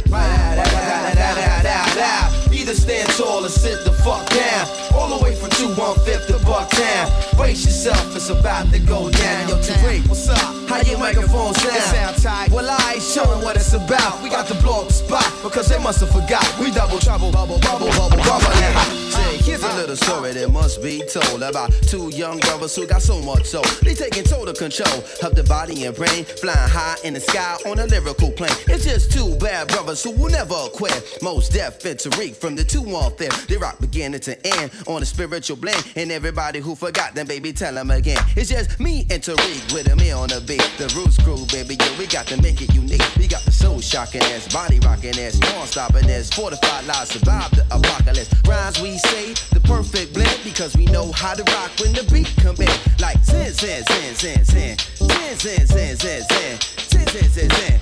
Either 2.65 2.73
stand 2.73 3.07
tall 3.09 3.45
or 3.45 3.49
sit 3.49 3.85
the 3.85 3.91
fuck 3.91 4.27
down. 4.31 4.67
All 4.95 5.15
the 5.15 5.23
way 5.23 5.35
from 5.35 5.51
215 5.51 6.25
to 6.25 6.43
Bucktown. 6.45 7.37
Brace 7.37 7.63
yourself, 7.63 8.15
it's 8.15 8.29
about 8.29 8.71
to 8.71 8.79
go 8.79 9.11
down. 9.11 9.49
Yo, 9.49 9.55
Tariq, 9.57 10.07
what's 10.09 10.27
up? 10.27 10.39
How 10.67 10.81
your 10.81 10.97
microphone 10.97 11.53
sound? 11.53 11.75
It 11.75 11.81
sound 11.83 12.17
tight. 12.23 12.49
Well, 12.49 12.67
I 12.67 12.93
ain't 12.93 13.03
showing 13.03 13.43
what 13.43 13.55
it's 13.55 13.73
about. 13.73 14.23
We 14.23 14.29
got 14.31 14.47
to 14.47 14.55
blow 14.63 14.81
up 14.81 14.87
the 14.87 14.93
spot 14.93 15.31
because 15.43 15.69
they 15.69 15.77
must 15.77 15.99
have 15.99 16.09
forgot. 16.09 16.41
We 16.59 16.71
double 16.71 16.97
trouble, 16.97 17.31
bubble, 17.31 17.59
bubble, 17.59 17.89
bubble, 17.89 18.17
bubble. 18.17 18.49
Now, 18.57 19.05
Say, 19.15 19.37
here's 19.37 19.63
a 19.63 19.73
little 19.75 19.95
story 19.95 20.33
that 20.33 20.49
must 20.51 20.81
be 20.81 21.03
told 21.13 21.43
about 21.43 21.71
two 21.83 22.09
young 22.09 22.39
brothers 22.39 22.75
who 22.75 22.87
got 22.87 23.03
so 23.03 23.21
much 23.21 23.45
soul. 23.45 23.63
They 23.83 23.93
taking 23.93 24.23
total 24.23 24.55
control 24.55 25.03
of 25.21 25.35
the 25.35 25.43
body 25.47 25.85
and 25.85 25.95
brain, 25.95 26.25
flying 26.25 26.57
high 26.69 26.97
in 27.03 27.13
the 27.13 27.19
sky 27.19 27.57
on 27.67 27.77
a 27.77 27.85
lyrical 27.85 28.31
plane. 28.31 28.55
It's 28.67 28.85
just 28.85 29.11
two 29.11 29.35
bad 29.35 29.67
brothers 29.67 30.01
who 30.03 30.11
will 30.11 30.31
never 30.31 30.55
quit. 30.73 31.19
Mos 31.21 31.47
Def 31.49 31.85
and 31.85 31.99
Tariq 31.99 32.35
from 32.35 32.54
the 32.55 32.63
two 32.63 32.83
on 32.95 33.13
there. 33.17 33.29
They 33.47 33.57
rock 33.57 33.79
beginning 33.79 34.19
to 34.21 34.47
end 34.59 34.71
on 34.87 35.01
a 35.01 35.05
spiritual 35.05 35.57
blend. 35.57 35.83
And 35.95 36.11
everybody 36.11 36.59
who 36.59 36.75
forgot 36.75 37.15
them, 37.15 37.27
baby, 37.27 37.53
tell 37.53 37.73
them 37.73 37.91
again. 37.91 38.17
It's 38.35 38.49
just 38.49 38.79
me 38.79 39.05
and 39.09 39.21
Tariq 39.21 39.73
with 39.73 39.91
a 39.91 39.95
me 39.95 40.11
on 40.11 40.29
the 40.29 40.41
beat. 40.41 40.63
The 40.77 40.91
Roots 40.95 41.17
crew, 41.21 41.45
baby, 41.51 41.75
yo, 41.75 41.97
we 41.97 42.07
got 42.07 42.27
to 42.27 42.41
make 42.41 42.61
it 42.61 42.73
unique. 42.73 43.03
We 43.17 43.27
got 43.27 43.41
the 43.41 43.51
soul 43.51 43.81
shocking 43.81 44.21
ass, 44.21 44.51
body 44.53 44.79
rocking 44.79 45.17
ass, 45.19 45.39
non 45.39 45.67
stopping 45.67 46.09
ass, 46.09 46.29
fortified 46.33 46.85
lives, 46.85 47.11
survive 47.11 47.51
the 47.51 47.63
apocalypse. 47.71 48.33
Rhymes 48.47 48.81
we 48.81 48.97
say, 48.97 49.33
the 49.53 49.61
perfect 49.61 50.13
blend, 50.13 50.39
because 50.43 50.75
we 50.75 50.85
know 50.87 51.11
how 51.11 51.33
to 51.33 51.43
rock 51.53 51.71
when 51.79 51.93
the 51.93 52.03
beat 52.11 52.31
come 52.37 52.55
in. 52.57 52.71
Like 52.99 53.23
sin, 53.23 53.51
sin, 53.53 53.83
sin, 53.85 54.15
sin, 54.15 54.45
sin, 54.45 54.77
sin, 54.77 55.67
sin, 55.67 55.67
sin, 55.67 55.97
sin, 55.97 56.23
sin, 56.23 57.79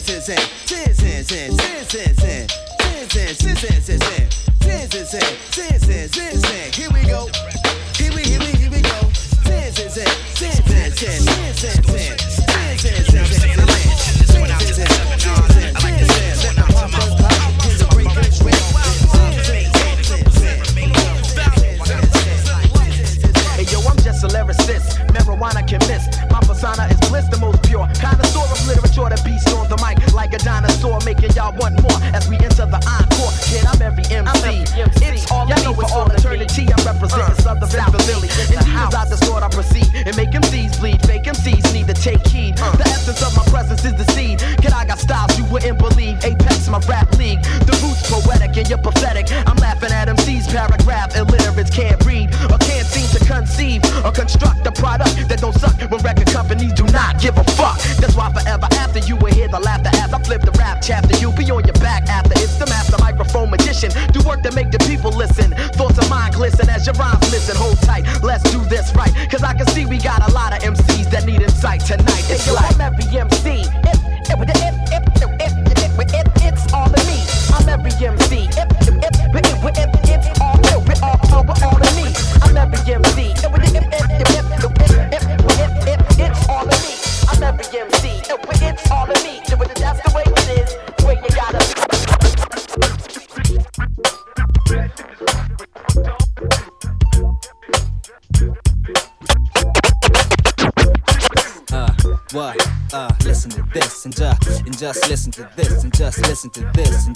sin, 0.00 0.10
sin, 0.10 0.22
sin, 0.66 1.24
sin, 1.24 1.24
sin, 1.24 1.84
sin, 1.88 2.14
sin, 2.16 2.69
sin, 3.08 3.34
sin, 3.34 3.56
sin, 3.56 3.80
sin, 3.80 3.82
sin, 3.82 4.00
sin, 4.60 4.88
sin, 4.90 5.20
sin, 5.50 5.80
sin, 5.80 6.08
sin, 6.08 6.40
sin. 6.40 6.72
Here 6.72 6.90
we 6.92 7.02
go. 7.08 7.28
Here 7.96 8.12
we, 8.14 8.22
here 8.22 8.40
we, 8.40 8.46
here 8.58 8.70
we 8.70 8.80
go. 8.82 9.10
Sin, 9.14 9.72
sin, 9.72 9.90
sin, 9.90 10.06
sin, 10.34 10.52
sin, 10.92 11.20
sin, 11.20 11.22
sin, 11.22 11.60
sin, 11.60 12.16
sin, 12.78 12.96
sin, 13.00 13.24
sin, 13.24 13.26
sin, 13.26 13.36
sin, 13.36 13.56
sin, 14.10 14.20
sin, 14.60 14.76
sin. 14.76 15.00
Hey 18.42 18.69
I'm 24.22 24.28
a 24.28 24.32
lyricist. 24.36 25.00
Marijuana 25.16 25.66
can 25.66 25.80
miss. 25.88 26.04
My 26.30 26.40
persona 26.40 26.84
is 26.92 27.00
bliss, 27.08 27.28
the 27.28 27.38
most 27.38 27.62
pure. 27.64 27.88
Connoisseur 27.96 28.44
of 28.44 28.60
literature 28.68 29.08
that 29.08 29.24
beats 29.24 29.48
on 29.54 29.68
the 29.68 29.80
mic 29.80 29.96
like 30.12 30.34
a 30.34 30.38
dinosaur, 30.38 31.00
making 31.06 31.32
y'all 31.32 31.56
want 31.56 31.80
more 31.80 31.96
as 32.12 32.28
we 32.28 32.36
enter 32.36 32.66
the 32.68 32.80
encore. 32.84 33.32
Kid, 33.48 33.64
I'm 33.64 33.80
every 33.80 34.04
MC. 34.12 34.68
It's 35.00 35.30
all 35.30 35.48
y'all 35.48 35.62
know 35.64 35.80
it's 35.80 35.92
all 35.92 36.10
eternity. 36.12 36.68
I'm 36.68 36.84
representing 36.84 37.34
Southern 37.40 37.68
Philly. 38.04 38.28
In 38.52 38.60
Jesus, 38.60 38.92
I 38.92 39.08
distort, 39.08 39.42
I 39.42 39.48
proceed 39.48 39.88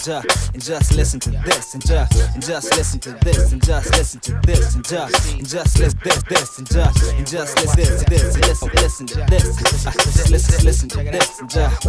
just 0.05 0.53
and 0.53 0.63
just 0.63 0.95
listen 0.95 1.19
to 1.19 1.31
this 1.31 1.73
and 1.73 1.85
just 1.85 2.35
and 2.35 2.45
just 2.45 2.75
listen 2.75 2.99
to 2.99 3.11
this 3.23 3.51
and 3.51 3.65
just 3.65 3.91
listen 3.97 4.19
to 4.19 4.39
this 4.45 4.75
and 4.75 4.85
just 4.85 5.33
and 5.33 5.47
just 5.47 5.79
listen 5.79 5.99
this 6.03 6.23
this 6.23 6.59
and 6.59 6.67
just 6.69 7.13
and 7.13 7.27
just 7.27 7.57
listen 7.57 8.05
this 8.07 8.35
this 8.35 8.35
and 8.35 8.45
listen 8.45 8.65
listen 8.75 9.07
to 9.07 9.15
this. 9.31 9.87
Uh, 9.87 9.91
listen 10.29 10.63
listen 10.63 10.89
to 10.89 11.03
this 11.03 11.39
and 11.39 11.49
just. 11.49 11.83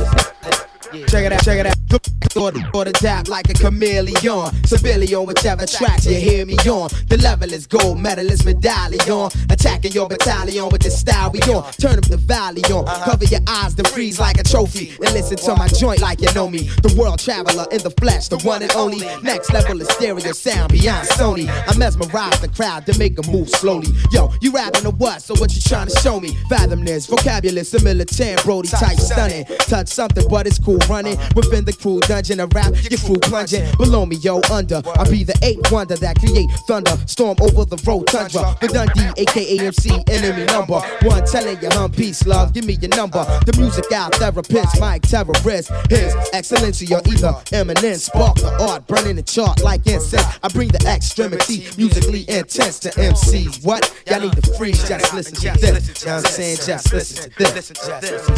Check 1.08 1.26
it 1.26 1.32
out, 1.32 1.42
check 1.42 1.58
it 1.58 1.66
out. 1.66 2.15
Or 2.36 2.52
the, 2.52 2.68
or 2.74 2.84
the 2.84 2.92
dap 2.92 3.28
like 3.28 3.48
a 3.48 3.54
chameleon. 3.54 4.52
Civilian, 4.66 5.24
whichever 5.24 5.64
track 5.64 6.04
you 6.04 6.16
hear 6.16 6.44
me 6.44 6.56
on. 6.68 6.90
The 7.08 7.18
level 7.22 7.50
is 7.52 7.66
gold 7.66 7.98
medalist 7.98 8.44
medallion. 8.44 9.30
Attacking 9.48 9.92
your 9.92 10.06
battalion 10.08 10.68
with 10.68 10.82
the 10.82 10.90
style 10.90 11.30
we 11.30 11.40
on. 11.42 11.64
Turn 11.72 11.96
up 11.96 12.04
the 12.04 12.18
valley 12.18 12.62
on. 12.64 12.86
Uh-huh. 12.86 13.10
Cover 13.10 13.24
your 13.24 13.40
eyes, 13.48 13.74
then 13.74 13.86
freeze 13.86 14.20
like 14.20 14.38
a 14.38 14.42
trophy. 14.42 14.90
And 15.02 15.14
listen 15.14 15.38
to 15.38 15.56
my 15.56 15.68
joint 15.68 16.00
like 16.00 16.20
you 16.20 16.32
know 16.34 16.48
me. 16.48 16.68
The 16.82 16.94
world 16.98 17.18
traveler 17.18 17.66
in 17.72 17.82
the 17.82 17.90
flesh, 17.90 18.28
the 18.28 18.38
one 18.38 18.62
and 18.62 18.72
only. 18.72 19.00
Next 19.22 19.52
level 19.52 19.80
is 19.80 19.88
stereo 19.88 20.32
sound 20.32 20.72
beyond 20.72 21.08
Sony. 21.08 21.48
I 21.48 21.76
mesmerize 21.78 22.40
the 22.40 22.48
crowd 22.48 22.84
to 22.86 22.98
make 22.98 23.16
them 23.16 23.32
move 23.32 23.48
slowly. 23.48 23.88
Yo, 24.12 24.30
you 24.42 24.52
rapping 24.52 24.84
or 24.86 24.92
what? 24.92 25.22
So 25.22 25.34
what 25.36 25.54
you 25.54 25.62
trying 25.62 25.88
to 25.88 25.96
show 26.00 26.20
me? 26.20 26.36
Fathom 26.50 26.84
this 26.84 27.06
vocabulary 27.06 27.64
similar 27.64 28.04
to 28.04 28.40
Brody 28.44 28.68
type 28.68 28.98
stunning. 28.98 29.46
Touch 29.60 29.88
something, 29.88 30.28
but 30.28 30.46
it's 30.46 30.58
cool 30.58 30.78
running 30.88 31.16
within 31.34 31.64
the 31.64 31.72
crew 31.72 32.00
dungeon. 32.00 32.25
Plunging 32.26 32.40
a 32.40 32.46
rap, 32.54 32.72
your 32.90 32.98
crew 33.00 33.18
plunging 33.20 33.64
below 33.76 34.04
me, 34.06 34.16
yo, 34.16 34.40
under. 34.50 34.82
I 34.98 35.08
be 35.08 35.22
the 35.22 35.38
eight 35.42 35.58
wonder 35.70 35.96
that 35.96 36.18
create 36.18 36.50
thunder, 36.66 36.96
storm 37.06 37.36
over 37.40 37.64
the 37.64 37.80
road 37.86 38.06
tundra. 38.08 38.56
The 38.60 38.68
Dundee, 38.68 39.22
aka 39.22 39.58
MC, 39.58 39.90
enemy 40.08 40.44
number 40.46 40.80
one, 41.02 41.24
telling 41.24 41.60
you 41.62 41.68
hum 41.70 41.92
peace, 41.92 42.26
love. 42.26 42.52
Give 42.52 42.64
me 42.64 42.74
your 42.74 42.90
number. 42.96 43.24
The 43.46 43.54
music 43.58 43.92
out 43.92 44.14
therapist, 44.14 44.80
Mike 44.80 45.02
terrorist. 45.02 45.70
His 45.90 46.14
excellency 46.32 46.92
or 46.94 47.00
either 47.06 47.34
eminence, 47.52 48.04
spark 48.04 48.36
the 48.36 48.50
art, 48.60 48.86
burning 48.86 49.16
the 49.16 49.22
chart 49.22 49.62
like 49.62 49.86
incense. 49.86 50.26
I 50.42 50.48
bring 50.48 50.68
the 50.68 50.82
extremity, 50.86 51.68
musically 51.76 52.28
intense 52.28 52.80
to 52.80 52.90
MCs. 52.90 53.64
What? 53.64 53.86
Y'all 54.08 54.20
need 54.20 54.32
to 54.32 54.54
freeze, 54.54 54.88
just 54.88 55.14
listen 55.14 55.34
to 55.36 55.60
this. 55.60 56.04
Know 56.04 56.16
what 56.16 56.26
I'm 56.26 56.32
saying? 56.32 56.58
Just 56.64 56.92
listen 56.92 57.30
to 57.30 57.38
this. 57.38 57.68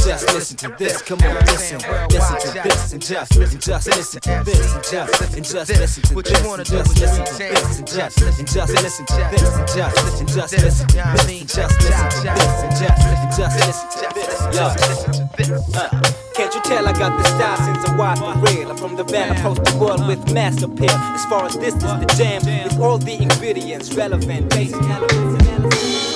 Just 0.04 0.34
listen 0.34 0.56
to 0.58 0.76
this. 0.78 1.02
Come 1.02 1.20
on, 1.20 1.34
listen. 1.46 1.78
Listen 2.10 2.38
to 2.52 2.62
this 2.62 2.92
and 2.92 3.02
just 3.02 3.38
and 3.38 3.62
just 3.78 3.96
listen 3.96 4.20
to 4.20 4.42
this 4.44 4.74
and 4.74 4.84
just 4.84 5.36
and 5.36 5.44
just 5.44 5.70
listen 5.78 6.02
to 6.02 6.22
this 6.22 6.42
and 6.42 6.66
just 6.66 7.00
listen 7.00 7.24
to 7.24 7.38
this 7.38 7.78
and 7.78 7.86
just 7.86 8.18
and 8.38 8.48
just 8.48 8.72
listen 8.82 9.06
to 9.06 9.14
this 9.30 9.56
and 9.56 9.68
just 9.68 9.94
and 10.18 10.28
just 10.28 10.54
listen 10.54 10.66
to 10.66 10.66
this 10.66 10.80
and 10.82 11.48
just 11.48 11.78
listen 11.78 12.08
to 12.08 12.18
this 12.18 12.58
and 12.62 12.72
just 12.74 13.06
and 13.22 13.32
just 13.36 13.54
listen 13.66 13.88
to 13.92 14.08
this. 14.14 15.76
Uh, 15.76 15.90
Can't 16.34 16.54
you 16.54 16.60
tell 16.62 16.88
I 16.88 16.92
got 16.92 17.16
the 17.16 17.24
style 17.24 17.56
since 17.58 17.88
a 17.88 17.92
while 17.94 18.16
for 18.16 18.34
real? 18.52 18.70
I'm 18.70 18.76
from 18.76 18.96
the 18.96 19.04
van, 19.04 19.36
approach 19.36 19.58
the 19.58 19.78
world 19.78 20.06
with 20.08 20.32
mass 20.32 20.60
appeal. 20.62 20.90
As 20.90 21.24
far 21.26 21.44
as 21.46 21.56
this 21.56 21.74
is 21.74 21.82
the 21.82 22.06
jam, 22.16 22.42
with 22.64 22.80
all 22.80 22.98
the 22.98 23.22
ingredients 23.22 23.94
relevant, 23.94 24.50
basic 24.50 24.82
elements 24.82 25.14
and 25.14 25.48
elements. 25.48 26.08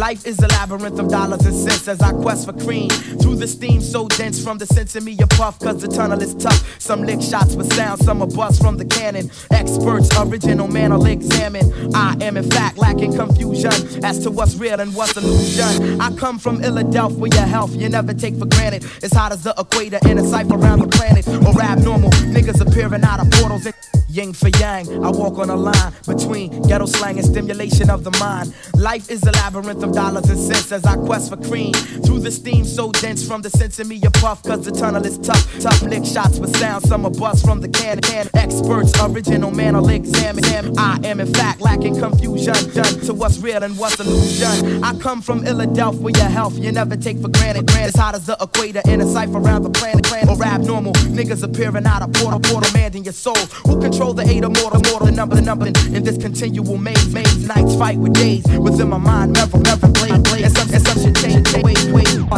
Life 0.00 0.26
is 0.26 0.38
a 0.38 0.48
labyrinth 0.48 0.98
of 0.98 1.08
dollars 1.08 1.44
and 1.44 1.54
cents 1.54 1.86
as 1.86 2.00
I 2.00 2.12
quest 2.12 2.46
for 2.46 2.54
cream. 2.54 2.88
Through 3.20 3.36
the 3.36 3.46
steam 3.46 3.82
so 3.82 4.08
dense 4.08 4.42
from 4.42 4.56
the 4.56 4.64
sense 4.64 4.96
of 4.96 5.04
me 5.04 5.14
a 5.20 5.26
puff, 5.26 5.58
cause 5.58 5.82
the 5.82 5.88
tunnel 5.88 6.22
is 6.22 6.34
tough. 6.36 6.80
Some 6.80 7.02
lick 7.02 7.20
shots 7.20 7.54
with 7.54 7.70
sound, 7.74 8.00
some 8.00 8.22
are 8.22 8.26
bust 8.26 8.62
from 8.62 8.78
the 8.78 8.86
cannon. 8.86 9.30
Experts, 9.50 10.08
original 10.18 10.68
man 10.68 10.90
I'll 10.90 11.04
examine. 11.04 11.94
I 11.94 12.16
am 12.22 12.38
in 12.38 12.48
fact 12.48 12.78
lacking 12.78 13.14
confusion 13.14 13.72
as 14.02 14.20
to 14.20 14.30
what's 14.30 14.54
real 14.54 14.80
and 14.80 14.94
what's 14.94 15.18
illusion. 15.18 16.00
I 16.00 16.16
come 16.16 16.38
from 16.38 16.62
Philadelphia, 16.62 17.28
your 17.34 17.46
health 17.46 17.76
you 17.76 17.90
never 17.90 18.14
take 18.14 18.38
for 18.38 18.46
granted. 18.46 18.86
It's 19.02 19.14
hot 19.14 19.32
as 19.32 19.44
the 19.44 19.52
equator 19.58 19.98
in 20.08 20.16
a 20.16 20.24
cipher 20.24 20.54
around 20.54 20.78
the 20.78 20.88
planet. 20.88 21.28
Or 21.28 21.60
abnormal 21.60 22.08
niggas 22.32 22.58
appearing 22.62 23.04
out 23.04 23.20
of 23.20 23.30
portals. 23.32 23.66
And 23.66 23.74
Yin 24.10 24.32
for 24.32 24.48
yang, 24.58 25.04
I 25.04 25.10
walk 25.10 25.38
on 25.38 25.50
a 25.50 25.56
line 25.56 25.92
between 26.04 26.62
ghetto 26.62 26.86
slang 26.86 27.18
and 27.18 27.24
stimulation 27.24 27.90
of 27.90 28.02
the 28.02 28.10
mind. 28.18 28.52
Life 28.74 29.08
is 29.08 29.22
a 29.22 29.30
labyrinth 29.30 29.84
of 29.84 29.89
dollars 29.90 30.28
and 30.30 30.38
cents 30.38 30.72
as 30.72 30.84
I 30.84 30.96
quest 30.96 31.30
for 31.30 31.36
cream. 31.36 31.72
Through 31.72 32.20
the 32.20 32.30
steam 32.30 32.64
so 32.64 32.92
dense 32.92 33.26
from 33.26 33.42
the 33.42 33.50
sense 33.50 33.78
of 33.78 33.88
me 33.88 34.00
a 34.04 34.10
puff, 34.10 34.42
cause 34.42 34.64
the 34.64 34.70
tunnel 34.70 35.04
is 35.04 35.18
tough. 35.18 35.44
Tough 35.60 35.82
lick 35.82 36.04
shots 36.04 36.38
with 36.38 36.56
sound, 36.56 36.84
some 36.84 37.04
are 37.06 37.10
bust 37.10 37.44
from 37.44 37.60
the 37.60 37.68
can. 37.68 38.00
can. 38.00 38.28
Experts, 38.34 38.92
original 39.02 39.50
man 39.50 39.76
will 39.76 39.88
examine 39.88 40.44
him. 40.44 40.74
I 40.78 40.98
am 41.04 41.20
in 41.20 41.32
fact 41.32 41.60
lacking 41.60 41.98
confusion 41.98 42.54
done 42.74 43.00
to 43.06 43.14
what's 43.14 43.38
real 43.38 43.62
and 43.62 43.76
what's 43.78 43.98
illusion. 44.00 44.82
I 44.84 44.96
come 44.98 45.22
from 45.22 45.44
Philadelphia, 45.44 46.10
your 46.16 46.30
health 46.30 46.56
you 46.58 46.72
never 46.72 46.96
take 46.96 47.18
for 47.20 47.28
granted. 47.28 47.66
Granted, 47.66 47.96
hot 47.96 48.14
as 48.14 48.26
the 48.26 48.36
equator 48.40 48.82
in 48.86 49.00
a 49.00 49.06
cipher 49.06 49.38
around 49.38 49.62
the 49.62 49.70
planet. 49.70 50.04
planet. 50.04 50.28
Or 50.28 50.42
abnormal 50.44 50.92
niggas 50.92 51.42
appearing 51.42 51.86
out 51.86 52.02
of 52.02 52.12
portal, 52.12 52.40
portal, 52.40 52.72
man 52.72 52.94
in 52.96 53.04
your 53.04 53.12
soul. 53.12 53.36
Who 53.66 53.80
control 53.80 54.14
the 54.14 54.22
eight 54.22 54.44
or 54.44 54.50
mortal, 54.50 54.80
the 55.04 55.12
number, 55.12 55.36
the 55.36 55.42
number 55.42 55.66
in 55.66 56.04
this 56.04 56.18
continual 56.18 56.76
maze, 56.76 57.12
maze. 57.12 57.46
Nights 57.46 57.76
fight 57.76 57.98
with 57.98 58.14
days 58.14 58.44
within 58.58 58.88
my 58.88 58.98
mind, 58.98 59.32
never, 59.32 59.58
never 59.58 59.79
blade, 59.88 60.22
blade. 60.22 60.39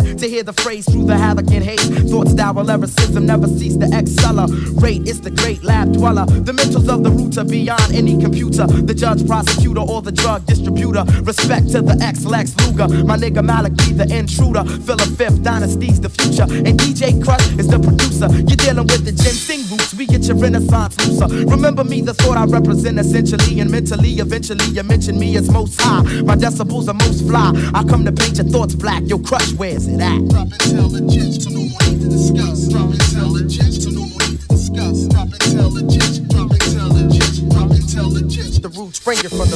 To 0.02 0.28
hear 0.28 0.42
the 0.42 0.52
phrase 0.52 0.84
through 0.90 1.06
the 1.06 1.16
havoc 1.16 1.50
and 1.50 1.64
hate, 1.64 1.80
thoughts 2.10 2.34
that 2.34 2.54
will 2.54 2.70
ever 2.70 2.86
system 2.86 3.26
never 3.26 3.46
cease 3.46 3.76
to 3.76 3.86
accelerate. 3.86 5.08
It's 5.08 5.20
the 5.20 5.30
great 5.30 5.62
lab 5.62 5.92
dweller. 5.92 6.26
The 6.26 6.52
mentals 6.52 6.88
of 6.88 7.02
the 7.02 7.10
root 7.10 7.38
are 7.38 7.44
beyond 7.44 7.94
any 7.94 8.20
computer. 8.20 8.66
The 8.66 8.94
judge, 8.94 9.26
prosecutor, 9.26 9.80
or 9.80 10.02
the 10.02 10.12
drug 10.12 10.46
distributor. 10.46 11.04
Respect 11.22 11.70
to 11.72 11.82
the 11.82 11.96
ex 12.02 12.24
Lex 12.24 12.54
Luger. 12.60 12.88
My 13.04 13.16
nigga 13.16 13.44
Malachi, 13.44 13.92
the 13.92 14.06
intruder. 14.14 14.64
Philip 14.64 15.08
Fifth 15.16 15.42
Dynasty's 15.42 16.00
the 16.00 16.08
future. 16.08 16.44
And 16.44 16.78
DJ 16.78 17.22
Krush 17.22 17.58
is 17.58 17.68
the 17.68 17.78
producer. 17.78 18.28
You're 18.48 18.56
dealing 18.56 18.86
with 18.86 19.04
the 19.04 19.12
ginseng 19.12 19.62
roots. 19.70 19.94
We 19.94 20.06
get 20.06 20.22
your 20.22 20.36
renaissance 20.36 20.96
looser. 21.06 21.28
Remember 21.46 21.84
me, 21.84 22.00
the 22.00 22.14
thought 22.14 22.36
I 22.36 22.44
represent 22.44 22.98
essentially 22.98 23.60
and 23.60 23.70
mentally. 23.70 24.10
Eventually, 24.18 24.64
you 24.66 24.82
mention 24.82 25.18
me 25.18 25.36
as 25.36 25.50
most 25.50 25.80
high. 25.80 26.02
My 26.22 26.36
decibels 26.36 26.88
are 26.88 26.94
most 26.94 27.26
fly. 27.26 27.52
I 27.74 27.84
come 27.84 28.04
to 28.04 28.12
paint 28.12 28.36
your 28.38 28.46
thoughts 28.46 28.74
black. 28.74 29.02
Your 29.06 29.18
Krush, 29.18 29.54
wears 29.54 29.86
it 29.86 29.91
at? 30.00 30.28
Drop 30.28 30.48
intelligence 30.52 31.44
to 31.44 31.50
no 31.52 31.60
more 31.60 31.82
need 31.88 32.00
to 32.00 32.08
discuss. 32.08 32.68
Drop 32.68 32.90
intelligence 32.92 33.84
to 33.84 33.90
no 33.92 34.00
more 34.00 34.24
need 34.28 34.40
to 34.40 34.48
discuss. 34.48 35.06
Drop 35.08 35.28
intelligence, 35.28 36.18
drop 36.32 36.50
intelligence, 36.52 37.38
drop 37.52 37.70
intelligence. 37.70 38.58
The 38.58 38.68
roots 38.68 38.98
springing 38.98 39.28
from 39.28 39.51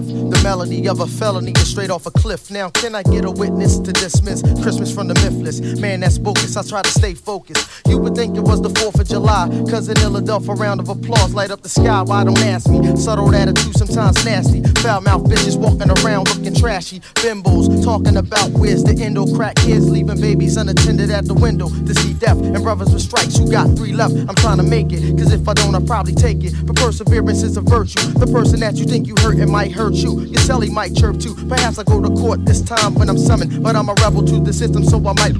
gift, 0.00 0.30
the 0.30 0.40
melody 0.42 0.88
of 0.88 1.00
a 1.00 1.06
felony 1.06 1.52
is 1.52 1.70
straight 1.70 1.90
off 1.90 2.06
a 2.06 2.10
cliff. 2.10 2.50
Now, 2.50 2.70
can 2.70 2.94
I 2.94 3.02
get 3.02 3.24
a 3.24 3.30
witness 3.30 3.78
to 3.78 3.92
dismiss 3.92 4.42
Christmas 4.62 4.94
from 4.94 5.08
the 5.08 5.14
mythless? 5.14 5.60
Man, 5.80 6.00
that's 6.00 6.18
bogus. 6.18 6.56
I 6.56 6.62
try 6.62 6.82
to 6.82 6.90
stay 6.90 7.14
focused. 7.14 7.68
You 7.86 7.98
would 7.98 8.14
think 8.14 8.36
it 8.36 8.42
was 8.42 8.60
the 8.60 8.68
4th 8.68 9.00
of 9.00 9.08
July. 9.08 9.48
Cause 9.70 9.88
in 9.88 9.96
Philadelphia, 9.96 10.54
round 10.54 10.80
of 10.80 10.88
applause 10.88 11.34
light 11.34 11.50
up 11.50 11.62
the 11.62 11.68
sky. 11.68 12.02
Why 12.02 12.24
don't 12.24 12.38
ask 12.38 12.68
me? 12.68 12.96
Subtle 12.96 13.34
attitude, 13.34 13.76
sometimes 13.76 14.24
nasty. 14.24 14.62
Foul 14.82 15.00
mouth 15.00 15.24
bitches 15.24 15.56
walking 15.56 15.90
around 15.90 16.28
looking 16.28 16.54
trashy. 16.54 17.00
Bimbos 17.22 17.84
talking 17.84 18.16
about 18.16 18.50
where's 18.50 18.84
the 18.84 18.94
endo 19.02 19.26
crack 19.34 19.56
kids 19.56 19.88
leaving 19.88 20.20
babies 20.20 20.56
unattended 20.56 21.10
at 21.10 21.26
the 21.26 21.34
window 21.34 21.68
to 21.68 21.94
see 21.94 22.14
death 22.14 22.38
and 22.38 22.62
brothers 22.62 22.92
with 22.92 23.02
strikes. 23.02 23.38
You 23.38 23.50
got 23.50 23.76
three 23.76 23.92
left. 23.92 24.14
I'm 24.14 24.34
trying 24.36 24.58
to 24.58 24.62
make 24.62 24.92
it. 24.92 25.16
Cause 25.18 25.32
if 25.32 25.48
I 25.48 25.54
don't, 25.54 25.74
I'll 25.74 25.80
probably 25.80 26.14
take 26.14 26.44
it, 26.44 26.54
but 26.66 26.76
perseverance 26.76 27.42
is 27.42 27.56
a 27.56 27.62
virtue. 27.62 28.00
The 28.18 28.26
person 28.26 28.60
that 28.60 28.76
you 28.76 28.84
think 28.84 29.06
you 29.06 29.14
hurt, 29.18 29.38
it 29.38 29.46
might 29.46 29.72
hurt 29.72 29.85
you. 29.94 30.20
Your 30.20 30.40
celly 30.42 30.70
might 30.70 30.94
chirp 30.94 31.18
too. 31.20 31.34
Perhaps 31.48 31.78
I 31.78 31.84
go 31.84 32.00
to 32.00 32.08
court 32.08 32.44
this 32.44 32.60
time 32.60 32.94
when 32.94 33.08
I'm 33.08 33.18
summoned, 33.18 33.62
but 33.62 33.76
I'm 33.76 33.88
a 33.88 33.94
rebel 33.94 34.24
to 34.24 34.40
the 34.40 34.52
system, 34.52 34.84
so 34.84 34.98
I 34.98 35.12
might. 35.14 35.36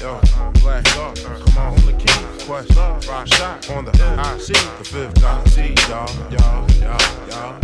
Yo, 0.00 0.20
Black 0.62 0.84
Thought, 0.88 1.16
come 1.22 1.58
on 1.58 1.76
the 1.86 1.92
key. 1.98 2.44
Quest, 2.46 3.08
rock 3.08 3.26
shot 3.28 3.70
on 3.70 3.84
the 3.84 3.92
IC, 3.92 4.48
the 4.78 4.84
fifth 4.84 5.14
dynasty, 5.20 5.74
y'all, 5.88 6.08
y'all, 6.32 6.70
y'all, 6.80 7.06
y'all, 7.28 7.56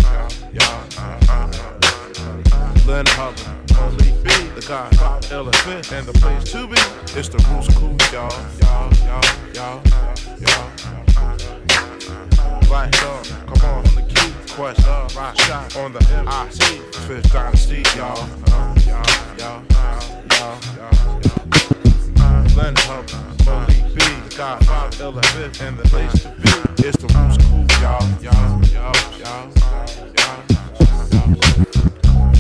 y'all, 0.52 0.84
uh, 0.98 1.18
uh, 1.28 2.74
Lynn 2.86 3.06
Hubbard, 3.06 3.72
only 3.80 4.12
B, 4.22 4.30
the 4.56 4.66
guy, 4.66 4.88
elephant, 5.30 5.92
and 5.92 6.06
the 6.06 6.12
place 6.14 6.50
to 6.52 6.66
be. 6.66 6.80
It's 7.18 7.28
the 7.28 7.38
Roots 7.50 7.68
Crew, 7.76 7.94
y'all, 8.10 8.32
y'all, 8.62 8.90
y'all, 9.04 9.30
y'all, 9.54 9.82
y'all. 10.40 10.70
Black 12.66 12.94
Thought, 12.94 13.32
come 13.46 13.70
on 13.70 13.84
the. 13.84 14.06
Quest, 14.56 14.86
rock 15.14 15.38
shot 15.40 15.76
on 15.76 15.92
the 15.92 16.00
MIC, 16.24 16.82
fifth 17.04 17.30
dynasty, 17.30 17.82
y'all, 17.94 18.18
uh, 18.48 18.74
y'all, 18.86 19.04
y'all, 19.36 19.62
y'all, 20.30 20.56
y'all. 20.74 20.96
Len 22.56 22.74
Hub, 22.88 23.04
Malik 23.44 23.84
B, 23.92 24.00
the 24.00 24.34
God, 24.34 24.64
Five, 24.64 24.98
Elephant, 25.02 25.60
and 25.60 25.76
the 25.76 25.84
place 25.90 26.22
to 26.22 26.28
be. 26.40 26.48
It's 26.88 26.96
the 26.96 27.08
Roots 27.12 27.36
Crew, 27.44 27.66
y'all, 27.82 28.00
y'all, 28.22 28.64
y'all, 28.72 28.96
y'all, 29.20 29.52
y'all. 30.16 30.40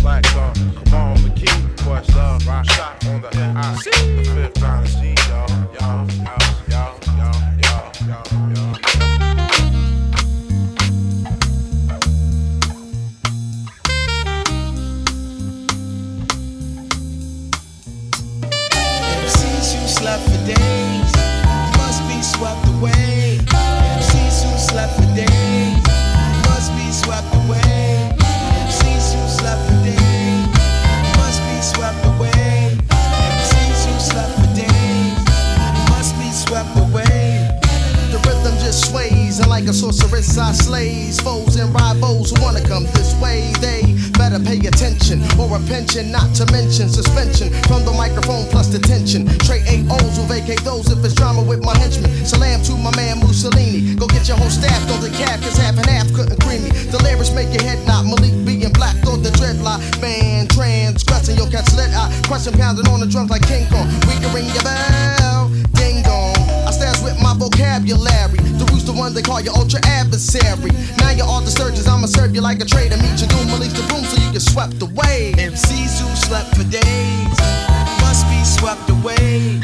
Black 0.00 0.24
Thought, 0.24 0.56
come 0.56 0.94
on, 0.94 1.22
the 1.22 1.28
key, 1.36 1.55
Quest 1.86 2.16
Love, 2.16 2.44
Rock 2.48 2.66
on 3.06 3.20
the 3.20 3.30
NIC, 3.30 3.84
the 4.16 4.24
Fifth 4.34 4.54
Dynasty, 4.54 5.14
y'all, 5.28 5.48
y'all, 5.80 6.10
y'all, 6.10 6.55
a 45.56 45.60
pension, 45.66 46.12
not 46.12 46.28
to 46.36 46.44
mention 46.52 46.88
suspension 46.88 47.48
from 47.64 47.84
the 47.84 47.92
microphone 47.92 48.44
plus 48.52 48.68
detention. 48.68 49.24
Trade 49.48 49.64
AOs 49.64 50.18
will 50.20 50.28
vacate 50.28 50.60
those 50.62 50.90
if 50.92 51.00
it's 51.04 51.14
drama 51.14 51.42
with 51.42 51.64
my 51.64 51.76
henchmen. 51.78 52.12
Salam 52.24 52.62
to 52.64 52.76
my 52.76 52.92
man 52.96 53.20
Mussolini. 53.20 53.94
Go 53.96 54.06
get 54.06 54.28
your 54.28 54.36
whole 54.36 54.52
staff, 54.52 54.76
don't 54.88 55.00
the 55.00 55.08
cap, 55.16 55.40
cause 55.40 55.56
half 55.56 55.76
and 55.76 55.86
half 55.86 56.12
couldn't 56.12 56.36
cream 56.44 56.64
me. 56.64 56.70
The 56.92 57.00
lyrics 57.02 57.32
make 57.32 57.48
your 57.52 57.64
head 57.64 57.80
not 57.86 58.04
Malik 58.04 58.36
being 58.44 58.72
black, 58.72 58.96
throw 59.00 59.16
the 59.16 59.30
dreadlock. 59.30 59.80
Man, 60.00 60.46
transgressing 60.48 61.36
your 61.36 61.48
catch 61.48 61.72
eye. 61.72 62.12
Question 62.28 62.52
pounding 62.54 62.88
on 62.88 63.00
the 63.00 63.06
drums 63.06 63.30
like 63.30 63.46
King 63.48 63.66
Kong. 63.72 63.88
We 64.04 64.20
can 64.20 64.32
ring 64.36 64.48
your 64.52 64.62
bell, 64.62 64.95
they 69.16 69.22
call 69.22 69.40
you 69.40 69.50
ultra 69.56 69.80
adversary. 69.86 70.70
Now 70.98 71.10
you're 71.10 71.26
all 71.26 71.40
the 71.40 71.50
surgeons, 71.50 71.88
I'ma 71.88 72.06
serve 72.06 72.34
you 72.34 72.42
like 72.42 72.60
a 72.60 72.66
traitor. 72.66 72.98
Meet 72.98 73.24
your 73.24 73.30
doom, 73.32 73.48
release 73.48 73.72
the 73.72 73.82
room 73.88 74.04
so 74.04 74.20
you 74.20 74.30
get 74.30 74.42
swept 74.42 74.82
away. 74.82 75.32
MCs 75.40 76.04
who 76.04 76.08
slept 76.14 76.54
for 76.54 76.64
days 76.68 77.38
must 78.04 78.28
be 78.28 78.44
swept 78.44 78.84
away. 78.90 79.56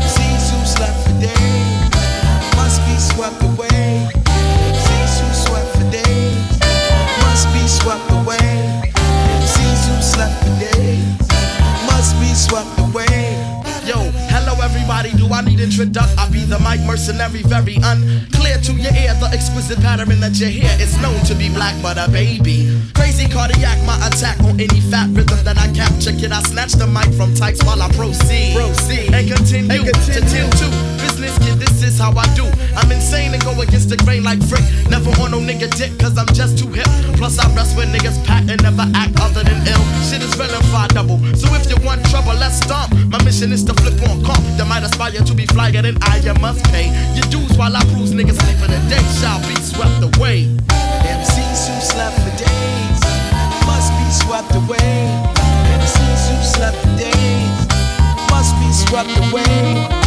MCs 0.00 0.44
who 0.48 0.60
slept 0.64 0.96
for 1.04 1.14
days 1.20 2.56
must 2.56 2.80
be 2.88 2.96
swept 2.96 3.42
away. 3.42 3.55
Need 15.56 15.64
introduction? 15.64 16.18
I 16.18 16.28
be 16.30 16.44
the 16.44 16.58
mic 16.60 16.80
mercenary, 16.86 17.42
very 17.42 17.76
unclear 17.82 18.58
to 18.58 18.72
your 18.72 18.92
ear. 18.92 19.14
The 19.20 19.30
exquisite 19.32 19.80
pattern 19.80 20.20
that 20.20 20.38
you 20.38 20.46
hear 20.46 20.70
is 20.80 20.96
known 21.00 21.18
to 21.26 21.34
be 21.34 21.48
black, 21.48 21.74
but 21.82 21.98
a 21.98 22.10
baby. 22.10 22.68
Crazy 22.94 23.28
cardiac, 23.28 23.78
my 23.84 23.96
attack 24.06 24.38
on 24.40 24.60
any 24.60 24.80
fat 24.92 25.08
rhythm 25.12 25.42
that 25.44 25.58
I 25.58 25.72
capture. 25.72 26.12
Kid, 26.12 26.32
I 26.32 26.40
snatch 26.42 26.72
the 26.72 26.86
mic 26.86 27.12
from 27.14 27.34
types 27.34 27.62
while 27.64 27.80
I 27.82 27.88
proceed. 27.92 28.54
Proceed. 28.54 29.12
And 29.12 29.28
continue, 29.28 29.84
to 29.84 30.20
tend 30.20 30.52
to 30.60 30.85
this, 31.26 31.38
kid, 31.42 31.58
this 31.58 31.82
is 31.82 31.98
how 31.98 32.14
I 32.14 32.26
do. 32.38 32.46
I'm 32.78 32.90
insane 32.92 33.34
and 33.34 33.42
go 33.42 33.52
against 33.60 33.90
the 33.90 33.98
grain 33.98 34.22
like 34.22 34.38
Frick. 34.46 34.62
Never 34.88 35.10
on 35.18 35.34
no 35.34 35.38
nigga 35.42 35.66
dick, 35.74 35.98
cause 35.98 36.16
I'm 36.16 36.30
just 36.30 36.58
too 36.58 36.70
hip. 36.70 36.86
Plus, 37.18 37.38
I 37.38 37.50
rest 37.54 37.76
with 37.76 37.90
niggas 37.90 38.22
pat 38.24 38.48
and 38.48 38.62
never 38.62 38.86
act 38.94 39.18
other 39.20 39.42
than 39.42 39.58
ill. 39.66 39.84
Shit 40.06 40.22
is 40.22 40.38
real 40.38 40.54
double. 40.94 41.18
So 41.34 41.52
if 41.54 41.68
you 41.68 41.76
want 41.84 42.04
trouble, 42.08 42.34
let's 42.38 42.62
stomp. 42.62 42.94
My 43.10 43.22
mission 43.24 43.52
is 43.52 43.64
to 43.64 43.74
flip 43.74 44.00
on 44.08 44.24
comp 44.24 44.40
that 44.56 44.66
might 44.68 44.82
aspire 44.82 45.12
to 45.12 45.34
be 45.34 45.46
flyer 45.46 45.82
than 45.82 45.98
I. 46.02 46.18
You 46.22 46.34
must 46.40 46.64
pay 46.72 46.88
your 47.14 47.26
dues 47.28 47.56
while 47.58 47.74
I 47.76 47.82
bruise 47.92 48.12
niggas 48.12 48.38
sleep 48.38 48.58
for 48.62 48.70
the 48.70 48.80
day. 48.88 49.02
Shall 49.18 49.40
be 49.48 49.56
swept 49.60 50.00
away. 50.00 50.46
MCs 51.04 51.60
who 51.68 51.76
slept 51.82 52.16
for 52.22 52.34
days 52.38 53.00
must 53.66 53.90
be 53.98 54.06
swept 54.22 54.52
away. 54.54 55.04
MCs 55.76 56.22
who 56.30 56.36
slept 56.54 56.76
for 56.80 56.92
days 56.96 57.60
must 58.30 58.52
be 58.62 58.68
swept 58.72 59.12
away 59.28 60.05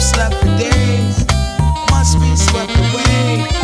slept 0.00 0.34
for 0.36 0.46
days, 0.56 1.26
must 1.90 2.18
be 2.18 2.34
swept 2.34 2.74
away. 2.76 3.59